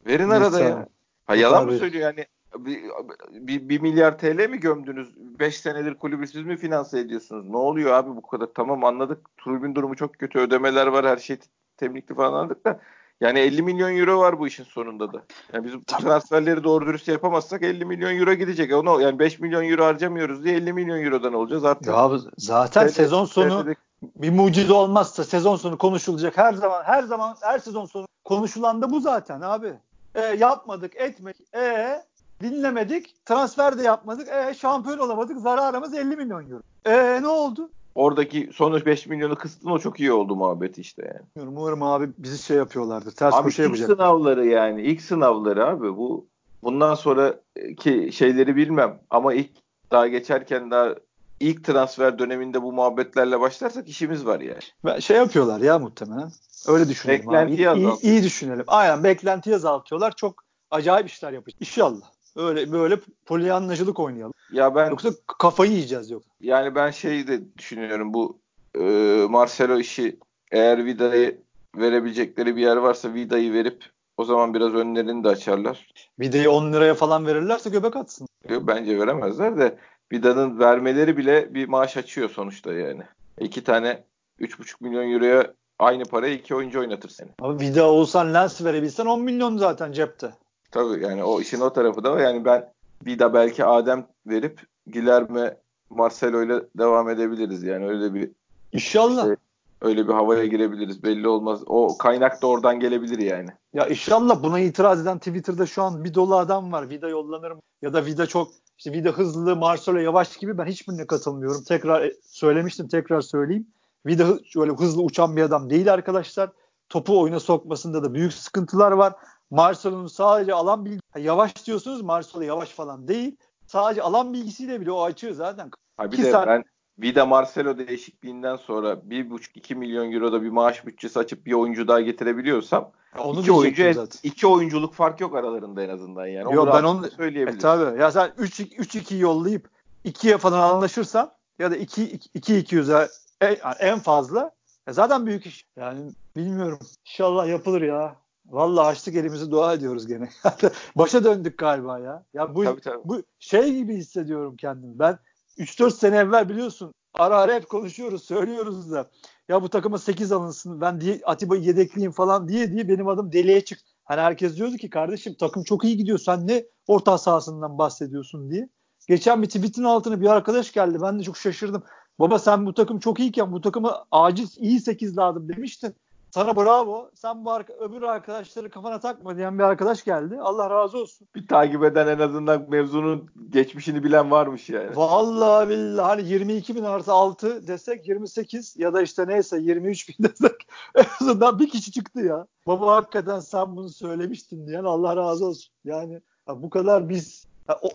Verin 0.07 0.31
arada 0.31 0.61
ya. 0.61 0.89
Ha, 1.27 1.37
yalan 1.37 1.67
mı 1.67 1.73
söylüyor 1.73 2.03
yani 2.03 2.27
bir, 2.59 2.83
bir, 3.31 3.69
bir 3.69 3.81
milyar 3.81 4.19
TL 4.19 4.49
mi 4.49 4.61
gömdünüz? 4.61 5.17
5 5.17 5.61
senedir 5.61 5.95
kulübü 5.95 6.27
siz 6.27 6.43
mi 6.43 6.57
finanse 6.57 6.99
ediyorsunuz? 6.99 7.49
Ne 7.49 7.57
oluyor 7.57 7.93
abi 7.93 8.11
bu 8.17 8.23
kadar? 8.23 8.49
Tamam 8.55 8.85
anladık. 8.85 9.37
Tribün 9.45 9.75
durumu 9.75 9.97
çok 9.97 10.15
kötü. 10.15 10.39
Ödemeler 10.39 10.87
var. 10.87 11.07
Her 11.07 11.17
şey 11.17 11.37
temlikli 11.77 12.15
falan 12.15 12.33
anladık 12.33 12.65
da 12.65 12.81
yani 13.21 13.39
50 13.39 13.63
milyon 13.63 13.97
euro 13.97 14.19
var 14.21 14.39
bu 14.39 14.47
işin 14.47 14.65
sonunda 14.65 15.13
da. 15.13 15.23
Yani 15.53 15.65
biz 15.65 15.75
bu 15.75 15.85
transferleri 15.85 16.65
doğru 16.65 16.87
dürüst 16.87 17.09
yapamazsak 17.09 17.63
50 17.63 17.85
milyon 17.85 18.19
euro 18.19 18.35
gidecek. 18.35 18.75
Onu 18.75 19.01
yani 19.01 19.19
5 19.19 19.41
milyon 19.41 19.65
euro 19.65 19.85
harcamıyoruz 19.85 20.45
diye 20.45 20.57
50 20.57 20.73
milyon 20.73 21.05
eurodan 21.05 21.33
olacağız 21.33 21.65
artık. 21.65 21.87
Ya 21.87 22.11
zaten 22.39 22.87
TRT, 22.87 22.95
sezon 22.95 23.25
sonu 23.25 23.63
TRT'de... 23.63 23.75
bir 24.03 24.31
mucize 24.31 24.73
olmazsa 24.73 25.25
sezon 25.25 25.57
sonu 25.57 25.79
konuşulacak. 25.79 26.37
Her 26.37 26.53
zaman 26.53 26.83
her 26.83 27.03
zaman 27.03 27.37
her 27.41 27.59
sezon 27.59 27.87
sonu 27.87 28.07
konuşulan 28.25 28.83
da 28.83 28.91
bu 28.91 29.01
zaten 29.01 29.41
abi. 29.41 29.73
E, 30.15 30.21
yapmadık, 30.21 30.97
etmedik. 30.97 31.55
E 31.55 32.03
dinlemedik, 32.41 33.27
transfer 33.27 33.79
de 33.79 33.83
yapmadık. 33.83 34.29
E 34.29 34.55
şampiyon 34.55 34.99
olamadık. 34.99 35.39
Zararımız 35.39 35.95
50 35.95 36.17
milyon 36.17 36.51
euro. 36.51 36.63
E 36.85 37.23
ne 37.23 37.29
oldu? 37.29 37.71
Oradaki 37.99 38.51
son 38.55 38.87
5 38.87 39.07
milyonu 39.07 39.37
kıstın 39.37 39.71
o 39.71 39.79
çok 39.79 40.01
iyi 40.01 40.13
oldu 40.13 40.37
muhabbet 40.37 40.79
işte 40.79 41.21
yani. 41.37 41.49
Umarım 41.49 41.83
abi 41.83 42.09
bizi 42.19 42.43
şey 42.43 42.57
yapıyorlardır. 42.57 43.13
Ters 43.13 43.35
abi 43.35 43.45
köşe 43.45 43.63
yapacak. 43.63 43.89
ilk 43.89 43.97
sınavları 43.97 44.47
yani. 44.47 44.83
ilk 44.83 45.03
sınavları 45.03 45.67
abi. 45.67 45.97
Bu 45.97 46.27
bundan 46.63 46.95
sonraki 46.95 48.13
şeyleri 48.13 48.57
bilmem 48.57 49.01
ama 49.11 49.35
ilk 49.35 49.51
daha 49.91 50.09
geçerken 50.09 50.71
daha 50.71 50.95
ilk 51.41 51.65
transfer 51.65 52.19
döneminde 52.19 52.63
bu 52.63 52.73
muhabbetlerle 52.73 53.41
başlarsak 53.41 53.89
işimiz 53.89 54.27
var 54.27 54.41
yani. 54.41 54.61
Ben 54.85 54.99
şey 54.99 55.17
yapıyorlar 55.17 55.61
ya 55.61 55.79
muhtemelen. 55.79 56.31
Öyle 56.69 56.89
düşünelim 56.89 57.21
Beklentiyi 57.21 57.71
abi. 57.71 57.81
İyi, 57.81 57.87
iyi, 57.87 58.01
iyi 58.03 58.23
düşünelim. 58.23 58.65
Aynen 58.67 59.05
beklentiyi 59.05 59.57
azaltıyorlar. 59.57 60.13
Çok 60.17 60.45
acayip 60.71 61.09
işler 61.09 61.33
yapacak. 61.33 61.61
İnşallah. 61.61 62.07
Öyle 62.39 62.73
böyle 62.73 62.99
polyanlacılık 63.27 64.01
oynayalım. 64.01 64.33
Ya 64.53 64.75
ben 64.75 64.91
yoksa 64.91 65.11
kafayı 65.39 65.73
yiyeceğiz 65.73 66.11
yok. 66.11 66.23
Yani 66.41 66.75
ben 66.75 66.91
şey 66.91 67.27
de 67.27 67.41
düşünüyorum 67.59 68.15
bu 68.15 68.39
e, 68.75 68.83
Marcelo 69.31 69.79
işi 69.79 70.19
eğer 70.53 70.85
Vida'yı 70.85 71.41
verebilecekleri 71.77 72.57
bir 72.57 72.63
yer 72.63 72.77
varsa 72.77 73.15
Vida'yı 73.15 73.53
verip 73.53 73.85
o 74.17 74.25
zaman 74.25 74.55
biraz 74.55 74.75
önlerini 74.75 75.25
de 75.25 75.29
açarlar. 75.29 75.89
Vida'yı 76.21 76.51
10 76.51 76.73
liraya 76.73 76.95
falan 76.95 77.27
verirlerse 77.27 77.71
göbek 77.71 77.97
atsın. 77.97 78.29
Yok 78.49 78.63
bence 78.67 78.99
veremezler 78.99 79.59
de 79.59 79.79
Vida'nın 80.13 80.59
vermeleri 80.59 81.17
bile 81.17 81.55
bir 81.55 81.69
maaş 81.69 81.97
açıyor 81.97 82.31
sonuçta 82.31 82.73
yani. 82.73 83.03
İki 83.41 83.65
tane 83.65 84.05
3,5 84.41 84.75
milyon 84.81 85.13
euroya 85.13 85.55
aynı 85.79 86.05
paraya 86.05 86.35
iki 86.35 86.55
oyuncu 86.55 86.81
oynatır 86.81 87.09
seni. 87.09 87.29
Abi 87.41 87.65
Vida 87.65 87.91
olsan 87.91 88.35
Lens 88.35 88.65
verebilsen 88.65 89.07
10 89.07 89.23
milyon 89.23 89.57
zaten 89.57 89.93
cepte. 89.93 90.31
Tabii 90.71 91.03
yani 91.03 91.25
o 91.25 91.41
işin 91.41 91.61
o 91.61 91.73
tarafı 91.73 92.05
da 92.05 92.13
var. 92.13 92.21
Yani 92.21 92.45
ben 92.45 92.73
bir 93.05 93.19
de 93.19 93.35
belki 93.35 93.65
Adem 93.65 94.07
verip 94.27 94.61
Gilerme 94.87 95.57
Marcelo 95.91 96.43
ile 96.43 96.63
devam 96.79 97.11
edebiliriz. 97.11 97.63
Yani 97.63 97.89
öyle 97.89 98.15
bir 98.15 98.31
İnşallah. 98.73 99.23
Işte, 99.23 99.37
öyle 99.83 100.09
bir 100.09 100.13
havaya 100.13 100.47
girebiliriz. 100.47 101.03
Belli 101.03 101.29
olmaz. 101.29 101.61
O 101.67 101.99
kaynak 101.99 102.43
da 102.43 102.47
oradan 102.47 102.81
gelebilir 102.81 103.19
yani. 103.19 103.49
Ya 103.75 103.87
inşallah 103.87 104.43
buna 104.43 104.61
itiraz 104.61 105.03
eden 105.03 105.19
Twitter'da 105.19 105.67
şu 105.67 105.83
an 105.83 106.05
bir 106.05 106.15
dolu 106.15 106.37
adam 106.37 106.73
var. 106.73 106.91
Vida 106.91 107.09
yollanırım 107.09 107.61
ya 107.83 107.93
da 107.93 108.07
Vida 108.07 108.27
çok 108.27 108.51
işte 108.79 108.93
Vida 108.93 109.11
hızlı, 109.11 109.57
Marcelo 109.57 109.99
yavaş 109.99 110.37
gibi 110.37 110.59
ben 110.59 110.67
hiçbirine 110.67 111.07
katılmıyorum. 111.07 111.65
Tekrar 111.65 112.13
söylemiştim, 112.27 112.89
tekrar 112.89 113.21
söyleyeyim. 113.21 113.67
Vida 114.07 114.39
öyle 114.57 114.73
hızlı 114.73 115.03
uçan 115.03 115.37
bir 115.37 115.43
adam 115.43 115.71
değil 115.71 115.93
arkadaşlar. 115.93 116.51
Topu 116.89 117.21
oyuna 117.21 117.41
sokmasında 117.41 118.03
da 118.03 118.15
büyük 118.15 118.33
sıkıntılar 118.33 118.93
var. 118.93 119.15
Marcelo'nun 119.51 120.07
sadece 120.07 120.55
alan 120.55 120.85
bilgi 120.85 121.01
yavaş 121.19 121.67
diyorsunuz 121.67 122.03
Marcelo 122.03 122.43
yavaş 122.43 122.69
falan 122.69 123.09
değil. 123.09 123.37
Sadece 123.67 124.03
alan 124.03 124.33
bilgisiyle 124.33 124.81
bile 124.81 124.93
o 124.93 125.03
açıyor 125.03 125.35
zaten. 125.35 125.71
Ha 125.97 126.13
bir 126.13 126.19
de 126.19 126.31
saat... 126.31 126.47
ben 126.47 126.65
Vida 126.99 127.27
Marcelo 127.27 127.79
değişikliğinden 127.79 128.57
sonra 128.57 128.93
1,5-2 128.93 129.75
milyon 129.75 130.13
euroda 130.13 130.43
bir 130.43 130.51
maaş 130.51 130.87
bütçesi 130.87 131.19
açıp 131.19 131.47
bir 131.47 131.53
oyuncu 131.53 131.89
daha 131.89 132.01
getirebiliyorsam 132.01 132.91
onu 133.19 133.41
iki 133.41 133.53
oyuncu 133.53 133.93
zaten. 133.93 134.19
iki 134.23 134.47
oyunculuk 134.47 134.95
fark 134.95 135.21
yok 135.21 135.35
aralarında 135.35 135.83
en 135.83 135.89
azından 135.89 136.27
yani. 136.27 136.55
Yok 136.55 136.69
ben 136.75 136.83
onu 136.83 137.11
söyleyebilirim. 137.11 137.59
E, 137.59 137.61
tabii. 137.61 138.01
Ya 138.01 138.11
sen 138.11 138.33
3 138.39 138.61
3 138.61 138.95
2 138.95 139.17
yollayıp 139.17 139.71
2'ye 140.05 140.39
falan 140.39 140.75
anlaşırsan 140.75 141.33
ya 141.59 141.71
da 141.71 141.77
2 141.77 142.05
2 142.35 142.55
200'e 142.55 143.09
en, 143.41 143.57
en 143.81 143.99
fazla 143.99 144.51
e 144.87 144.93
zaten 144.93 145.27
büyük 145.27 145.47
iş. 145.47 145.67
Yani 145.77 146.11
bilmiyorum. 146.37 146.79
İnşallah 147.07 147.49
yapılır 147.49 147.83
ya. 147.83 148.17
Vallahi 148.49 148.87
açtık 148.87 149.15
elimizi 149.15 149.51
dua 149.51 149.75
ediyoruz 149.75 150.07
gene. 150.07 150.29
Başa 150.97 151.25
döndük 151.25 151.59
galiba 151.59 151.99
ya. 151.99 152.25
Ya 152.35 152.55
bu 152.55 152.65
tabii, 152.65 152.81
tabii. 152.81 153.01
bu 153.05 153.23
şey 153.39 153.75
gibi 153.75 153.97
hissediyorum 153.97 154.57
kendimi. 154.57 154.99
Ben 154.99 155.19
3-4 155.59 155.91
sene 155.91 156.17
evvel 156.17 156.49
biliyorsun 156.49 156.93
ara 157.15 157.39
ara 157.39 157.55
hep 157.55 157.69
konuşuyoruz, 157.69 158.25
söylüyoruz 158.25 158.93
da 158.93 159.11
ya 159.49 159.63
bu 159.63 159.69
takıma 159.69 159.99
8 159.99 160.33
alınsın 160.33 160.81
ben 160.81 161.01
diye 161.01 161.21
Atiba'yı 161.25 161.63
yedekleyeyim 161.63 162.13
falan 162.13 162.49
diye 162.49 162.73
diye 162.73 162.89
benim 162.89 163.09
adım 163.09 163.33
deliye 163.33 163.65
çıktı. 163.65 163.87
Hani 164.05 164.21
herkes 164.21 164.57
diyordu 164.57 164.77
ki 164.77 164.91
kardeşim 164.91 165.35
takım 165.41 165.65
çok 165.65 165.85
iyi 165.85 165.97
gidiyor 165.97 166.19
sen 166.19 166.47
ne 166.47 166.65
orta 166.87 167.19
sahasından 167.19 167.79
bahsediyorsun 167.79 168.51
diye. 168.51 168.69
Geçen 169.09 169.43
bir 169.43 169.47
tweetin 169.47 169.85
altına 169.85 170.21
bir 170.21 170.27
arkadaş 170.27 170.73
geldi. 170.73 170.99
Ben 171.03 171.19
de 171.19 171.23
çok 171.23 171.37
şaşırdım. 171.37 171.83
Baba 172.19 172.39
sen 172.39 172.67
bu 172.67 172.75
takım 172.75 172.99
çok 172.99 173.21
iyiyken 173.21 173.53
bu 173.53 173.61
takıma 173.61 174.07
acil 174.11 174.49
iyi 174.57 174.81
8 174.81 175.19
lazım 175.19 175.49
demiştin. 175.49 175.95
Sana 176.31 176.57
bravo. 176.57 177.11
Sen 177.15 177.45
bu 177.45 177.53
arka, 177.53 177.73
öbür 177.73 178.03
arkadaşları 178.03 178.71
kafana 178.71 179.01
takma 179.01 179.37
diyen 179.37 179.59
bir 179.59 179.65
arkadaş 179.65 180.05
geldi. 180.05 180.39
Allah 180.41 180.71
razı 180.71 180.99
olsun. 180.99 181.29
Bir 181.35 181.49
takip 181.49 181.85
eden 181.85 182.07
en 182.07 182.19
azından 182.19 182.67
mevzunun 182.69 183.31
geçmişini 183.51 184.05
bilen 184.05 184.31
varmış 184.31 184.69
yani. 184.69 184.97
Vallahi 184.97 185.69
billahi 185.69 186.07
hani 186.07 186.29
22 186.29 186.75
bin 186.75 186.85
artı 186.85 187.13
6 187.13 187.67
desek 187.67 188.09
28 188.09 188.77
ya 188.79 188.95
da 188.95 189.03
işte 189.03 189.29
neyse 189.29 189.59
23 189.59 190.09
bin 190.09 190.25
desek 190.29 190.69
en 190.95 191.05
azından 191.21 191.59
bir 191.59 191.71
kişi 191.71 191.93
çıktı 191.93 192.21
ya. 192.21 192.47
Baba 192.67 192.97
hakikaten 192.97 193.41
sen 193.41 193.77
bunu 193.77 193.89
söylemiştin 193.89 194.67
diyen 194.67 194.85
Allah 194.85 195.17
razı 195.17 195.47
olsun. 195.47 195.75
Yani 195.85 196.21
bu 196.49 196.71
kadar 196.71 197.09
biz 197.09 197.47
o, 197.83 197.89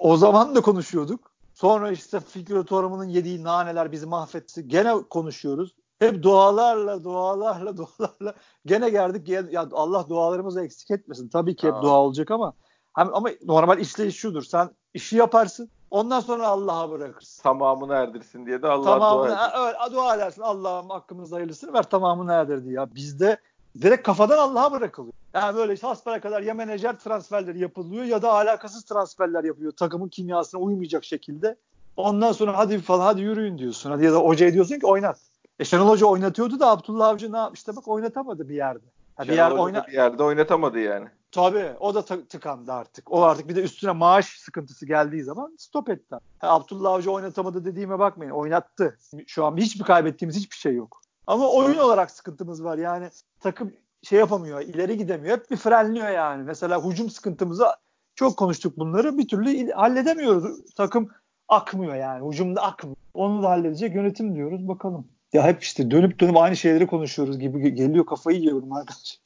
o 0.00 0.16
zaman 0.16 0.54
da 0.54 0.60
konuşuyorduk. 0.60 1.32
Sonra 1.54 1.90
işte 1.90 2.20
Fikret 2.20 2.72
Orman'ın 2.72 3.08
yediği 3.08 3.44
naneler 3.44 3.92
bizi 3.92 4.06
mahvetti. 4.06 4.68
Gene 4.68 4.94
konuşuyoruz. 5.10 5.74
Hep 5.98 6.22
dualarla, 6.22 7.04
dualarla, 7.04 7.76
dualarla. 7.76 8.34
Gene 8.66 8.90
geldik. 8.90 9.28
Ya 9.28 9.68
Allah 9.72 10.08
dualarımızı 10.08 10.64
eksik 10.64 10.90
etmesin. 10.90 11.28
Tabii 11.28 11.56
ki 11.56 11.66
hep 11.66 11.74
Aa. 11.74 11.82
dua 11.82 11.98
olacak 11.98 12.30
ama 12.30 12.52
ama 12.94 13.30
normal 13.44 13.78
işleyiş 13.78 14.16
şudur. 14.16 14.42
Sen 14.42 14.70
işi 14.94 15.16
yaparsın. 15.16 15.70
Ondan 15.90 16.20
sonra 16.20 16.46
Allah'a 16.46 16.90
bırakırsın. 16.90 17.42
Tamamını 17.42 17.94
erdirsin 17.94 18.46
diye 18.46 18.62
de 18.62 18.68
Allah'a 18.68 19.00
dua 19.00 19.26
edersin. 19.26 19.42
Evet, 19.60 19.92
dua 19.92 20.16
edersin. 20.16 20.42
Allah'ım 20.42 20.90
hakkımızda 20.90 21.36
hayırlısını 21.36 21.72
ver 21.72 21.82
tamamını 21.82 22.32
erdirdi 22.32 22.72
ya. 22.72 22.94
Bizde 22.94 23.38
direkt 23.82 24.02
kafadan 24.02 24.38
Allah'a 24.38 24.72
bırakılıyor. 24.72 25.12
Yani 25.34 25.56
böyle 25.56 25.76
hasbara 25.76 26.20
kadar 26.20 26.42
ya 26.42 26.54
menajer 26.54 26.98
transferleri 26.98 27.60
yapılıyor 27.60 28.04
ya 28.04 28.22
da 28.22 28.32
alakasız 28.32 28.84
transferler 28.84 29.44
yapıyor. 29.44 29.72
Takımın 29.72 30.08
kimyasına 30.08 30.60
uymayacak 30.60 31.04
şekilde. 31.04 31.56
Ondan 31.96 32.32
sonra 32.32 32.58
hadi 32.58 32.78
falan 32.78 33.04
hadi 33.04 33.20
yürüyün 33.20 33.58
diyorsun. 33.58 33.90
Hadi 33.90 34.04
ya 34.04 34.12
da 34.12 34.16
hocaya 34.16 34.52
diyorsun 34.52 34.78
ki 34.78 34.86
oynat. 34.86 35.20
E 35.58 35.64
Şenol 35.64 35.88
Hoca 35.88 36.06
oynatıyordu 36.06 36.60
da 36.60 36.70
Abdullah 36.70 37.08
Avcı 37.08 37.32
ne 37.32 37.36
yapmıştı 37.36 37.76
bak 37.76 37.88
oynatamadı 37.88 38.48
bir 38.48 38.54
yerde. 38.54 38.86
Ha, 39.16 39.24
bir 39.24 39.32
yer 39.32 39.50
oyna... 39.50 39.86
bir 39.86 39.92
yerde 39.92 40.22
oynatamadı 40.22 40.78
yani. 40.78 41.08
Tabii 41.32 41.72
o 41.80 41.94
da 41.94 42.02
tıkandı 42.02 42.72
artık. 42.72 43.12
O 43.12 43.22
artık 43.22 43.48
bir 43.48 43.56
de 43.56 43.62
üstüne 43.62 43.92
maaş 43.92 44.26
sıkıntısı 44.26 44.86
geldiği 44.86 45.22
zaman 45.22 45.56
stop 45.58 45.88
etti. 45.88 46.16
Ha, 46.38 46.48
Abdullah 46.48 46.92
Avcı 46.92 47.10
oynatamadı 47.10 47.64
dediğime 47.64 47.98
bakmayın. 47.98 48.30
Oynattı. 48.30 48.98
Şu 49.26 49.44
an 49.44 49.56
hiçbir 49.56 49.84
kaybettiğimiz 49.84 50.36
hiçbir 50.36 50.56
şey 50.56 50.74
yok. 50.74 51.00
Ama 51.26 51.50
oyun 51.50 51.78
olarak 51.78 52.10
sıkıntımız 52.10 52.64
var. 52.64 52.78
Yani 52.78 53.08
takım 53.40 53.72
şey 54.02 54.18
yapamıyor, 54.18 54.60
ileri 54.60 54.96
gidemiyor. 54.96 55.36
Hep 55.36 55.50
bir 55.50 55.56
frenliyor 55.56 56.08
yani. 56.08 56.42
Mesela 56.42 56.84
hücum 56.84 57.10
sıkıntımızı 57.10 57.66
çok 58.14 58.36
konuştuk 58.36 58.78
bunları. 58.78 59.18
Bir 59.18 59.28
türlü 59.28 59.70
halledemiyoruz. 59.72 60.74
Takım 60.74 61.08
akmıyor 61.48 61.94
yani. 61.94 62.28
Hücumda 62.28 62.62
akmıyor. 62.62 62.96
Onu 63.14 63.42
da 63.42 63.50
halledecek 63.50 63.94
yönetim 63.94 64.34
diyoruz. 64.34 64.68
Bakalım. 64.68 65.08
Ya 65.32 65.44
hep 65.44 65.62
işte 65.62 65.90
dönüp 65.90 66.20
dönüp 66.20 66.36
aynı 66.36 66.56
şeyleri 66.56 66.86
konuşuyoruz 66.86 67.38
gibi 67.38 67.74
geliyor 67.74 68.06
kafayı 68.06 68.38
yiyorum 68.38 68.72
arkadaşlar. 68.72 69.18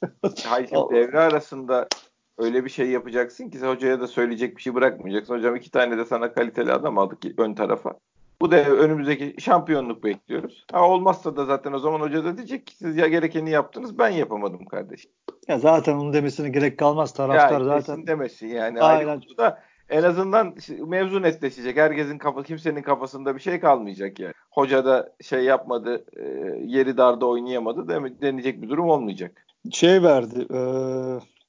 Hayır 0.44 0.70
devre 0.90 1.20
arasında 1.20 1.88
öyle 2.38 2.64
bir 2.64 2.70
şey 2.70 2.90
yapacaksın 2.90 3.50
ki 3.50 3.58
hocaya 3.60 4.00
da 4.00 4.06
söyleyecek 4.06 4.56
bir 4.56 4.62
şey 4.62 4.74
bırakmayacaksın. 4.74 5.34
Hocam 5.34 5.56
iki 5.56 5.70
tane 5.70 5.98
de 5.98 6.04
sana 6.04 6.32
kaliteli 6.32 6.72
adam 6.72 6.98
aldık 6.98 7.18
ön 7.38 7.54
tarafa. 7.54 7.94
Bu 8.40 8.50
da 8.50 8.64
önümüzdeki 8.64 9.34
şampiyonluk 9.40 10.04
bekliyoruz. 10.04 10.64
Ha 10.72 10.88
olmazsa 10.88 11.36
da 11.36 11.44
zaten 11.44 11.72
o 11.72 11.78
zaman 11.78 12.00
hoca 12.00 12.24
da 12.24 12.36
diyecek 12.36 12.66
ki 12.66 12.76
siz 12.76 12.96
ya 12.96 13.08
gerekeni 13.08 13.50
yaptınız 13.50 13.98
ben 13.98 14.08
yapamadım 14.08 14.64
kardeşim. 14.64 15.10
Ya 15.48 15.58
zaten 15.58 15.94
onun 15.94 16.12
demesine 16.12 16.48
gerek 16.48 16.78
kalmaz 16.78 17.12
taraftar 17.14 17.60
ya, 17.60 17.64
zaten. 17.64 18.06
demesin 18.06 18.46
yani. 18.46 18.80
Aynen. 18.80 19.22
Da 19.38 19.62
en 19.92 20.02
azından 20.02 20.54
mevzu 20.86 21.22
netleşecek. 21.22 21.76
Herkesin 21.76 22.18
kafa 22.18 22.42
kimsenin 22.42 22.82
kafasında 22.82 23.34
bir 23.34 23.40
şey 23.40 23.60
kalmayacak 23.60 24.20
yani. 24.20 24.34
Hoca 24.50 24.84
da 24.84 25.12
şey 25.22 25.44
yapmadı, 25.44 26.04
e, 26.16 26.24
yeri 26.66 26.96
darda 26.96 27.26
oynayamadı 27.26 27.88
denecek 28.22 28.62
bir 28.62 28.68
durum 28.68 28.88
olmayacak. 28.88 29.46
Şey 29.72 30.02
verdi. 30.02 30.46
E, 30.54 30.60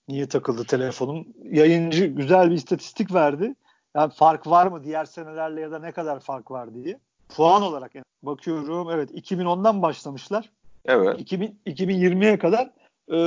niye 0.08 0.28
takıldı 0.28 0.64
telefonum? 0.64 1.28
Yayıncı 1.44 2.06
güzel 2.06 2.50
bir 2.50 2.56
istatistik 2.56 3.14
verdi. 3.14 3.56
Yani 3.96 4.14
fark 4.14 4.48
var 4.48 4.68
mı 4.68 4.84
diğer 4.84 5.06
senelerle 5.06 5.62
ya 5.62 5.72
da 5.72 5.80
ne 5.80 5.92
kadar 5.92 6.20
fark 6.20 6.52
var 6.52 6.74
diye. 6.74 7.00
Puan 7.36 7.62
olarak 7.62 7.96
yani 7.96 8.06
bakıyorum. 8.24 8.90
Evet 8.90 9.12
2010'dan 9.12 9.82
başlamışlar. 9.82 10.50
Evet. 10.86 11.20
2000, 11.20 11.60
2020'ye 11.68 12.38
kadar 12.38 12.70
e, 13.12 13.18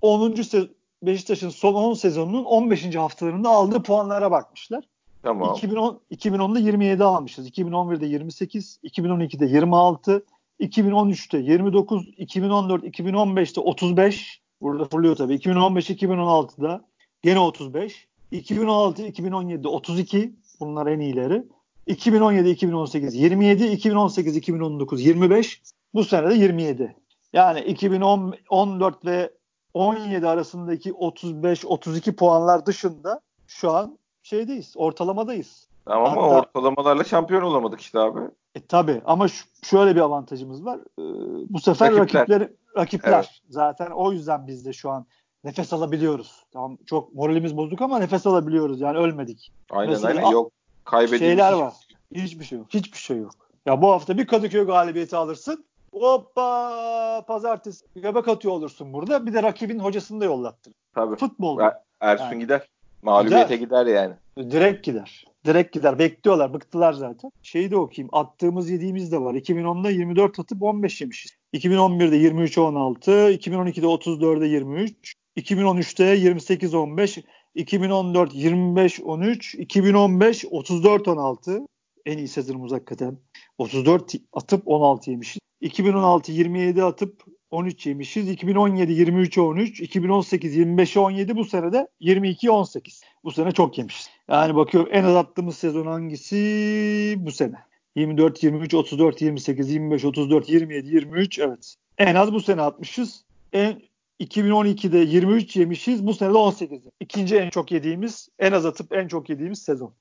10. 0.00 0.32
Se- 0.32 0.68
Beşiktaş'ın 1.02 1.48
son 1.48 1.74
10 1.74 1.94
sezonunun 1.94 2.44
15. 2.44 2.96
haftalarında 2.96 3.48
aldığı 3.48 3.82
puanlara 3.82 4.30
bakmışlar. 4.30 4.84
Tamam. 5.22 5.54
2010 5.56 6.00
2010'da 6.12 6.58
27 6.58 7.04
almışız. 7.04 7.48
2011'de 7.48 8.06
28, 8.06 8.78
2012'de 8.84 9.46
26, 9.46 10.24
2013'te 10.60 11.38
29, 11.38 12.08
2014, 12.16 12.84
2015'te 12.84 13.60
35. 13.60 14.40
Burada 14.60 14.84
fırlıyor 14.84 15.16
tabii. 15.16 15.34
2015, 15.34 15.90
2016'da 15.90 16.84
gene 17.22 17.38
35. 17.38 18.06
2016, 18.30 19.02
2017'de 19.02 19.68
32. 19.68 20.32
Bunlar 20.60 20.86
en 20.86 21.00
iyileri. 21.00 21.42
2017, 21.86 22.50
2018 22.50 23.14
27, 23.14 23.66
2018, 23.66 24.36
2019 24.36 25.06
25. 25.06 25.62
Bu 25.94 26.04
sene 26.04 26.30
de 26.30 26.34
27. 26.34 26.96
Yani 27.32 27.60
2014 27.60 29.04
ve 29.04 29.30
17 29.74 30.28
arasındaki 30.28 30.90
35-32 30.90 32.12
puanlar 32.12 32.66
dışında 32.66 33.20
şu 33.46 33.70
an 33.70 33.98
şeydeyiz, 34.22 34.74
ortalamadayız. 34.76 35.68
Ama 35.86 36.10
Hatta, 36.10 36.20
ortalamalarla 36.20 37.04
şampiyon 37.04 37.42
olamadık 37.42 37.80
işte 37.80 37.98
abi. 37.98 38.20
E 38.54 38.66
tabi 38.66 39.02
ama 39.04 39.28
şu, 39.28 39.44
şöyle 39.62 39.96
bir 39.96 40.00
avantajımız 40.00 40.64
var. 40.64 40.78
Ee, 40.78 41.02
bu 41.48 41.60
sefer 41.60 41.96
rakipler 41.96 42.20
rakipler, 42.20 42.48
rakipler. 42.76 43.12
Evet. 43.12 43.40
zaten 43.48 43.90
o 43.90 44.12
yüzden 44.12 44.46
biz 44.46 44.64
de 44.64 44.72
şu 44.72 44.90
an 44.90 45.06
nefes 45.44 45.72
alabiliyoruz. 45.72 46.44
Tamam 46.52 46.78
çok 46.86 47.14
moralimiz 47.14 47.56
bozuk 47.56 47.82
ama 47.82 47.98
nefes 47.98 48.26
alabiliyoruz. 48.26 48.80
Yani 48.80 48.98
ölmedik. 48.98 49.52
Aynen 49.70 49.92
Mesela, 49.92 50.08
aynen 50.08 50.30
yok. 50.30 50.52
Kaybedilmiş. 50.84 51.18
Şeyler 51.18 51.52
var. 51.52 51.74
Hiçbir 52.14 52.44
şey 52.44 52.58
yok. 52.58 52.66
Hiçbir 52.70 52.98
şey 52.98 53.16
yok. 53.16 53.32
Ya 53.66 53.82
bu 53.82 53.90
hafta 53.90 54.18
bir 54.18 54.26
Kadıköy 54.26 54.64
galibiyeti 54.64 55.16
alırsın. 55.16 55.64
Hoppa 55.92 57.24
pazartesi 57.26 57.84
göbek 57.96 58.28
atıyor 58.28 58.54
olursun 58.54 58.92
burada. 58.92 59.26
Bir 59.26 59.34
de 59.34 59.42
rakibin 59.42 59.78
hocasını 59.78 60.20
da 60.20 60.24
yollattın. 60.24 60.74
Tabii. 60.94 61.16
Futbol. 61.16 61.60
Er, 61.60 61.72
Ersun 62.00 62.24
yani. 62.24 62.38
gider. 62.38 62.68
Mağlubiyete 63.02 63.56
gider. 63.56 63.84
gider 63.84 63.94
yani. 63.94 64.14
Direkt 64.50 64.84
gider. 64.84 65.24
Direkt 65.46 65.72
gider. 65.72 65.98
Bekliyorlar. 65.98 66.54
Bıktılar 66.54 66.92
zaten. 66.92 67.32
Şeyi 67.42 67.70
de 67.70 67.76
okuyayım. 67.76 68.08
Attığımız 68.12 68.70
yediğimiz 68.70 69.12
de 69.12 69.20
var. 69.20 69.34
2010'da 69.34 69.90
24 69.90 70.38
atıp 70.38 70.62
15 70.62 71.00
yemişiz. 71.00 71.32
2011'de 71.54 72.16
23 72.16 72.58
16, 72.58 73.10
2012'de 73.10 73.86
34'e 73.86 74.48
23, 74.48 75.14
2013'te 75.36 76.04
28 76.04 76.74
15, 76.74 77.18
2014 77.54 78.34
25 78.34 79.00
13, 79.00 79.54
2015 79.54 80.44
34 80.50 81.08
16. 81.08 81.60
En 82.06 82.18
iyi 82.18 82.28
sezonumuz 82.28 82.72
hakikaten. 82.72 83.18
34 83.58 84.12
atıp 84.32 84.62
16 84.68 85.10
yemişiz. 85.10 85.38
2016 85.62 86.32
27 86.32 86.82
atıp 86.82 87.24
13 87.50 87.86
yemişiz. 87.86 88.28
2017 88.28 88.92
23 88.92 89.38
13, 89.38 89.80
2018 89.80 90.56
25 90.56 90.96
17 90.96 91.36
bu 91.36 91.44
sene 91.44 91.72
de 91.72 91.88
22 92.00 92.50
18. 92.50 93.02
Bu 93.24 93.30
sene 93.30 93.52
çok 93.52 93.78
yemişiz. 93.78 94.10
Yani 94.28 94.54
bakıyorum 94.54 94.90
en 94.92 95.04
az 95.04 95.16
attığımız 95.16 95.56
sezon 95.56 95.86
hangisi 95.86 97.14
bu 97.18 97.32
sene. 97.32 97.56
24 97.96 98.42
23 98.42 98.74
34 98.74 99.22
28 99.22 99.70
25 99.70 100.04
34 100.04 100.48
27 100.48 100.88
23 100.88 101.38
evet. 101.38 101.74
En 101.98 102.14
az 102.14 102.32
bu 102.32 102.40
sene 102.40 102.62
atmışız. 102.62 103.24
En 103.52 103.82
2012'de 104.20 104.98
23 104.98 105.56
yemişiz. 105.56 106.06
Bu 106.06 106.14
sene 106.14 106.28
de 106.28 106.38
18. 106.38 106.82
İkinci 107.00 107.36
en 107.36 107.50
çok 107.50 107.72
yediğimiz, 107.72 108.28
en 108.38 108.52
az 108.52 108.66
atıp 108.66 108.92
en 108.92 109.08
çok 109.08 109.30
yediğimiz 109.30 109.62
sezon. 109.62 109.94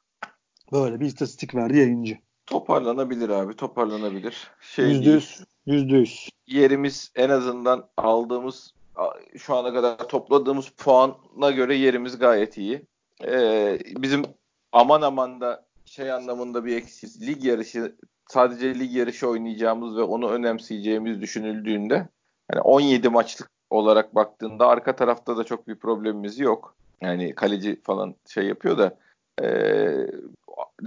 Böyle 0.71 0.99
bir 0.99 1.05
istatistik 1.05 1.55
verdi 1.55 1.77
yayıncı. 1.77 2.17
Toparlanabilir 2.51 3.29
abi 3.29 3.55
toparlanabilir. 3.55 4.51
Şey 4.61 4.85
yüzde 4.85 5.09
yüz. 5.09 5.43
Yüzde 5.65 5.95
yüz. 5.97 6.29
Yerimiz 6.47 7.11
en 7.15 7.29
azından 7.29 7.87
aldığımız 7.97 8.73
şu 9.37 9.55
ana 9.55 9.73
kadar 9.73 9.97
topladığımız 9.97 10.69
puana 10.69 11.51
göre 11.51 11.75
yerimiz 11.75 12.19
gayet 12.19 12.57
iyi. 12.57 12.81
Ee, 13.25 13.79
bizim 13.97 14.23
aman 14.71 15.01
aman 15.01 15.41
da 15.41 15.65
şey 15.85 16.11
anlamında 16.11 16.65
bir 16.65 16.75
eksiz. 16.75 17.27
Lig 17.27 17.43
yarışı 17.43 17.95
sadece 18.27 18.79
lig 18.79 18.95
yarışı 18.95 19.27
oynayacağımız 19.27 19.97
ve 19.97 20.01
onu 20.01 20.29
önemseyeceğimiz 20.29 21.21
düşünüldüğünde 21.21 22.07
yani 22.51 22.61
17 22.61 23.09
maçlık 23.09 23.49
olarak 23.69 24.15
baktığında 24.15 24.67
arka 24.67 24.95
tarafta 24.95 25.37
da 25.37 25.43
çok 25.43 25.67
bir 25.67 25.75
problemimiz 25.75 26.39
yok. 26.39 26.75
Yani 27.01 27.35
kaleci 27.35 27.81
falan 27.81 28.15
şey 28.27 28.45
yapıyor 28.45 28.77
da 28.77 28.97
e, 29.41 29.47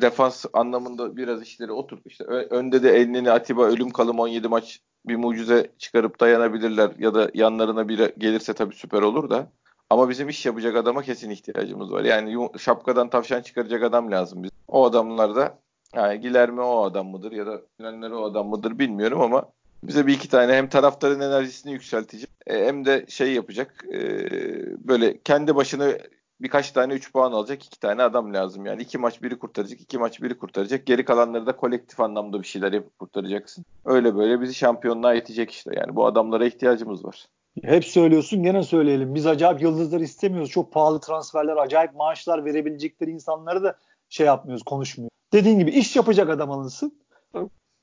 defans 0.03 0.45
anlamında 0.53 1.17
biraz 1.17 1.43
işleri 1.43 1.73
oturdu. 1.73 2.03
İşte 2.07 2.25
önde 2.25 2.83
de 2.83 2.91
Elneni 2.91 3.31
Atiba 3.31 3.65
ölüm 3.65 3.91
kalım 3.91 4.19
17 4.19 4.49
maç 4.49 4.81
bir 5.07 5.17
mucize 5.17 5.71
çıkarıp 5.79 6.21
dayanabilirler 6.21 6.91
ya 6.99 7.15
da 7.15 7.31
yanlarına 7.35 7.89
biri 7.89 8.15
gelirse 8.19 8.53
tabii 8.53 8.75
süper 8.75 9.03
olur 9.03 9.31
da. 9.31 9.51
Ama 9.91 10.09
bizim 10.09 10.29
iş 10.29 10.47
yapacak 10.47 10.77
adama 10.77 11.03
kesin 11.03 11.31
ihtiyacımız 11.31 11.93
var. 11.93 12.05
Yani 12.05 12.49
şapkadan 12.59 13.11
tavşan 13.11 13.43
çıkaracak 13.43 13.83
adam 13.83 14.11
lazım 14.11 14.43
biz. 14.43 14.51
O 14.69 14.85
adamlar 14.85 15.37
da 15.37 15.59
yani 15.95 16.21
Gilerme 16.21 16.63
o 16.63 16.85
adam 16.85 17.07
mıdır 17.07 17.33
ya 17.33 17.47
da 17.47 17.61
Yunanları 17.79 18.19
o 18.19 18.25
adam 18.25 18.49
mıdır 18.49 18.79
bilmiyorum 18.79 19.21
ama 19.21 19.45
bize 19.83 20.07
bir 20.07 20.15
iki 20.15 20.29
tane 20.29 20.53
hem 20.53 20.69
taraftarın 20.69 21.21
enerjisini 21.21 21.73
yükseltecek 21.73 22.31
e, 22.47 22.67
hem 22.67 22.85
de 22.85 23.05
şey 23.09 23.33
yapacak 23.33 23.85
e, 23.93 23.99
böyle 24.89 25.21
kendi 25.21 25.57
başına 25.57 25.89
birkaç 26.45 26.71
tane 26.71 26.93
3 26.93 27.13
puan 27.13 27.33
alacak 27.33 27.65
iki 27.65 27.81
tane 27.81 28.03
adam 28.03 28.35
lazım. 28.35 28.67
Yani 28.67 28.83
iki 28.83 28.99
maç 28.99 29.23
biri 29.23 29.39
kurtaracak, 29.39 29.81
iki 29.81 29.99
maç 29.99 30.23
biri 30.23 30.39
kurtaracak. 30.39 30.87
Geri 30.87 31.05
kalanları 31.05 31.47
da 31.47 31.57
kolektif 31.57 32.01
anlamda 32.01 32.43
bir 32.43 32.47
şeyler 32.47 32.73
yapıp 32.73 32.99
kurtaracaksın. 32.99 33.65
Öyle 33.85 34.17
böyle 34.17 34.41
bizi 34.41 34.55
şampiyonluğa 34.55 35.15
yetecek 35.15 35.51
işte. 35.51 35.71
Yani 35.77 35.97
bu 35.97 36.07
adamlara 36.07 36.47
ihtiyacımız 36.47 37.05
var. 37.05 37.27
Hep 37.63 37.85
söylüyorsun 37.85 38.43
gene 38.43 38.63
söyleyelim. 38.63 39.15
Biz 39.15 39.27
acayip 39.27 39.63
yıldızlar 39.63 40.01
istemiyoruz. 40.01 40.51
Çok 40.51 40.73
pahalı 40.73 41.01
transferler, 41.01 41.57
acayip 41.57 41.95
maaşlar 41.95 42.45
verebilecekleri 42.45 43.11
insanları 43.11 43.63
da 43.63 43.79
şey 44.09 44.27
yapmıyoruz, 44.27 44.63
konuşmuyoruz. 44.63 45.15
Dediğin 45.33 45.59
gibi 45.59 45.71
iş 45.71 45.97
yapacak 45.97 46.31
adam 46.31 46.51
alınsın. 46.51 47.01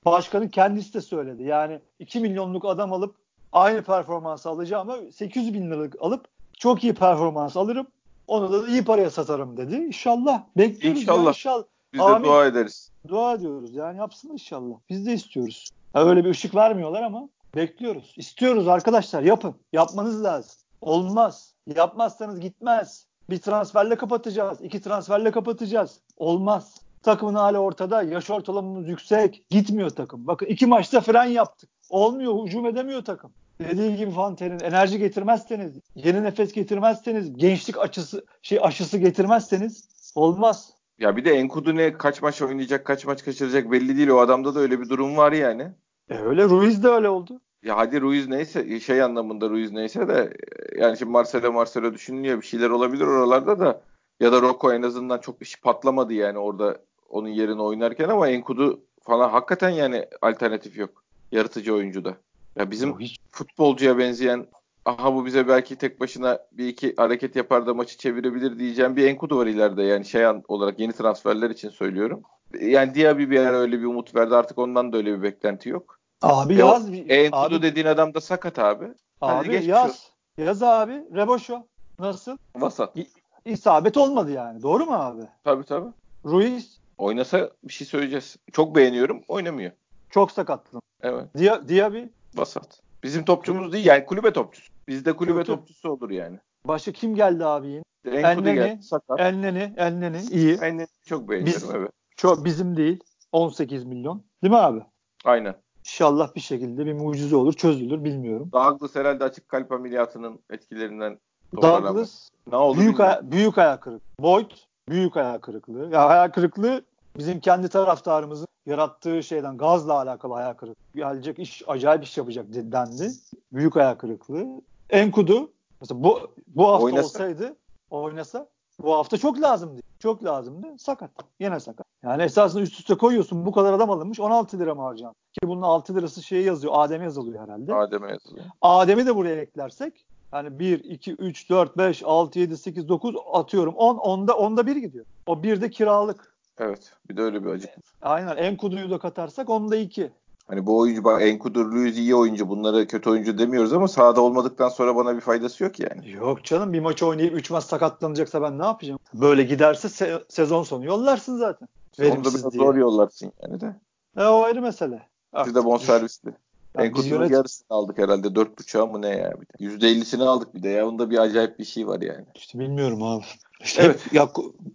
Başkanın 0.06 0.48
kendisi 0.48 0.94
de 0.94 1.02
söyledi. 1.02 1.44
Yani 1.44 1.80
2 2.00 2.20
milyonluk 2.20 2.66
adam 2.66 2.94
alıp 2.94 3.16
aynı 3.52 3.84
performansı 3.84 4.50
alacağım 4.50 4.90
ama 4.90 5.12
800 5.12 5.54
bin 5.54 5.72
liralık 5.72 5.96
alıp 6.00 6.26
çok 6.58 6.84
iyi 6.84 6.94
performans 6.94 7.58
alırım. 7.58 7.88
Onu 8.32 8.52
da 8.52 8.68
iyi 8.68 8.84
paraya 8.84 9.10
satarım 9.10 9.58
dedi. 9.58 9.76
İnşallah. 9.76 10.44
Bekliyoruz. 10.58 11.02
İnşallah. 11.02 11.28
inşallah. 11.28 11.64
Biz 11.94 12.00
de 12.00 12.04
Amin. 12.04 12.24
dua 12.24 12.46
ederiz. 12.46 12.92
Dua 13.08 13.34
ediyoruz. 13.34 13.76
Yani 13.76 13.98
yapsın 13.98 14.30
inşallah. 14.30 14.76
Biz 14.90 15.06
de 15.06 15.14
istiyoruz. 15.14 15.70
Ya 15.96 16.06
öyle 16.06 16.26
bir 16.26 16.30
ışık 16.30 16.56
vermiyorlar 16.56 17.02
ama 17.02 17.30
bekliyoruz. 17.56 18.14
İstiyoruz 18.18 18.68
arkadaşlar. 18.68 19.24
Yapın. 19.24 19.56
Yapmanız 19.74 20.24
lazım. 20.24 20.52
Olmaz. 20.82 21.54
Yapmazsanız 21.76 22.40
gitmez. 22.40 23.06
Bir 23.30 23.38
transferle 23.38 23.96
kapatacağız. 23.96 24.62
iki 24.62 24.82
transferle 24.82 25.32
kapatacağız. 25.32 26.00
Olmaz. 26.18 26.76
Takımın 27.04 27.36
hali 27.36 27.58
ortada. 27.58 28.04
Yaş 28.04 28.30
ortalamamız 28.30 28.88
yüksek. 28.88 29.46
Gitmiyor 29.50 29.90
takım. 29.90 30.28
Bakın 30.28 30.46
iki 30.46 30.66
maçta 30.66 31.02
fren 31.02 31.26
yaptık. 31.26 31.70
Olmuyor. 31.90 32.46
Hücum 32.46 32.66
edemiyor 32.66 33.06
takım 33.06 33.32
dediği 33.70 33.98
gibi 33.98 34.12
Fante'nin 34.12 34.60
enerji 34.60 35.00
getirmezseniz, 35.00 35.80
yeni 35.96 36.24
nefes 36.24 36.54
getirmezseniz, 36.54 37.38
gençlik 37.38 37.78
açısı 37.80 38.26
şey 38.42 38.60
aşısı 38.62 38.98
getirmezseniz 38.98 39.90
olmaz. 40.16 40.74
Ya 41.00 41.18
bir 41.18 41.26
de 41.26 41.32
Enkudu 41.32 41.76
ne 41.76 41.94
kaç 41.94 42.22
maç 42.22 42.42
oynayacak, 42.42 42.86
kaç 42.86 43.06
maç 43.06 43.26
kaçıracak 43.26 43.72
belli 43.72 43.98
değil. 43.98 44.10
O 44.10 44.18
adamda 44.18 44.56
da 44.56 44.60
öyle 44.60 44.82
bir 44.82 44.90
durum 44.90 45.18
var 45.18 45.32
yani. 45.32 45.68
E 46.10 46.18
öyle 46.18 46.44
Ruiz 46.44 46.84
de 46.84 46.88
öyle 46.88 47.10
oldu. 47.10 47.42
Ya 47.64 47.78
hadi 47.78 48.02
Ruiz 48.02 48.28
neyse 48.28 48.80
şey 48.80 49.02
anlamında 49.02 49.50
Ruiz 49.50 49.72
neyse 49.72 50.08
de 50.08 50.34
yani 50.78 50.98
şimdi 50.98 51.12
Marcelo 51.12 51.52
Marcelo 51.52 51.94
düşünülüyor 51.94 52.42
bir 52.42 52.46
şeyler 52.46 52.70
olabilir 52.70 53.04
oralarda 53.04 53.60
da 53.60 53.82
ya 54.20 54.32
da 54.32 54.42
Rocco 54.42 54.74
en 54.74 54.82
azından 54.82 55.18
çok 55.18 55.42
iş 55.42 55.62
patlamadı 55.62 56.14
yani 56.14 56.38
orada 56.38 56.78
onun 57.10 57.28
yerine 57.28 57.62
oynarken 57.62 58.10
ama 58.10 58.30
Enkudu 58.30 58.82
falan 59.02 59.30
hakikaten 59.30 59.70
yani 59.70 60.06
alternatif 60.22 60.78
yok. 60.78 61.04
Yaratıcı 61.32 61.76
oyuncuda. 61.76 62.18
Ya 62.56 62.72
bizim 62.72 63.00
hiç 63.00 63.18
futbolcuya 63.32 63.98
benzeyen 63.98 64.48
aha 64.86 65.16
bu 65.16 65.26
bize 65.26 65.48
belki 65.48 65.76
tek 65.76 66.00
başına 66.00 66.40
bir 66.52 66.68
iki 66.68 66.96
hareket 66.96 67.36
yapar 67.36 67.68
da 67.68 67.74
maçı 67.74 67.98
çevirebilir 67.98 68.60
diyeceğim 68.60 68.96
bir 68.96 69.08
Enkudu 69.08 69.38
var 69.38 69.48
ileride 69.48 69.84
yani 69.84 70.06
şey 70.06 70.26
olarak 70.48 70.80
yeni 70.80 70.94
transferler 70.94 71.50
için 71.50 71.70
söylüyorum. 71.70 72.22
Yani 72.62 72.96
Diaby 72.96 73.30
bir 73.30 73.40
ara 73.40 73.58
öyle 73.58 73.80
bir 73.80 73.86
umut 73.86 74.16
verdi 74.16 74.36
artık 74.36 74.58
ondan 74.58 74.94
da 74.94 74.98
öyle 74.98 75.18
bir 75.18 75.24
beklenti 75.24 75.70
yok. 75.70 76.00
Abi 76.22 76.54
e, 76.54 76.58
yaz. 76.58 76.90
Enkudu 77.10 77.56
abi, 77.56 77.62
dediğin 77.62 77.86
adam 77.86 78.14
da 78.14 78.22
sakat 78.22 78.60
abi. 78.60 78.88
Abi 79.22 79.66
yaz. 79.66 80.12
Yaz 80.38 80.64
abi. 80.64 81.04
Reboşo. 81.16 81.66
Nasıl? 82.00 82.38
Vasat. 82.56 82.98
İ- 82.98 83.08
isabet 83.46 83.98
olmadı 83.98 84.32
yani. 84.32 84.62
Doğru 84.62 84.86
mu 84.86 84.94
abi? 84.94 85.22
Tabii 85.44 85.64
tabii. 85.64 85.90
Ruiz. 86.26 86.80
Oynasa 86.98 87.52
bir 87.64 87.74
şey 87.74 87.88
söyleyeceğiz. 87.88 88.38
Çok 88.52 88.76
beğeniyorum. 88.76 89.22
Oynamıyor. 89.28 89.72
Çok 90.10 90.32
sakatlı. 90.32 90.80
Evet. 91.02 91.26
Dia 91.38 91.68
Diaby. 91.68 92.04
Vasat. 92.36 92.80
Bizim 93.04 93.26
topçumuz 93.26 93.74
değil 93.74 93.86
yani 93.86 94.06
kulübe 94.06 94.34
topçusu. 94.34 94.72
Bizde 94.88 95.16
kulübe 95.16 95.40
Kötü. 95.40 95.52
topçusu 95.56 95.90
olur 95.92 96.10
yani. 96.10 96.40
Başka 96.68 96.92
kim 96.92 97.16
geldi 97.16 97.46
abi 97.46 97.68
yine? 97.68 97.84
Enkudu 98.20 98.54
geldi. 98.54 98.84
Sakat. 98.84 99.20
Enneni. 99.20 99.74
Enneni. 99.78 100.22
iyi. 100.32 100.54
Enneni 100.54 100.88
çok 101.06 101.30
beğeniyorum 101.30 101.62
Biz, 101.64 101.76
evet. 101.76 101.92
Çok 102.16 102.46
bizim 102.46 102.78
değil. 102.78 103.00
18 103.32 103.84
milyon. 103.86 104.24
Değil 104.44 104.52
mi 104.52 104.58
abi? 104.60 104.84
Aynen. 105.26 105.56
İnşallah 105.80 106.36
bir 106.36 106.40
şekilde 106.42 106.86
bir 106.86 106.94
mucize 106.94 107.36
olur, 107.36 107.54
çözülür 107.54 108.04
bilmiyorum. 108.04 108.50
Douglas 108.54 108.96
herhalde 108.96 109.24
açık 109.24 109.50
kalp 109.50 109.72
ameliyatının 109.72 110.40
etkilerinden 110.50 111.20
Douglas 111.62 112.30
ne 112.52 112.56
oldu 112.56 112.80
büyük 112.80 113.00
aya- 113.00 113.32
büyük 113.32 113.58
ayak 113.58 113.82
kırıklığı. 113.84 114.24
Boyd 114.24 114.52
büyük 114.90 115.18
ayak 115.18 115.42
kırıklığı. 115.42 115.90
Ya 115.92 116.06
ayak 116.06 116.34
kırıklığı 116.34 116.86
bizim 117.18 117.40
kendi 117.40 117.70
taraftarımızın 117.70 118.48
yarattığı 118.66 119.24
şeyden 119.24 119.58
gazla 119.58 119.94
alakalı 119.94 120.34
ayak 120.34 120.58
kırıklığı. 120.58 120.84
Gelecek 120.96 121.40
iş 121.40 121.64
acayip 121.68 122.04
iş 122.04 122.18
yapacak 122.18 122.46
dendi. 122.50 123.12
Büyük 123.54 123.78
ayak 123.78 124.00
kırıklığı. 124.00 124.48
Enkudu 124.90 125.52
mesela 125.82 126.04
bu 126.04 126.20
bu 126.48 126.68
hafta 126.68 126.86
oynasa. 126.86 127.04
olsaydı 127.04 127.56
oynasa 127.90 128.48
bu 128.84 128.96
hafta 128.96 129.18
çok 129.18 129.42
lazımdı. 129.42 129.82
Çok 130.00 130.24
lazımdı. 130.24 130.68
Sakat. 130.80 131.12
Yine 131.40 131.60
sakat. 131.60 131.86
Yani 132.04 132.24
esasında 132.24 132.64
üst 132.64 132.80
üste 132.80 132.98
koyuyorsun. 132.98 133.46
Bu 133.46 133.52
kadar 133.52 133.74
adam 133.74 133.90
alınmış. 133.90 134.20
16 134.20 134.60
lira 134.60 134.76
mı 134.76 134.82
harcan? 134.82 135.14
Ki 135.14 135.48
bunun 135.48 135.62
6 135.62 135.96
lirası 135.96 136.24
şeye 136.24 136.44
yazıyor. 136.44 136.74
Adem'e 136.76 137.04
yazılıyor 137.04 137.44
herhalde. 137.44 137.76
Adem'e 137.76 138.12
yazılıyor. 138.12 138.46
Adem'i 138.62 139.06
de 139.06 139.16
buraya 139.16 139.36
eklersek 139.36 140.06
yani 140.34 140.60
1, 140.60 140.84
2, 140.84 141.14
3, 141.14 141.50
4, 141.50 141.78
5, 141.78 142.04
6, 142.04 142.40
7, 142.40 142.58
8, 142.58 142.90
9 142.90 143.16
atıyorum. 143.34 143.74
10, 143.76 143.96
10'da, 143.96 144.32
10'da 144.32 144.68
1 144.68 144.76
gidiyor. 144.76 145.06
O 145.28 145.44
1 145.44 145.62
de 145.62 145.70
kiralık. 145.70 146.31
Evet. 146.62 146.94
Bir 147.10 147.18
de 147.18 147.22
öyle 147.22 147.44
bir 147.44 147.50
acı. 147.50 147.68
Aynen. 148.02 148.38
Enkudu'yu 148.38 148.90
da 148.92 149.00
katarsak 149.00 149.48
10'da 149.48 149.76
2. 149.76 150.12
Hani 150.48 150.66
bu 150.66 150.78
oyuncu 150.80 151.04
bak 151.04 151.22
Enkudur, 151.22 151.66
Luiz 151.66 151.98
iyi 151.98 152.16
oyuncu. 152.16 152.50
Bunları 152.50 152.88
kötü 152.88 153.10
oyuncu 153.10 153.38
demiyoruz 153.38 153.74
ama 153.74 153.88
sahada 153.88 154.22
olmadıktan 154.22 154.70
sonra 154.70 154.96
bana 154.96 155.16
bir 155.16 155.22
faydası 155.22 155.64
yok 155.64 155.80
yani. 155.80 156.12
Yok 156.12 156.44
canım 156.44 156.74
bir 156.74 156.80
maç 156.80 157.04
oynayıp 157.04 157.34
3 157.36 157.52
maç 157.52 157.64
sakatlanacaksa 157.64 158.42
ben 158.42 158.60
ne 158.60 158.66
yapacağım? 158.66 159.00
Böyle 159.14 159.44
giderse 159.44 159.88
se- 159.88 160.24
sezon 160.30 160.64
sonu 160.64 160.86
yollarsın 160.86 161.38
zaten. 161.38 161.68
Onu 162.02 162.10
da 162.10 162.30
biraz 162.30 162.54
zor 162.54 162.76
yollarsın 162.76 163.32
yani 163.44 163.62
de. 163.62 163.76
E, 164.18 164.24
o 164.26 164.44
ayrı 164.44 164.62
mesele. 164.62 165.08
Artık. 165.34 165.56
de 165.56 165.66
bonservisli. 165.66 166.32
Enkudur'un 166.78 167.10
yönet... 167.10 167.32
yarısını 167.32 167.68
aldık 167.70 167.98
herhalde. 167.98 168.28
4.5'a 168.28 168.86
mı 168.86 169.02
ne 169.02 169.10
ya? 169.10 169.34
Bir 169.42 169.80
de. 169.80 169.88
%50'sini 169.88 170.24
aldık 170.24 170.56
bir 170.56 170.64
de 170.64 170.70
ya. 170.70 170.88
Onda 170.88 171.10
bir 171.10 171.18
acayip 171.18 171.60
bir 171.60 171.66
şey 171.66 171.88
var 171.88 172.02
yani. 172.02 172.26
İşte 172.36 172.60
bilmiyorum 172.60 173.04
abi. 173.04 173.24
İşte 173.64 173.84
evet. 173.84 174.06
Hep, 174.06 174.14
ya, 174.14 174.30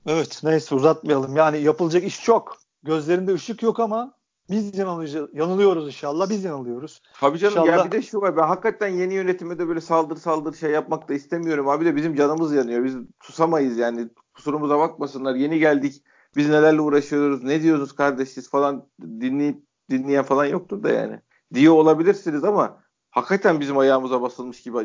evet 0.07 0.41
neyse 0.45 0.75
uzatmayalım. 0.75 1.37
Yani 1.37 1.59
yapılacak 1.59 2.05
iş 2.05 2.23
çok. 2.25 2.57
Gözlerinde 2.83 3.35
ışık 3.35 3.63
yok 3.63 3.81
ama 3.81 4.15
biz 4.51 4.79
yanılıyoruz, 4.79 5.31
yanılıyoruz 5.35 5.87
inşallah. 5.87 6.31
Biz 6.31 6.45
yanılıyoruz. 6.45 7.03
Tabii 7.21 7.39
canım 7.39 7.59
inşallah... 7.59 7.79
ya 7.79 7.85
bir 7.85 7.91
de 7.91 8.03
şu 8.03 8.21
var. 8.21 8.37
Ben 8.37 8.43
hakikaten 8.43 8.89
yeni 8.89 9.15
yönetime 9.15 9.59
de 9.59 9.69
böyle 9.69 9.81
saldır 9.81 10.17
saldır 10.17 10.55
şey 10.55 10.71
yapmak 10.71 11.09
da 11.09 11.15
istemiyorum. 11.15 11.69
Abi 11.69 11.85
de 11.85 11.97
bizim 11.97 12.15
canımız 12.15 12.55
yanıyor. 12.55 12.85
Biz 12.85 12.95
susamayız 13.21 13.79
yani. 13.79 14.09
Kusurumuza 14.35 14.79
bakmasınlar. 14.79 15.35
Yeni 15.35 15.59
geldik. 15.59 16.03
Biz 16.37 16.49
nelerle 16.49 16.81
uğraşıyoruz. 16.81 17.43
Ne 17.43 17.63
diyoruz 17.63 17.95
kardeşiz 17.95 18.51
falan 18.51 18.87
dinleyip 19.03 19.63
dinleyen 19.91 20.25
falan 20.25 20.45
yoktur 20.45 20.83
da 20.83 20.91
yani. 20.91 21.21
Diyor 21.55 21.75
olabilirsiniz 21.75 22.45
ama 22.45 22.83
hakikaten 23.11 23.61
bizim 23.61 23.79
ayağımıza 23.79 24.23
basılmış 24.23 24.63
gibi 24.63 24.79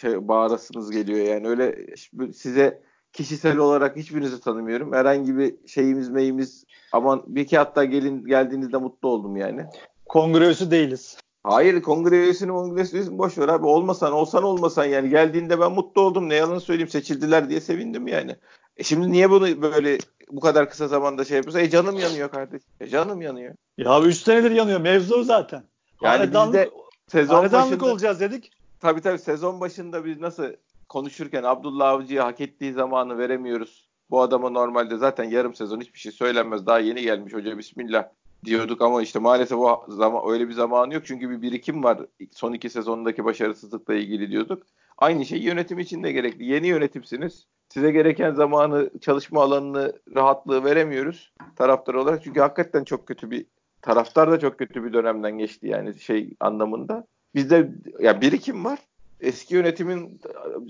şey 0.00 0.28
bağırasınız 0.28 0.90
geliyor 0.90 1.26
yani. 1.26 1.48
Öyle 1.48 1.86
size 2.32 2.82
kişisel 3.12 3.56
olarak 3.56 3.96
hiçbirinizi 3.96 4.40
tanımıyorum. 4.40 4.92
Herhangi 4.92 5.36
bir 5.36 5.66
şeyimiz 5.66 6.08
meyimiz 6.08 6.64
aman 6.92 7.22
bir 7.26 7.40
iki 7.40 7.58
hatta 7.58 7.84
gelin 7.84 8.26
geldiğinizde 8.26 8.76
mutlu 8.76 9.08
oldum 9.08 9.36
yani. 9.36 9.64
Kongre 10.06 10.44
üyesi 10.44 10.70
değiliz. 10.70 11.18
Hayır 11.44 11.82
kongre 11.82 12.16
üyesini 12.16 12.50
kongre 12.50 12.82
üyesini 12.92 13.18
boş 13.18 13.38
ver 13.38 13.48
abi. 13.48 13.66
Olmasan 13.66 14.12
olsan 14.12 14.42
olmasan 14.42 14.84
yani 14.84 15.10
geldiğinde 15.10 15.60
ben 15.60 15.72
mutlu 15.72 16.00
oldum. 16.02 16.28
Ne 16.28 16.34
yalan 16.34 16.58
söyleyeyim 16.58 16.88
seçildiler 16.88 17.48
diye 17.48 17.60
sevindim 17.60 18.06
yani. 18.06 18.36
E 18.76 18.82
şimdi 18.82 19.12
niye 19.12 19.30
bunu 19.30 19.62
böyle 19.62 19.98
bu 20.30 20.40
kadar 20.40 20.70
kısa 20.70 20.88
zamanda 20.88 21.24
şey 21.24 21.36
yapıyorsa? 21.36 21.60
E 21.60 21.70
canım 21.70 21.98
yanıyor 21.98 22.30
kardeşim. 22.30 22.68
E 22.80 22.86
canım 22.86 23.22
yanıyor. 23.22 23.54
Ya 23.78 24.02
3 24.02 24.16
senedir 24.16 24.50
yanıyor. 24.50 24.80
Mevzu 24.80 25.24
zaten. 25.24 25.62
Yani 26.02 26.18
Hanedanlık, 26.18 26.54
biz 26.54 26.60
de 26.60 26.70
sezon 27.06 27.52
başında, 27.52 27.84
olacağız 27.84 28.20
dedik. 28.20 28.52
Tabii 28.80 29.00
tabii 29.00 29.18
sezon 29.18 29.60
başında 29.60 30.04
biz 30.04 30.20
nasıl 30.20 30.46
konuşurken 30.88 31.42
Abdullah 31.42 31.88
Avcı'ya 31.88 32.24
hak 32.24 32.40
ettiği 32.40 32.72
zamanı 32.72 33.18
veremiyoruz. 33.18 33.88
Bu 34.10 34.20
adama 34.20 34.50
normalde 34.50 34.96
zaten 34.96 35.24
yarım 35.24 35.54
sezon 35.54 35.80
hiçbir 35.80 35.98
şey 35.98 36.12
söylenmez. 36.12 36.66
Daha 36.66 36.78
yeni 36.78 37.02
gelmiş 37.02 37.34
hoca 37.34 37.58
bismillah 37.58 38.08
diyorduk 38.44 38.82
ama 38.82 39.02
işte 39.02 39.18
maalesef 39.18 39.58
o 39.58 39.84
zaman 39.88 40.22
öyle 40.28 40.48
bir 40.48 40.52
zamanı 40.52 40.94
yok. 40.94 41.06
Çünkü 41.06 41.30
bir 41.30 41.42
birikim 41.42 41.84
var. 41.84 41.98
Son 42.30 42.52
iki 42.52 42.70
sezonundaki 42.70 43.24
başarısızlıkla 43.24 43.94
ilgili 43.94 44.30
diyorduk. 44.30 44.62
Aynı 44.98 45.24
şey 45.24 45.38
yönetim 45.38 45.78
için 45.78 46.02
de 46.02 46.12
gerekli. 46.12 46.44
Yeni 46.44 46.66
yönetimsiniz. 46.66 47.46
Size 47.68 47.90
gereken 47.90 48.34
zamanı, 48.34 48.90
çalışma 49.00 49.42
alanını, 49.42 49.92
rahatlığı 50.14 50.64
veremiyoruz 50.64 51.32
taraftar 51.56 51.94
olarak. 51.94 52.24
Çünkü 52.24 52.40
hakikaten 52.40 52.84
çok 52.84 53.06
kötü 53.06 53.30
bir 53.30 53.46
taraftar 53.86 54.30
da 54.30 54.38
çok 54.38 54.58
kötü 54.58 54.84
bir 54.84 54.92
dönemden 54.92 55.38
geçti 55.38 55.68
yani 55.68 56.00
şey 56.00 56.34
anlamında. 56.40 57.06
Bizde 57.34 57.72
ya 58.00 58.20
birikim 58.20 58.64
var 58.64 58.78
eski 59.20 59.54
yönetimin 59.54 60.20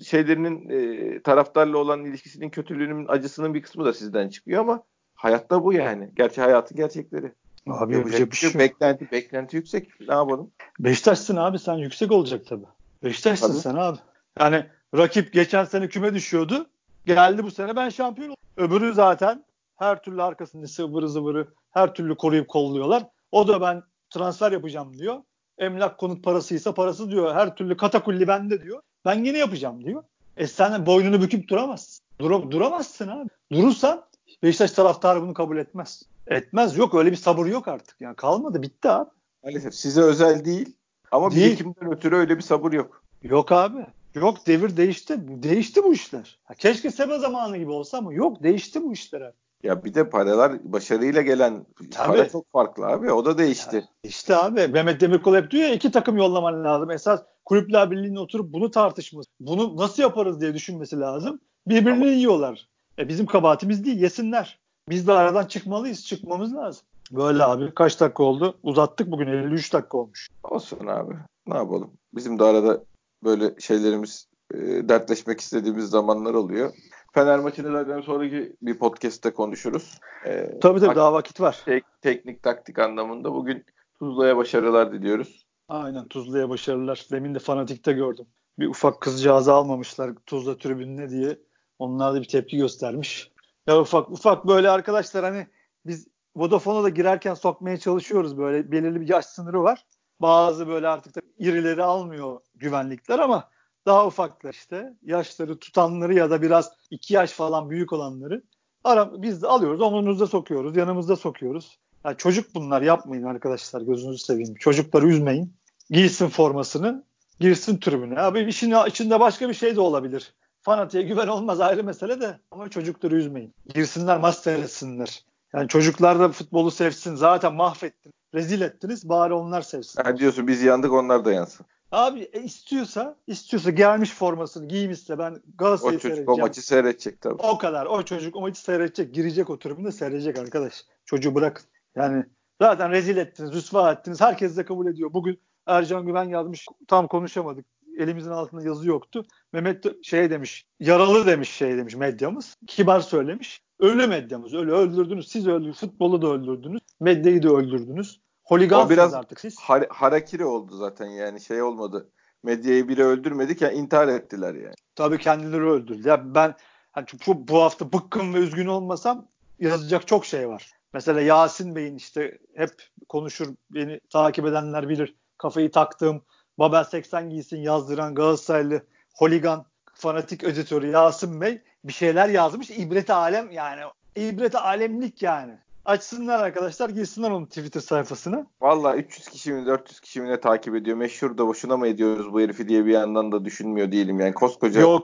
şeylerinin 0.05 0.71
e, 0.71 1.23
taraftarla 1.23 1.79
olan 1.79 2.05
ilişkisinin 2.05 2.51
kötülüğünün 2.51 3.07
acısının 3.09 3.55
bir 3.55 3.63
kısmı 3.63 3.85
da 3.85 3.93
sizden 3.93 4.29
çıkıyor 4.29 4.61
ama 4.61 4.83
hayatta 5.15 5.65
bu 5.65 5.73
yani. 5.73 6.11
Gerçi 6.17 6.41
hayatın 6.41 6.77
gerçekleri. 6.77 7.33
Abi 7.67 7.95
yapacak 7.95 8.33
bir 8.33 8.37
şey, 8.37 8.51
şey 8.51 8.61
Beklenti, 8.61 9.11
beklenti 9.13 9.57
yüksek. 9.57 10.01
Ne 10.09 10.15
yapalım? 10.15 10.51
Beşiktaş'sın 10.79 11.37
abi 11.37 11.59
sen 11.59 11.75
yüksek 11.75 12.13
olacak 12.13 12.47
tabii. 12.47 12.67
Beşiktaş'sın 13.05 13.49
tabii. 13.49 13.59
sen 13.59 13.75
abi. 13.75 13.99
Yani 14.41 14.67
rakip 14.97 15.33
geçen 15.33 15.65
sene 15.65 15.89
küme 15.89 16.15
düşüyordu. 16.15 16.67
Geldi 17.07 17.43
bu 17.43 17.51
sene 17.51 17.77
ben 17.77 17.89
şampiyon 17.89 18.29
oldum. 18.29 18.41
Öbürü 18.57 18.95
zaten 18.95 19.45
her 19.77 20.03
türlü 20.03 20.23
arkasında 20.23 20.67
sıvırı 20.67 21.09
zıvırı 21.09 21.49
her 21.71 21.95
türlü 21.95 22.17
koruyup 22.17 22.49
kolluyorlar. 22.49 23.07
O 23.33 23.49
da 23.49 23.61
ben 23.61 23.83
transfer 24.11 24.53
yapacağım 24.53 24.99
diyor. 24.99 25.23
Emlak 25.59 25.99
konut 25.99 26.25
parasıysa 26.25 26.75
parası 26.75 27.11
diyor. 27.11 27.35
Her 27.35 27.57
türlü 27.57 27.77
katakulli 27.77 28.29
bende 28.29 28.63
diyor. 28.63 28.83
Ben 29.05 29.25
yine 29.25 29.39
yapacağım 29.39 29.85
diyor. 29.85 30.03
E 30.37 30.47
sen 30.47 30.87
boynunu 30.87 31.23
büküp 31.23 31.49
duramazsın. 31.49 32.05
Dur 32.19 32.51
duramazsın 32.51 33.09
abi. 33.09 33.29
Durursan 33.53 34.07
Beşiktaş 34.43 34.73
taraftarı 34.73 35.23
bunu 35.23 35.35
kabul 35.35 35.57
etmez. 35.57 36.03
Etmez. 36.27 36.77
Yok 36.77 36.95
öyle 36.95 37.11
bir 37.11 37.17
sabır 37.17 37.47
yok 37.47 37.69
artık. 37.69 38.01
Yani 38.01 38.17
kalmadı. 38.17 38.63
Bitti 38.63 38.91
abi. 38.91 39.11
Maalesef 39.45 39.75
size 39.75 40.01
özel 40.01 40.45
değil. 40.45 40.77
Ama 41.11 41.31
değil. 41.31 41.47
birikimden 41.47 41.93
ötürü 41.93 42.17
öyle 42.17 42.37
bir 42.37 42.43
sabır 42.43 42.73
yok. 42.73 43.03
Yok 43.23 43.53
abi. 43.53 43.87
Yok 44.15 44.47
devir 44.47 44.77
değişti. 44.77 45.43
Değişti 45.43 45.85
bu 45.85 45.93
işler. 45.93 46.39
keşke 46.59 46.91
Seba 46.91 47.19
zamanı 47.19 47.57
gibi 47.57 47.71
olsa 47.71 47.99
ama 47.99 48.13
yok 48.13 48.43
değişti 48.43 48.83
bu 48.83 48.93
işler 48.93 49.21
abi. 49.21 49.37
Ya 49.63 49.85
bir 49.85 49.95
de 49.95 50.11
paralar 50.11 50.53
başarıyla 50.65 51.23
gelen 51.23 51.67
Tabii. 51.91 52.07
para 52.09 52.29
çok 52.29 52.53
farklı 52.53 52.87
abi. 52.87 53.13
O 53.13 53.25
da 53.25 53.39
değişti. 53.39 53.77
Ya 53.77 53.83
işte 54.03 54.37
abi 54.37 54.69
Mehmet 54.69 55.01
Demirkol 55.01 55.35
hep 55.35 55.51
diyor 55.51 55.69
ya 55.69 55.75
iki 55.75 55.91
takım 55.91 56.17
yollaman 56.17 56.65
lazım. 56.65 56.91
Esas 56.91 57.23
kulüpler 57.45 57.91
birliğinin 57.91 58.17
oturup 58.17 58.53
bunu 58.53 58.71
tartışması. 58.71 59.31
Bunu 59.41 59.77
nasıl 59.77 60.03
yaparız 60.03 60.41
diye 60.41 60.55
düşünmesi 60.55 61.01
lazım. 61.01 61.41
Birbirini 61.67 62.05
Ama... 62.05 62.07
yiyorlar. 62.07 62.69
E 62.99 63.09
bizim 63.09 63.27
kabahatimiz 63.27 63.85
değil 63.85 64.01
yesinler. 64.01 64.59
Biz 64.89 65.07
de 65.07 65.13
aradan 65.13 65.45
çıkmalıyız. 65.45 66.07
Çıkmamız 66.07 66.55
lazım. 66.55 66.83
Böyle 67.13 67.45
abi 67.45 67.75
kaç 67.75 68.01
dakika 68.01 68.23
oldu? 68.23 68.59
Uzattık 68.63 69.11
bugün 69.11 69.27
53 69.27 69.73
dakika 69.73 69.99
olmuş. 69.99 70.29
Olsun 70.43 70.87
abi. 70.87 71.15
Ne 71.47 71.57
yapalım? 71.57 71.91
Bizim 72.15 72.39
de 72.39 72.45
arada 72.45 72.83
böyle 73.25 73.55
şeylerimiz 73.61 74.29
e, 74.55 74.59
dertleşmek 74.89 75.41
istediğimiz 75.41 75.85
zamanlar 75.85 76.35
oluyor. 76.35 76.73
Fener 77.15 77.39
maçını 77.39 77.73
zaten 77.73 78.01
sonraki 78.01 78.57
bir 78.63 78.79
podcast'te 78.79 79.31
konuşuruz. 79.33 80.01
Ee, 80.27 80.59
tabii 80.61 80.81
tabii 80.81 80.97
daha 80.97 81.13
vakit 81.13 81.41
var. 81.41 81.63
Tek, 81.65 81.85
teknik 82.03 82.43
taktik 82.43 82.79
anlamında 82.79 83.33
bugün 83.33 83.65
Tuzla'ya 83.99 84.37
başarılar 84.37 84.93
diliyoruz. 84.93 85.47
Aynen 85.69 86.09
Tuzla'ya 86.09 86.49
başarılar. 86.49 87.07
Demin 87.11 87.35
de 87.35 87.39
fanatikte 87.39 87.93
gördüm. 87.93 88.27
Bir 88.59 88.67
ufak 88.67 89.01
kızcağızı 89.01 89.53
almamışlar 89.53 90.11
Tuzla 90.27 90.57
tribününe 90.57 91.11
diye. 91.11 91.39
Onlar 91.79 92.15
da 92.15 92.21
bir 92.21 92.29
tepki 92.29 92.57
göstermiş. 92.57 93.31
Ya 93.67 93.81
ufak 93.81 94.11
ufak 94.11 94.47
böyle 94.47 94.71
arkadaşlar 94.71 95.25
hani 95.25 95.47
biz 95.87 96.09
Vodafone'a 96.37 96.83
da 96.83 96.89
girerken 96.89 97.35
sokmaya 97.35 97.77
çalışıyoruz 97.77 98.39
böyle 98.39 98.73
belirli 98.73 99.01
bir 99.01 99.09
yaş 99.09 99.27
sınırı 99.27 99.63
var. 99.63 99.87
Bazı 100.21 100.69
böyle 100.69 100.89
artık 100.89 101.17
da 101.17 101.21
irileri 101.39 101.83
almıyor 101.83 102.41
güvenlikler 102.55 103.19
ama 103.19 103.49
daha 103.87 104.07
ufaklar 104.07 104.53
işte 104.53 104.95
yaşları 105.03 105.59
tutanları 105.59 106.15
ya 106.15 106.31
da 106.31 106.43
biraz 106.43 106.73
iki 106.91 107.15
yaş 107.15 107.31
falan 107.31 107.71
büyük 107.71 107.93
olanları 107.93 108.43
ara, 108.87 109.23
biz 109.23 109.43
de 109.43 109.47
alıyoruz 109.47 109.81
omuzumuzda 109.81 110.27
sokuyoruz 110.27 110.77
yanımızda 110.77 111.17
sokuyoruz. 111.17 111.79
Yani 112.05 112.17
çocuk 112.17 112.55
bunlar 112.55 112.83
yapmayın 112.83 113.23
arkadaşlar 113.23 113.81
gözünüzü 113.81 114.19
seveyim. 114.19 114.55
Çocukları 114.55 115.09
üzmeyin. 115.09 115.55
Giysin 115.91 116.29
formasını 116.29 117.05
girsin 117.41 117.79
tribüne. 117.79 118.21
Abi 118.21 118.41
işin 118.41 118.75
içinde 118.87 119.21
başka 119.21 119.49
bir 119.49 119.55
şey 119.55 119.77
de 119.77 119.81
olabilir. 119.81 120.35
Fanatiğe 120.63 121.03
güven 121.03 121.27
olmaz 121.27 121.61
ayrı 121.61 121.85
mesele 121.85 122.21
de 122.21 122.39
ama 122.51 122.69
çocukları 122.69 123.17
üzmeyin. 123.17 123.55
Girsinler 123.75 124.21
maç 124.21 124.37
seyretsinler. 124.37 125.25
Yani 125.55 125.69
çocuklar 125.69 126.21
da 126.21 126.29
futbolu 126.29 126.71
sevsin. 126.71 127.15
Zaten 127.15 127.55
mahvettin. 127.55 128.13
Rezil 128.35 128.61
ettiniz. 128.61 129.09
Bari 129.09 129.35
onlar 129.35 129.63
sevsin. 129.63 130.03
Yani 130.05 130.19
diyorsun 130.19 130.49
biz 130.49 130.63
yandık 130.63 130.93
onlar 130.93 131.25
da 131.25 131.33
yansın. 131.33 131.67
Abi 131.93 132.21
e, 132.33 132.43
istiyorsa 132.43 133.17
istiyorsa 133.27 133.71
gelmiş 133.71 134.11
formasını 134.11 134.69
giymişse 134.69 135.19
ben 135.19 135.43
Galatasaray'ı 135.59 136.01
seyredeceğim. 136.01 136.29
O 136.29 136.33
çocuk 136.33 136.39
o 136.39 136.47
maçı 136.47 136.67
seyredecek 136.67 137.21
tabii. 137.21 137.43
O 137.43 137.59
kadar. 137.59 137.87
O 137.87 138.03
çocuk 138.03 138.37
o 138.37 138.41
maçı 138.41 138.61
seyredecek. 138.61 139.15
Girecek 139.15 139.51
o 139.51 139.59
tribünde 139.59 139.93
seyredecek 139.93 140.39
arkadaş. 140.39 140.85
Çocuğu 141.05 141.35
bırakın. 141.35 141.65
Yani 141.97 142.25
zaten 142.61 142.91
rezil 142.91 143.17
ettiniz, 143.17 143.53
rüsva 143.53 143.93
ettiniz. 143.93 144.21
Herkes 144.21 144.57
de 144.57 144.65
kabul 144.65 144.87
ediyor. 144.87 145.13
Bugün 145.13 145.41
Ercan 145.67 146.07
Güven 146.07 146.25
yazmış. 146.25 146.67
Tam 146.89 147.09
konuşamadık. 147.09 147.67
Elimizin 147.99 148.31
altında 148.31 148.63
yazı 148.63 148.89
yoktu. 148.89 149.27
Mehmet 149.53 150.05
şey 150.05 150.31
demiş. 150.31 150.67
Yaralı 150.81 151.27
demiş 151.27 151.51
şey 151.51 151.77
demiş 151.77 151.97
medyamız. 151.97 152.57
Kibar 152.67 153.01
söylemiş. 153.01 153.63
Ölü 153.81 154.07
medyamız. 154.07 154.55
Ölü 154.55 154.73
öldürdünüz. 154.73 155.29
Siz 155.29 155.47
öldürdünüz. 155.47 155.81
Futbolu 155.81 156.23
da 156.23 156.27
öldürdünüz. 156.27 156.81
Medyayı 157.01 157.43
da 157.43 157.49
öldürdünüz. 157.49 158.21
Holigansınız 158.47 158.91
biraz 158.91 159.15
artık 159.15 159.41
siz. 159.41 159.55
Har- 159.57 159.89
harakiri 159.89 160.45
oldu 160.45 160.77
zaten 160.77 161.07
yani 161.07 161.41
şey 161.41 161.63
olmadı. 161.63 162.11
Medyayı 162.43 162.89
biri 162.89 163.05
öldürmedik 163.05 163.63
ya 163.63 163.71
intihar 163.71 164.09
ettiler 164.09 164.55
yani. 164.55 164.75
Tabii 164.95 165.19
kendileri 165.19 165.63
öldürdü. 165.63 166.09
Ya 166.09 166.35
ben 166.35 166.55
hani 166.93 167.07
bu, 167.27 167.49
bu 167.49 167.63
hafta 167.63 167.93
bıkkın 167.93 168.35
ve 168.35 168.39
üzgün 168.39 168.67
olmasam 168.67 169.29
yazacak 169.61 170.07
çok 170.07 170.27
şey 170.27 170.49
var. 170.49 170.73
Mesela 170.93 171.21
Yasin 171.21 171.77
Bey'in 171.77 171.97
işte 171.97 172.39
hep 172.55 172.71
konuşur 173.09 173.49
beni 173.71 174.01
takip 174.11 174.47
edenler 174.47 174.89
bilir 174.89 175.15
kafayı 175.39 175.71
taktığım 175.71 176.23
Babel 176.59 176.85
80 176.85 177.31
giysin 177.31 177.57
yazdıran 177.57 178.15
Galatasaraylı 178.15 178.83
holigan 179.15 179.67
fanatik 179.95 180.45
editörü 180.45 180.91
Yasin 180.91 181.41
Bey 181.41 181.63
bir 181.85 181.93
şeyler 181.93 182.29
yazmış. 182.29 182.71
İbret 182.71 183.11
alem 183.11 183.51
yani. 183.51 183.83
İbret 184.17 184.55
alemlik 184.55 185.23
yani. 185.23 185.59
Açsınlar 185.87 186.39
arkadaşlar 186.39 186.91
girsinler 186.91 187.31
onun 187.31 187.47
Twitter 187.47 187.81
sayfasına. 187.81 188.47
Valla 188.61 188.97
300 188.97 189.29
kişi 189.29 189.53
mi 189.53 189.67
400 189.67 190.01
kişi 190.01 190.21
mi 190.21 190.29
ne 190.29 190.41
takip 190.41 190.75
ediyor. 190.75 190.97
Meşhur 190.97 191.39
da 191.39 191.47
boşuna 191.47 191.77
mı 191.77 191.89
ediyoruz 191.89 192.33
bu 192.33 192.41
herifi 192.41 192.69
diye 192.69 192.87
bir 192.87 192.93
yandan 192.93 193.33
da 193.33 193.45
düşünmüyor 193.45 193.93
değilim. 193.93 194.21
Yani 194.21 194.35
koskoca. 194.35 194.81
Yok 194.81 195.03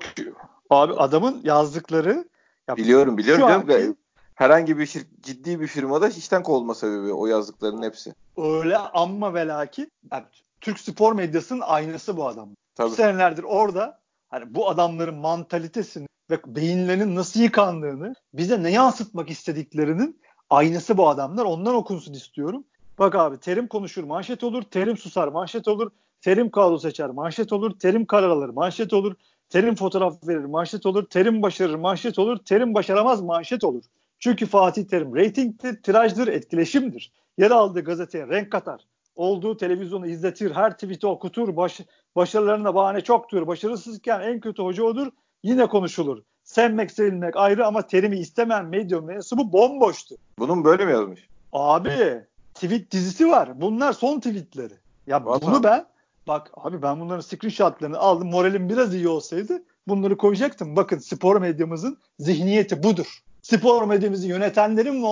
abi 0.70 0.92
adamın 0.92 1.40
yazdıkları. 1.44 2.28
Ya, 2.68 2.76
biliyorum 2.76 3.18
biliyorum. 3.18 3.44
Anki, 3.44 3.94
herhangi 4.34 4.78
bir 4.78 4.86
şir- 4.86 5.06
ciddi 5.20 5.60
bir 5.60 5.66
firmada 5.66 6.08
işten 6.08 6.42
kovulma 6.42 6.74
sebebi 6.74 7.12
o 7.12 7.26
yazdıkların 7.26 7.82
hepsi. 7.82 8.14
Öyle 8.36 8.76
amma 8.76 9.34
ve 9.34 9.46
lakin 9.46 9.92
yani, 10.12 10.24
Türk 10.60 10.78
spor 10.78 11.12
medyasının 11.12 11.60
aynası 11.60 12.16
bu 12.16 12.26
adam. 12.26 12.48
Tabii. 12.74 12.90
Senelerdir 12.90 13.42
orada 13.42 14.00
hani 14.28 14.54
bu 14.54 14.68
adamların 14.68 15.14
mantalitesini 15.14 16.06
ve 16.30 16.38
beyinlerinin 16.46 17.14
nasıl 17.14 17.40
yıkandığını 17.40 18.14
bize 18.34 18.62
ne 18.62 18.70
yansıtmak 18.70 19.30
istediklerinin 19.30 20.22
aynısı 20.52 20.96
bu 20.96 21.08
adamlar. 21.08 21.44
Ondan 21.44 21.74
okunsun 21.74 22.12
istiyorum. 22.12 22.64
Bak 22.98 23.14
abi 23.14 23.40
terim 23.40 23.66
konuşur 23.66 24.04
manşet 24.04 24.44
olur, 24.44 24.62
terim 24.62 24.96
susar 24.96 25.28
manşet 25.28 25.68
olur, 25.68 25.90
terim 26.20 26.50
kadro 26.50 26.78
seçer 26.78 27.10
manşet 27.10 27.52
olur, 27.52 27.78
terim 27.78 28.06
karar 28.06 28.28
alır 28.28 28.48
manşet 28.48 28.92
olur, 28.92 29.14
terim 29.48 29.74
fotoğraf 29.74 30.28
verir 30.28 30.44
manşet 30.44 30.86
olur, 30.86 31.06
terim 31.06 31.42
başarır 31.42 31.74
manşet 31.74 32.18
olur, 32.18 32.38
terim 32.38 32.74
başaramaz 32.74 33.22
manşet 33.22 33.64
olur. 33.64 33.82
Çünkü 34.18 34.46
Fatih 34.46 34.84
Terim 34.84 35.16
reytingdir, 35.16 35.82
tirajdır, 35.82 36.28
etkileşimdir. 36.28 37.12
Yer 37.38 37.50
aldığı 37.50 37.80
gazeteye 37.80 38.28
renk 38.28 38.52
katar. 38.52 38.86
Olduğu 39.16 39.56
televizyonu 39.56 40.06
izletir, 40.06 40.50
her 40.50 40.72
tweet'i 40.72 41.06
okutur, 41.06 41.56
baş, 41.56 41.80
başarılarına 42.16 42.74
bahane 42.74 43.00
çoktur. 43.00 43.46
Başarısızken 43.46 44.20
en 44.20 44.40
kötü 44.40 44.62
hoca 44.62 44.84
odur, 44.84 45.08
yine 45.42 45.66
konuşulur. 45.66 46.22
Sevmek 46.52 46.90
sevilmek 46.90 47.36
ayrı 47.36 47.66
ama 47.66 47.86
terimi 47.86 48.18
istemeyen 48.18 48.64
medya 48.64 49.00
mensubu 49.00 49.52
bomboştu. 49.52 50.14
Bunun 50.38 50.64
böyle 50.64 50.84
mi 50.84 50.92
yazmış? 50.92 51.28
Abi 51.52 52.24
tweet 52.54 52.90
dizisi 52.90 53.28
var. 53.28 53.60
Bunlar 53.60 53.92
son 53.92 54.20
tweetleri. 54.20 54.74
Ya 55.06 55.24
Vallahi. 55.24 55.42
bunu 55.42 55.62
ben 55.62 55.86
bak 56.26 56.50
abi 56.56 56.82
ben 56.82 57.00
bunların 57.00 57.20
screenshotlarını 57.20 57.98
aldım. 57.98 58.30
Moralim 58.30 58.68
biraz 58.68 58.94
iyi 58.94 59.08
olsaydı 59.08 59.62
bunları 59.88 60.16
koyacaktım. 60.16 60.76
Bakın 60.76 60.98
spor 60.98 61.40
medyamızın 61.40 61.98
zihniyeti 62.18 62.82
budur 62.82 63.22
spor 63.42 63.84
medyamızı 63.84 64.26
yönetenlerin 64.26 65.02
ve 65.02 65.08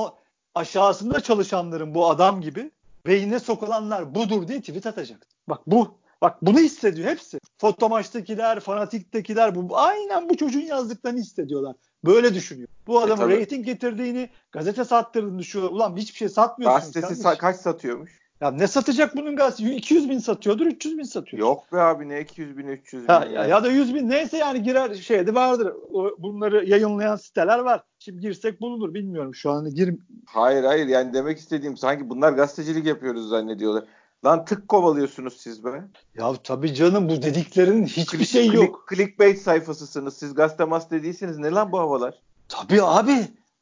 aşağısında 0.55 1.21
çalışanların 1.21 1.95
bu 1.95 2.11
adam 2.11 2.41
gibi 2.41 2.71
beynine 3.07 3.39
sokulanlar 3.39 4.15
budur 4.15 4.49
diye 4.49 4.61
tweet 4.61 4.87
atacak. 4.87 5.27
Bak 5.49 5.61
bu. 5.67 6.00
Bak 6.23 6.37
bunu 6.43 6.59
hissediyor 6.59 7.09
hepsi. 7.09 7.39
Fotomaçtakiler, 7.59 8.61
fanatiktekiler 8.61 9.55
bu 9.55 9.79
aynen 9.79 10.29
bu 10.29 10.37
çocuğun 10.37 10.61
yazdıklarını 10.61 11.19
hissediyorlar. 11.19 11.77
Böyle 12.05 12.35
düşünüyor. 12.35 12.69
Bu 12.87 13.01
e, 13.01 13.05
adamın 13.05 13.31
e, 13.31 13.41
rating 13.41 13.67
getirdiğini, 13.67 14.29
gazete 14.53 14.85
sattırdığını 14.85 15.39
düşünüyorlar. 15.39 15.77
Ulan 15.77 15.97
hiçbir 15.97 16.17
şey 16.17 16.29
satmıyorsunuz. 16.29 16.93
Gazetesi 16.95 17.23
sa- 17.23 17.39
kaç 17.39 17.57
satıyormuş? 17.57 18.21
Ya 18.41 18.51
ne 18.51 18.67
satacak 18.67 19.17
bunun 19.17 19.37
gazetesi? 19.37 19.75
200 19.75 20.11
bin 20.11 20.19
satıyordur, 20.19 20.67
300 20.67 20.99
bin 20.99 21.03
satıyor. 21.03 21.41
Yok 21.41 21.73
be 21.73 21.81
abi 21.81 22.09
ne 22.09 22.21
200 22.21 22.59
bin, 22.59 22.69
300 22.69 23.03
bin. 23.03 23.09
Ha, 23.09 23.27
ya, 23.33 23.47
ya 23.47 23.65
da 23.65 23.69
100 23.69 23.95
bin 23.95 24.09
neyse 24.09 24.37
yani 24.37 24.63
girer 24.63 24.95
şeyde 24.95 25.35
vardır. 25.35 25.73
Bunları 26.19 26.65
yayınlayan 26.69 27.17
siteler 27.17 27.59
var. 27.59 27.83
Şimdi 27.99 28.21
girsek 28.21 28.61
bulunur 28.61 28.95
bilmiyorum 28.95 29.35
şu 29.35 29.51
an 29.51 29.75
gir. 29.75 29.95
Hayır 30.27 30.65
hayır 30.65 30.87
yani 30.87 31.15
demek 31.15 31.39
istediğim 31.39 31.77
sanki 31.77 32.11
bunlar 32.11 32.33
gazetecilik 32.33 32.87
yapıyoruz 32.87 33.29
zannediyorlar. 33.29 33.85
Lan 34.25 34.45
tık 34.45 34.69
kovalıyorsunuz 34.69 35.37
siz 35.37 35.65
be. 35.65 35.83
Ya 36.19 36.33
tabii 36.45 36.75
canım 36.75 37.09
bu 37.09 37.23
dediklerinin 37.23 37.87
hiçbir 37.87 38.25
şey 38.25 38.47
yok. 38.47 38.87
Click, 38.91 39.03
clickbait 39.03 39.43
sayfasısınız. 39.43 40.17
Siz 40.17 40.35
gazete 40.35 40.65
mas 40.65 40.91
dediyseniz 40.91 41.39
ne 41.39 41.51
lan 41.51 41.73
bu 41.73 41.79
havalar? 41.79 42.15
Tabii 42.49 42.83
abi 42.83 43.17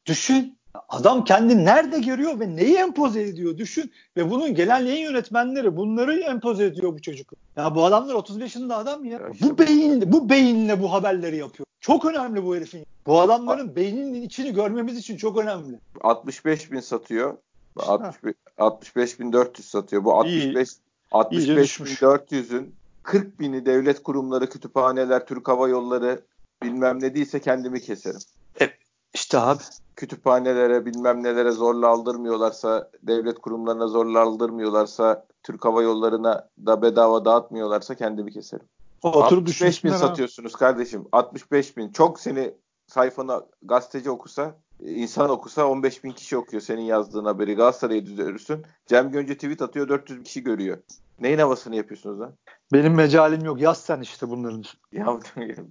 düşün. 0.06 0.59
Adam 0.88 1.24
kendi 1.24 1.64
nerede 1.64 1.98
görüyor 1.98 2.40
ve 2.40 2.56
neyi 2.56 2.76
empoze 2.76 3.22
ediyor 3.22 3.59
düşün. 3.59 3.92
Ve 4.16 4.30
bunun 4.30 4.54
gelen 4.54 4.78
yayın 4.78 5.02
yönetmenleri 5.11 5.76
bunları 5.76 6.20
empoze 6.20 6.64
ediyor 6.64 6.92
bu 6.92 7.02
çocuk. 7.02 7.32
Ya 7.56 7.74
bu 7.74 7.84
adamlar 7.84 8.14
35 8.14 8.42
yaşında 8.42 8.76
adam 8.76 9.04
ya. 9.04 9.18
ya 9.18 9.28
işte 9.32 9.50
bu 9.50 9.59
beyinle 9.59 10.12
bu 10.12 10.30
beyinle 10.30 10.82
bu 10.82 10.92
haberleri 10.92 11.36
yapıyor. 11.36 11.66
Çok 11.80 12.04
önemli 12.04 12.44
bu 12.44 12.56
herifin. 12.56 12.86
Bu 13.06 13.20
adamların 13.20 13.76
beyninin 13.76 14.22
içini 14.22 14.54
görmemiz 14.54 14.98
için 14.98 15.16
çok 15.16 15.38
önemli. 15.38 15.78
65 16.00 16.72
bin 16.72 16.80
satıyor. 16.80 17.36
65, 17.82 18.34
65 18.58 19.20
bin 19.20 19.32
400 19.32 19.68
satıyor. 19.68 20.04
Bu 20.04 20.14
65 20.14 20.68
65 21.10 21.80
bin 21.80 21.84
400'ün 21.84 22.74
40 23.02 23.40
bini 23.40 23.66
devlet 23.66 24.02
kurumları, 24.02 24.48
kütüphaneler, 24.48 25.26
Türk 25.26 25.48
Hava 25.48 25.68
Yolları 25.68 26.20
bilmem 26.62 27.02
ne 27.02 27.14
değilse 27.14 27.40
kendimi 27.40 27.80
keserim. 27.80 28.20
E, 28.60 28.70
işte 29.14 29.38
abi 29.38 29.62
kütüphanelere 29.96 30.86
bilmem 30.86 31.22
nelere 31.22 31.50
zorla 31.50 31.88
aldırmıyorlarsa, 31.88 32.90
devlet 33.02 33.38
kurumlarına 33.38 33.86
zorla 33.86 34.20
aldırmıyorlarsa, 34.20 35.26
Türk 35.42 35.64
Hava 35.64 35.82
Yolları'na 35.82 36.48
da 36.66 36.82
bedava 36.82 37.24
dağıtmıyorlarsa 37.24 37.94
kendimi 37.94 38.32
keserim. 38.32 38.66
Oturup 39.02 39.24
65 39.24 39.84
bin 39.84 39.90
satıyorsunuz 39.90 40.52
kardeşim. 40.52 41.04
65 41.12 41.76
bin. 41.76 41.92
Çok 41.92 42.20
seni 42.20 42.54
sayfanı 42.86 43.46
gazeteci 43.62 44.10
okusa, 44.10 44.54
insan 44.80 45.30
okusa 45.30 45.66
15 45.66 46.04
bin 46.04 46.10
kişi 46.10 46.36
okuyor 46.36 46.60
senin 46.60 46.82
yazdığın 46.82 47.24
haberi. 47.24 47.54
Galatasaray'ı 47.54 48.06
düzelirsin. 48.06 48.66
Cem 48.86 49.10
Gönce 49.10 49.34
tweet 49.34 49.62
atıyor 49.62 49.88
400 49.88 50.22
kişi 50.22 50.42
görüyor. 50.42 50.78
Neyin 51.20 51.38
havasını 51.38 51.76
yapıyorsunuz 51.76 52.20
lan? 52.20 52.34
Benim 52.72 52.94
mecalim 52.94 53.44
yok. 53.44 53.60
Yaz 53.60 53.80
sen 53.80 54.00
işte 54.00 54.28
bunların. 54.30 54.62
Ya, 54.92 55.06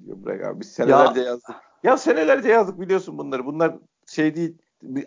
bırak 0.05 0.45
abi. 0.45 0.59
Biz 0.59 0.71
senelerce 0.71 1.19
ya. 1.19 1.25
yazdık. 1.25 1.55
Ya 1.83 1.97
senelerce 1.97 2.49
yazdık 2.49 2.79
biliyorsun 2.79 3.17
bunları. 3.17 3.45
Bunlar 3.45 3.75
şey 4.07 4.35
değil. 4.35 4.57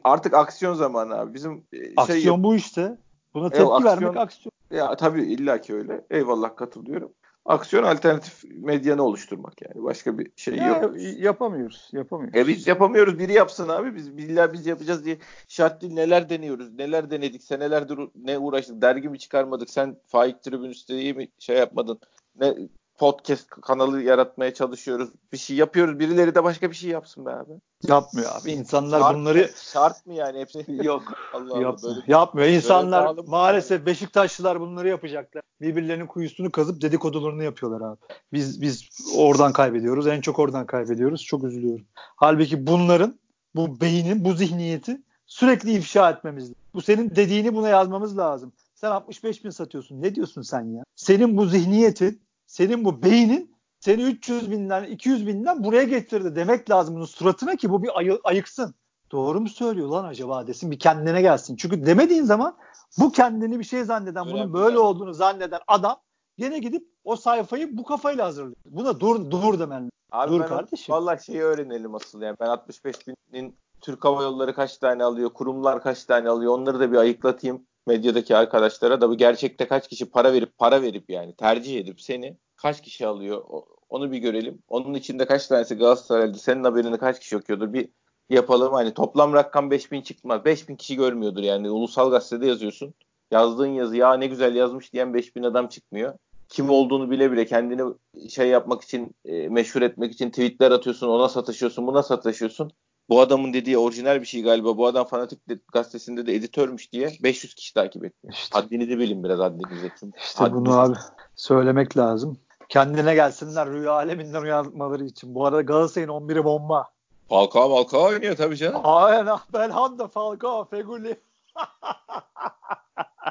Artık 0.04 0.34
aksiyon 0.34 0.74
zamanı 0.74 1.18
abi. 1.18 1.34
Bizim 1.34 1.64
e, 1.72 1.76
şey 1.76 1.94
aksiyon 1.96 2.36
yok. 2.36 2.44
bu 2.44 2.54
işte. 2.54 2.98
Buna 3.34 3.50
tepki 3.50 3.64
e, 3.64 3.66
aksiyon, 3.66 3.84
vermek 3.84 4.16
aksiyon. 4.16 4.52
Ya 4.70 4.96
tabii 4.96 5.22
illaki 5.22 5.74
öyle. 5.74 6.04
Eyvallah 6.10 6.56
katılıyorum. 6.56 7.12
Aksiyon 7.50 7.82
alternatif 7.82 8.44
medyanı 8.44 9.02
oluşturmak 9.02 9.62
yani. 9.62 9.84
Başka 9.84 10.18
bir 10.18 10.30
şey 10.36 10.54
ya, 10.54 10.66
yok. 10.68 10.94
Yapamıyoruz. 11.18 11.88
Yapamıyoruz. 11.92 12.38
E 12.40 12.46
biz 12.46 12.66
yapamıyoruz. 12.66 13.18
Biri 13.18 13.32
yapsın 13.32 13.68
abi. 13.68 13.94
Biz 13.94 14.16
billa 14.16 14.52
biz 14.52 14.66
yapacağız 14.66 15.04
diye 15.04 15.18
şart 15.48 15.82
değil. 15.82 15.92
Neler 15.92 16.28
deniyoruz? 16.28 16.72
Neler 16.72 17.10
denedik? 17.10 17.42
Senelerdir 17.42 17.98
ne 18.14 18.38
uğraştık? 18.38 18.82
Dergi 18.82 19.08
mi 19.08 19.18
çıkarmadık? 19.18 19.70
Sen 19.70 19.96
Faik 20.06 20.42
Tribün 20.42 20.70
üstelik 20.70 21.16
mi 21.16 21.28
şey 21.38 21.56
yapmadın? 21.56 22.00
Ne 22.40 22.54
podcast 23.00 23.50
kanalı 23.50 24.02
yaratmaya 24.02 24.54
çalışıyoruz. 24.54 25.10
Bir 25.32 25.38
şey 25.38 25.56
yapıyoruz. 25.56 25.98
Birileri 25.98 26.34
de 26.34 26.44
başka 26.44 26.70
bir 26.70 26.76
şey 26.76 26.90
yapsın 26.90 27.26
be 27.26 27.30
abi. 27.30 27.52
Yapmıyor 27.88 28.30
abi. 28.40 28.50
İnsanlar 28.52 29.00
Şart 29.00 29.14
bunları 29.16 29.50
şart 29.72 30.06
mı 30.06 30.14
yani 30.14 30.40
hepsi? 30.40 30.64
yok. 30.82 31.02
Allah 31.34 31.54
Allah 31.54 31.62
Yapmıyor. 31.62 31.96
böyle 31.96 32.12
Yapmıyor. 32.12 32.48
İnsanlar 32.48 33.14
mı? 33.14 33.22
maalesef 33.26 33.86
Beşiktaşlılar 33.86 34.60
bunları 34.60 34.88
yapacaklar. 34.88 35.42
Birbirlerinin 35.60 36.06
kuyusunu 36.06 36.50
kazıp 36.50 36.82
dedikodularını 36.82 37.44
yapıyorlar 37.44 37.90
abi. 37.90 37.98
Biz 38.32 38.62
biz 38.62 38.88
oradan 39.16 39.52
kaybediyoruz. 39.52 40.06
En 40.06 40.20
çok 40.20 40.38
oradan 40.38 40.66
kaybediyoruz. 40.66 41.24
Çok 41.24 41.44
üzülüyorum. 41.44 41.86
Halbuki 42.16 42.66
bunların 42.66 43.18
bu 43.54 43.80
beynin, 43.80 44.24
bu 44.24 44.32
zihniyeti 44.32 45.00
sürekli 45.26 45.72
ifşa 45.72 46.10
etmemiz 46.10 46.44
lazım. 46.44 46.56
Bu 46.74 46.82
senin 46.82 47.10
dediğini 47.10 47.54
buna 47.54 47.68
yazmamız 47.68 48.18
lazım. 48.18 48.52
Sen 48.74 48.90
65 48.90 49.44
bin 49.44 49.50
satıyorsun. 49.50 50.02
Ne 50.02 50.14
diyorsun 50.14 50.42
sen 50.42 50.62
ya? 50.62 50.84
Senin 50.96 51.36
bu 51.36 51.46
zihniyetin, 51.46 52.22
senin 52.50 52.84
bu 52.84 53.02
beynin 53.02 53.56
seni 53.80 54.02
300 54.02 54.50
binden, 54.50 54.84
200 54.84 55.26
binden 55.26 55.64
buraya 55.64 55.82
getirdi 55.82 56.36
demek 56.36 56.70
lazım 56.70 56.94
bunun 56.94 57.04
suratına 57.04 57.56
ki 57.56 57.70
bu 57.70 57.82
bir 57.82 57.98
ayı, 57.98 58.20
ayıksın. 58.24 58.74
Doğru 59.12 59.40
mu 59.40 59.48
söylüyor 59.48 59.88
lan 59.88 60.04
acaba 60.04 60.46
desin 60.46 60.70
bir 60.70 60.78
kendine 60.78 61.22
gelsin. 61.22 61.56
Çünkü 61.56 61.86
demediğin 61.86 62.22
zaman 62.22 62.56
bu 62.98 63.12
kendini 63.12 63.58
bir 63.58 63.64
şey 63.64 63.84
zanneden, 63.84 64.26
bunun 64.26 64.52
böyle 64.52 64.76
yani. 64.76 64.78
olduğunu 64.78 65.14
zanneden 65.14 65.60
adam 65.68 66.00
gene 66.38 66.58
gidip 66.58 66.88
o 67.04 67.16
sayfayı 67.16 67.76
bu 67.76 67.84
kafayla 67.84 68.26
hazırlıyor. 68.26 68.56
Buna 68.64 69.00
dur 69.00 69.30
dur 69.30 69.58
demen. 69.58 69.90
Abi 70.12 70.32
Dur 70.32 70.40
ben 70.40 70.48
kardeşim. 70.48 70.94
Vallahi 70.94 71.24
şeyi 71.24 71.42
öğrenelim 71.42 71.94
asıl 71.94 72.22
yani. 72.22 72.36
Ben 72.40 72.46
65 72.46 72.96
binin 73.06 73.56
Türk 73.80 74.04
Hava 74.04 74.22
Yolları 74.22 74.54
kaç 74.54 74.78
tane 74.78 75.04
alıyor, 75.04 75.30
kurumlar 75.30 75.82
kaç 75.82 76.04
tane 76.04 76.28
alıyor 76.28 76.58
onları 76.58 76.80
da 76.80 76.92
bir 76.92 76.96
ayıklatayım 76.96 77.66
medyadaki 77.90 78.36
arkadaşlara 78.36 79.00
da 79.00 79.08
bu 79.08 79.16
gerçekte 79.16 79.68
kaç 79.68 79.88
kişi 79.88 80.10
para 80.10 80.32
verip 80.32 80.58
para 80.58 80.82
verip 80.82 81.10
yani 81.10 81.34
tercih 81.34 81.80
edip 81.80 82.00
seni 82.00 82.36
kaç 82.56 82.82
kişi 82.82 83.06
alıyor 83.06 83.44
onu 83.88 84.12
bir 84.12 84.18
görelim. 84.18 84.62
Onun 84.68 84.94
içinde 84.94 85.26
kaç 85.26 85.46
tanesi 85.46 85.74
Galatasaraylı 85.74 86.38
senin 86.38 86.64
haberini 86.64 86.98
kaç 86.98 87.20
kişi 87.20 87.36
okuyordur 87.36 87.72
bir 87.72 87.88
yapalım 88.30 88.72
hani 88.72 88.94
toplam 88.94 89.32
rakam 89.32 89.70
5000 89.70 90.02
çıkmaz. 90.02 90.44
5000 90.44 90.76
kişi 90.76 90.96
görmüyordur 90.96 91.42
yani 91.42 91.70
ulusal 91.70 92.10
gazetede 92.10 92.46
yazıyorsun. 92.46 92.94
Yazdığın 93.30 93.66
yazı 93.66 93.96
ya 93.96 94.14
ne 94.14 94.26
güzel 94.26 94.54
yazmış 94.54 94.92
diyen 94.92 95.14
5000 95.14 95.42
adam 95.42 95.68
çıkmıyor. 95.68 96.14
Kim 96.48 96.70
olduğunu 96.70 97.10
bile 97.10 97.32
bile 97.32 97.46
kendini 97.46 97.82
şey 98.30 98.48
yapmak 98.48 98.82
için 98.82 99.14
e, 99.24 99.48
meşhur 99.48 99.82
etmek 99.82 100.12
için 100.12 100.30
tweetler 100.30 100.70
atıyorsun 100.70 101.08
ona 101.08 101.28
sataşıyorsun 101.28 101.86
buna 101.86 102.02
sataşıyorsun. 102.02 102.70
Bu 103.10 103.20
adamın 103.20 103.52
dediği 103.52 103.78
orijinal 103.78 104.20
bir 104.20 104.26
şey 104.26 104.42
galiba. 104.42 104.76
Bu 104.76 104.86
adam 104.86 105.06
Fanatik 105.06 105.48
de- 105.48 105.58
gazetesinde 105.72 106.26
de 106.26 106.34
editörmüş 106.34 106.92
diye 106.92 107.12
500 107.22 107.54
kişi 107.54 107.74
takip 107.74 108.04
etmiyor. 108.04 108.34
İşte, 108.34 108.58
Haddinizi 108.58 108.98
bilin 108.98 109.24
biraz 109.24 109.38
haddinizi. 109.38 109.92
Çünkü 110.00 110.18
işte 110.18 110.52
bunu 110.52 110.68
haddinizi- 110.72 110.92
abi 110.92 110.98
söylemek 111.36 111.96
lazım. 111.96 112.38
Kendine 112.68 113.14
gelsinler 113.14 113.68
rüya 113.70 113.92
aleminden 113.92 114.42
uyanmaları 114.42 115.04
için. 115.04 115.34
Bu 115.34 115.46
arada 115.46 115.62
Galatasaray'ın 115.62 116.08
11'i 116.10 116.44
bomba. 116.44 116.88
Falcao 117.28 117.68
Falcao 117.70 118.04
oynuyor 118.04 118.36
tabii 118.36 118.56
canım. 118.56 118.80
Aynen 118.84 119.36
Belhanda, 119.52 120.08
Falcao, 120.08 120.64
Feguli. 120.64 121.20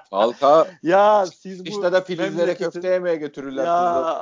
Falcao 0.09 0.65
Ya 0.83 1.25
siz 1.25 1.65
bu 1.65 1.69
işte 1.69 1.91
de 1.91 2.03
filizlere 2.03 2.51
memleketin- 2.51 2.57
köfte 2.71 2.87
yemeye 2.87 3.15
götürürler. 3.15 3.65
Ya 3.65 4.19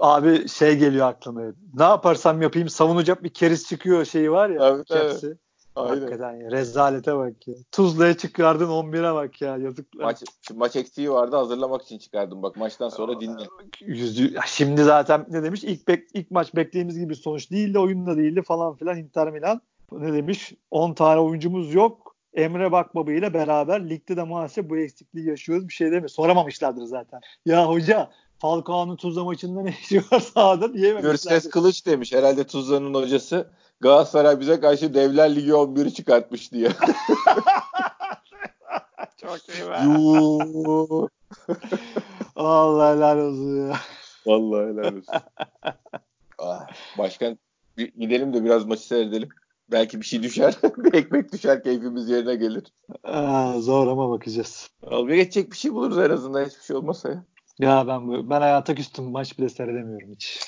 abi 0.00 0.48
şey 0.48 0.76
geliyor 0.76 1.08
aklıma. 1.08 1.40
Ne 1.74 1.82
yaparsam 1.82 2.42
yapayım 2.42 2.68
savunacak 2.68 3.24
bir 3.24 3.28
keriz 3.28 3.68
çıkıyor 3.68 4.04
şeyi 4.04 4.30
var 4.30 4.50
ya. 4.50 4.58
Tabii. 4.58 4.84
Kepsi. 4.84 5.36
Aynen. 5.76 6.00
Hakikaten 6.00 6.34
ya. 6.34 6.50
Rezalete 6.50 7.16
bak 7.16 7.48
ya. 7.48 7.54
Tuzla'ya 7.72 8.16
çıkardın 8.16 8.68
11'e 8.68 9.14
bak 9.14 9.42
ya. 9.42 9.56
Yazıklar. 9.56 10.04
Maç, 10.04 10.22
maç 10.54 10.76
eksiği 10.76 11.10
vardı 11.10 11.36
hazırlamak 11.36 11.82
için 11.82 11.98
çıkardım. 11.98 12.42
Bak 12.42 12.56
maçtan 12.56 12.88
sonra 12.88 13.20
dinle. 13.20 13.42
Yüzü, 13.80 14.34
şimdi 14.46 14.82
zaten 14.82 15.26
ne 15.30 15.42
demiş? 15.42 15.64
İlk, 15.64 15.88
bek, 15.88 16.08
ilk 16.14 16.30
maç 16.30 16.54
beklediğimiz 16.54 16.98
gibi 16.98 17.16
sonuç 17.16 17.50
değildi. 17.50 17.78
Oyunda 17.78 18.16
değildi 18.16 18.42
falan 18.42 18.76
filan. 18.76 18.98
Inter 18.98 19.30
Milan 19.30 19.60
ne 19.92 20.12
demiş? 20.12 20.54
10 20.70 20.94
tane 20.94 21.20
oyuncumuz 21.20 21.74
yok. 21.74 22.16
Emre 22.34 22.72
Bakbaba 22.72 23.12
ile 23.12 23.34
beraber 23.34 23.90
ligde 23.90 24.16
de 24.16 24.22
maalesef 24.22 24.70
bu 24.70 24.76
eksikliği 24.76 25.28
yaşıyoruz. 25.28 25.68
Bir 25.68 25.72
şey 25.72 25.86
demiyor. 25.86 26.08
Soramamışlardır 26.08 26.82
zaten. 26.82 27.20
Ya 27.46 27.68
hoca 27.68 28.10
Falcao'nun 28.40 28.96
Tuzla 28.96 29.24
maçında 29.24 29.62
ne 29.62 29.74
işi 29.82 29.98
var 29.98 30.20
sahada 30.20 30.74
diyememişlerdir. 30.74 31.10
Gürses 31.10 31.50
Kılıç 31.50 31.86
demiş 31.86 32.12
herhalde 32.12 32.46
Tuzla'nın 32.46 32.94
hocası. 32.94 33.50
Galatasaray 33.80 34.40
bize 34.40 34.60
karşı 34.60 34.94
Devler 34.94 35.36
Ligi 35.36 35.50
11'i 35.50 35.94
çıkartmış 35.94 36.52
diye. 36.52 36.68
Çok 39.16 39.48
iyi 39.48 39.68
be. 39.68 39.76
Allah 42.36 42.96
helal 42.96 43.18
olsun 43.18 43.68
ya. 43.68 43.76
Vallahi 44.26 44.72
helal 44.72 44.96
olsun. 44.96 45.04
ah, 46.38 46.66
başkan 46.98 47.38
gidelim 47.76 48.34
de 48.34 48.44
biraz 48.44 48.64
maçı 48.64 48.86
seyredelim. 48.86 49.28
Belki 49.70 50.00
bir 50.00 50.06
şey 50.06 50.22
düşer. 50.22 50.54
bir 50.76 50.94
ekmek 50.94 51.32
düşer 51.32 51.62
keyfimiz 51.62 52.08
yerine 52.08 52.34
gelir. 52.34 52.64
Aa, 53.04 53.60
zor 53.60 53.86
ama 53.86 54.10
bakacağız. 54.10 54.70
Dalga 54.90 55.14
geçecek 55.14 55.52
bir 55.52 55.56
şey 55.56 55.72
buluruz 55.72 55.98
en 55.98 56.10
azından 56.10 56.44
hiçbir 56.44 56.62
şey 56.62 56.76
olmasa 56.76 57.08
ya. 57.08 57.24
Ya 57.60 57.86
ben 57.88 58.08
bu- 58.08 58.30
ben 58.30 58.40
hayata 58.40 58.74
küstüm. 58.74 59.10
Maç 59.10 59.38
bile 59.38 59.48
seyredemiyorum 59.48 60.12
hiç. 60.12 60.40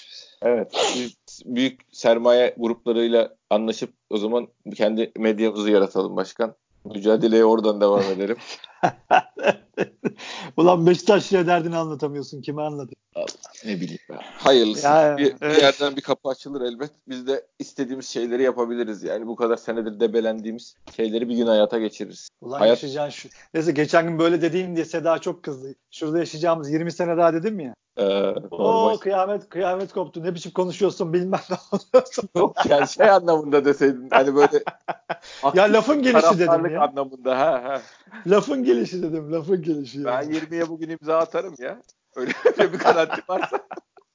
Evet. 0.43 0.73
Biz 0.95 1.17
büyük 1.45 1.81
sermaye 1.93 2.55
gruplarıyla 2.59 3.37
anlaşıp 3.51 3.95
o 4.11 4.17
zaman 4.17 4.49
kendi 4.77 5.13
medyamızı 5.19 5.71
yaratalım 5.71 6.17
başkan. 6.17 6.55
Mücadeleye 6.85 7.45
oradan 7.45 7.81
devam 7.81 8.03
edelim. 8.03 8.37
Ulan 10.57 10.87
Beşiktaşlı'ya 10.87 11.47
derdini 11.47 11.77
anlatamıyorsun. 11.77 12.43
Kime 12.43 12.63
anlatayım? 12.63 13.03
Ne 13.65 13.81
bileyim 13.81 14.01
ben. 14.11 14.19
Hayırlısı. 14.39 14.87
Ya, 14.87 15.17
bir, 15.19 15.25
bir 15.25 15.37
evet. 15.41 15.63
yerden 15.63 15.97
bir 15.97 16.01
kapı 16.01 16.29
açılır 16.29 16.61
elbet. 16.61 16.91
Biz 17.09 17.27
de 17.27 17.47
istediğimiz 17.59 18.09
şeyleri 18.09 18.43
yapabiliriz. 18.43 19.03
Yani 19.03 19.27
bu 19.27 19.37
kadar 19.37 19.57
senedir 19.57 20.01
debelendiğimiz 20.01 20.75
şeyleri 20.97 21.29
bir 21.29 21.37
gün 21.37 21.47
hayata 21.47 21.79
geçiririz. 21.79 22.29
Ulan 22.41 22.59
Hayat- 22.59 22.71
yaşayacağın 22.71 23.11
şu. 23.11 23.29
Neyse 23.55 23.73
geçen 23.73 24.09
gün 24.09 24.19
böyle 24.19 24.43
dediğim 24.43 24.77
diye 24.77 24.85
Seda 24.85 25.19
çok 25.19 25.43
kızdı. 25.43 25.75
Şurada 25.91 26.19
yaşayacağımız 26.19 26.71
20 26.71 26.93
sene 26.93 27.17
daha 27.17 27.35
dedim 27.35 27.61
ya. 27.61 27.75
Ee, 27.97 28.35
Oo 28.51 28.99
kıyamet 29.01 29.49
kıyamet 29.49 29.93
koptu. 29.93 30.23
Ne 30.23 30.35
biçim 30.35 30.53
konuşuyorsun 30.53 31.13
bilmem 31.13 31.41
ne 31.51 31.57
oluyorsun. 31.73 32.29
Yok 32.37 32.57
yani 32.69 32.89
şey 32.89 33.11
anlamında 33.11 33.65
deseydin. 33.65 34.09
Hani 34.11 34.35
böyle 34.35 34.63
ya 35.55 35.65
lafın 35.65 36.03
gelişi 36.03 36.39
dedim 36.39 36.67
ya. 36.67 36.83
anlamında. 36.83 37.39
Ha, 37.39 37.63
ha. 37.65 37.83
Lafın 38.27 38.65
gelişi 38.65 39.03
dedim. 39.03 39.33
Lafın 39.33 39.63
gelişi. 39.63 40.01
ya. 40.01 40.05
Ben 40.07 40.31
20'ye 40.31 40.69
bugün 40.69 40.89
imza 40.89 41.19
atarım 41.19 41.55
ya. 41.59 41.83
Öyle 42.17 42.33
bir 42.73 42.79
garanti 42.79 43.23
varsa. 43.29 43.59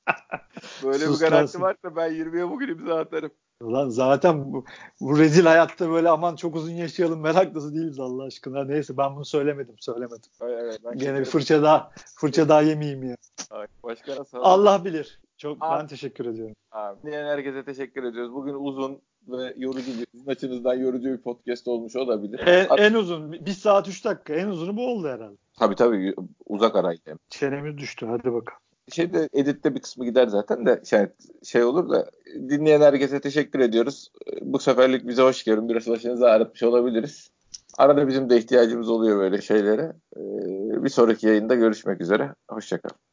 Böyle 0.83 1.05
Sus 1.05 1.21
bir 1.21 1.29
garanti 1.29 1.61
varsa 1.61 1.95
ben 1.95 2.11
20'ye 2.11 2.49
bugün 2.49 2.67
imza 2.67 2.99
atarım. 2.99 3.31
Ulan 3.61 3.89
zaten 3.89 4.53
bu, 4.53 4.65
bu 5.01 5.19
rezil 5.19 5.45
hayatta 5.45 5.89
böyle 5.89 6.09
aman 6.09 6.35
çok 6.35 6.55
uzun 6.55 6.71
yaşayalım 6.71 7.19
meraklısı 7.19 7.73
değiliz 7.73 7.99
Allah 7.99 8.23
aşkına. 8.23 8.63
Neyse 8.63 8.97
ben 8.97 9.15
bunu 9.15 9.25
söylemedim 9.25 9.75
söylemedim. 9.79 10.31
Ay, 10.41 10.53
evet, 10.53 10.79
ben 10.85 10.97
Gene 10.97 11.19
bir 11.19 11.25
fırça 11.25 11.63
daha 11.63 11.91
fırça 12.15 12.49
daha 12.49 12.61
yemeyeyim 12.61 13.03
ya. 13.03 13.15
Sağ 14.25 14.37
olun. 14.37 14.45
Allah 14.45 14.85
bilir. 14.85 15.19
Çok 15.37 15.57
Abi. 15.61 15.79
ben 15.79 15.87
teşekkür 15.87 16.25
ediyorum. 16.25 16.55
Abi. 16.71 17.11
Herkese 17.11 17.63
teşekkür 17.63 18.03
ediyoruz. 18.03 18.33
Bugün 18.33 18.53
uzun 18.53 19.01
ve 19.27 19.53
yorucu 19.57 19.91
bir, 19.99 20.31
açınızdan 20.31 20.73
yorucu 20.73 21.09
bir 21.09 21.17
podcast 21.17 21.67
olmuş 21.67 21.95
olabilir. 21.95 22.39
En, 22.47 22.65
Abi- 22.69 22.81
en 22.81 22.93
uzun 22.93 23.31
1 23.31 23.51
saat 23.51 23.87
3 23.87 24.05
dakika 24.05 24.33
en 24.33 24.47
uzunu 24.47 24.77
bu 24.77 24.87
oldu 24.87 25.07
herhalde. 25.07 25.37
Tabii 25.59 25.75
tabii 25.75 26.15
uzak 26.45 26.75
arayla. 26.75 27.17
Çenemiz 27.29 27.77
düştü 27.77 28.05
hadi 28.05 28.33
bakalım. 28.33 28.61
Şeyde 28.91 29.29
editte 29.33 29.75
bir 29.75 29.79
kısmı 29.79 30.05
gider 30.05 30.27
zaten 30.27 30.65
de 30.65 30.81
şey, 30.85 31.05
şey 31.43 31.63
olur 31.63 31.89
da 31.89 32.09
dinleyen 32.35 32.81
herkese 32.81 33.19
teşekkür 33.19 33.59
ediyoruz. 33.59 34.11
Bu 34.41 34.59
seferlik 34.59 35.07
bize 35.07 35.21
hoş 35.21 35.43
geldin. 35.43 35.69
Biraz 35.69 35.87
başınızı 35.87 36.25
ağrıtmış 36.25 36.63
olabiliriz. 36.63 37.29
Arada 37.77 38.07
bizim 38.07 38.29
de 38.29 38.37
ihtiyacımız 38.37 38.89
oluyor 38.89 39.19
böyle 39.19 39.41
şeylere. 39.41 39.93
Ee, 40.17 40.83
bir 40.83 40.89
sonraki 40.89 41.27
yayında 41.27 41.55
görüşmek 41.55 42.01
üzere. 42.01 42.35
Hoşçakalın. 42.49 43.06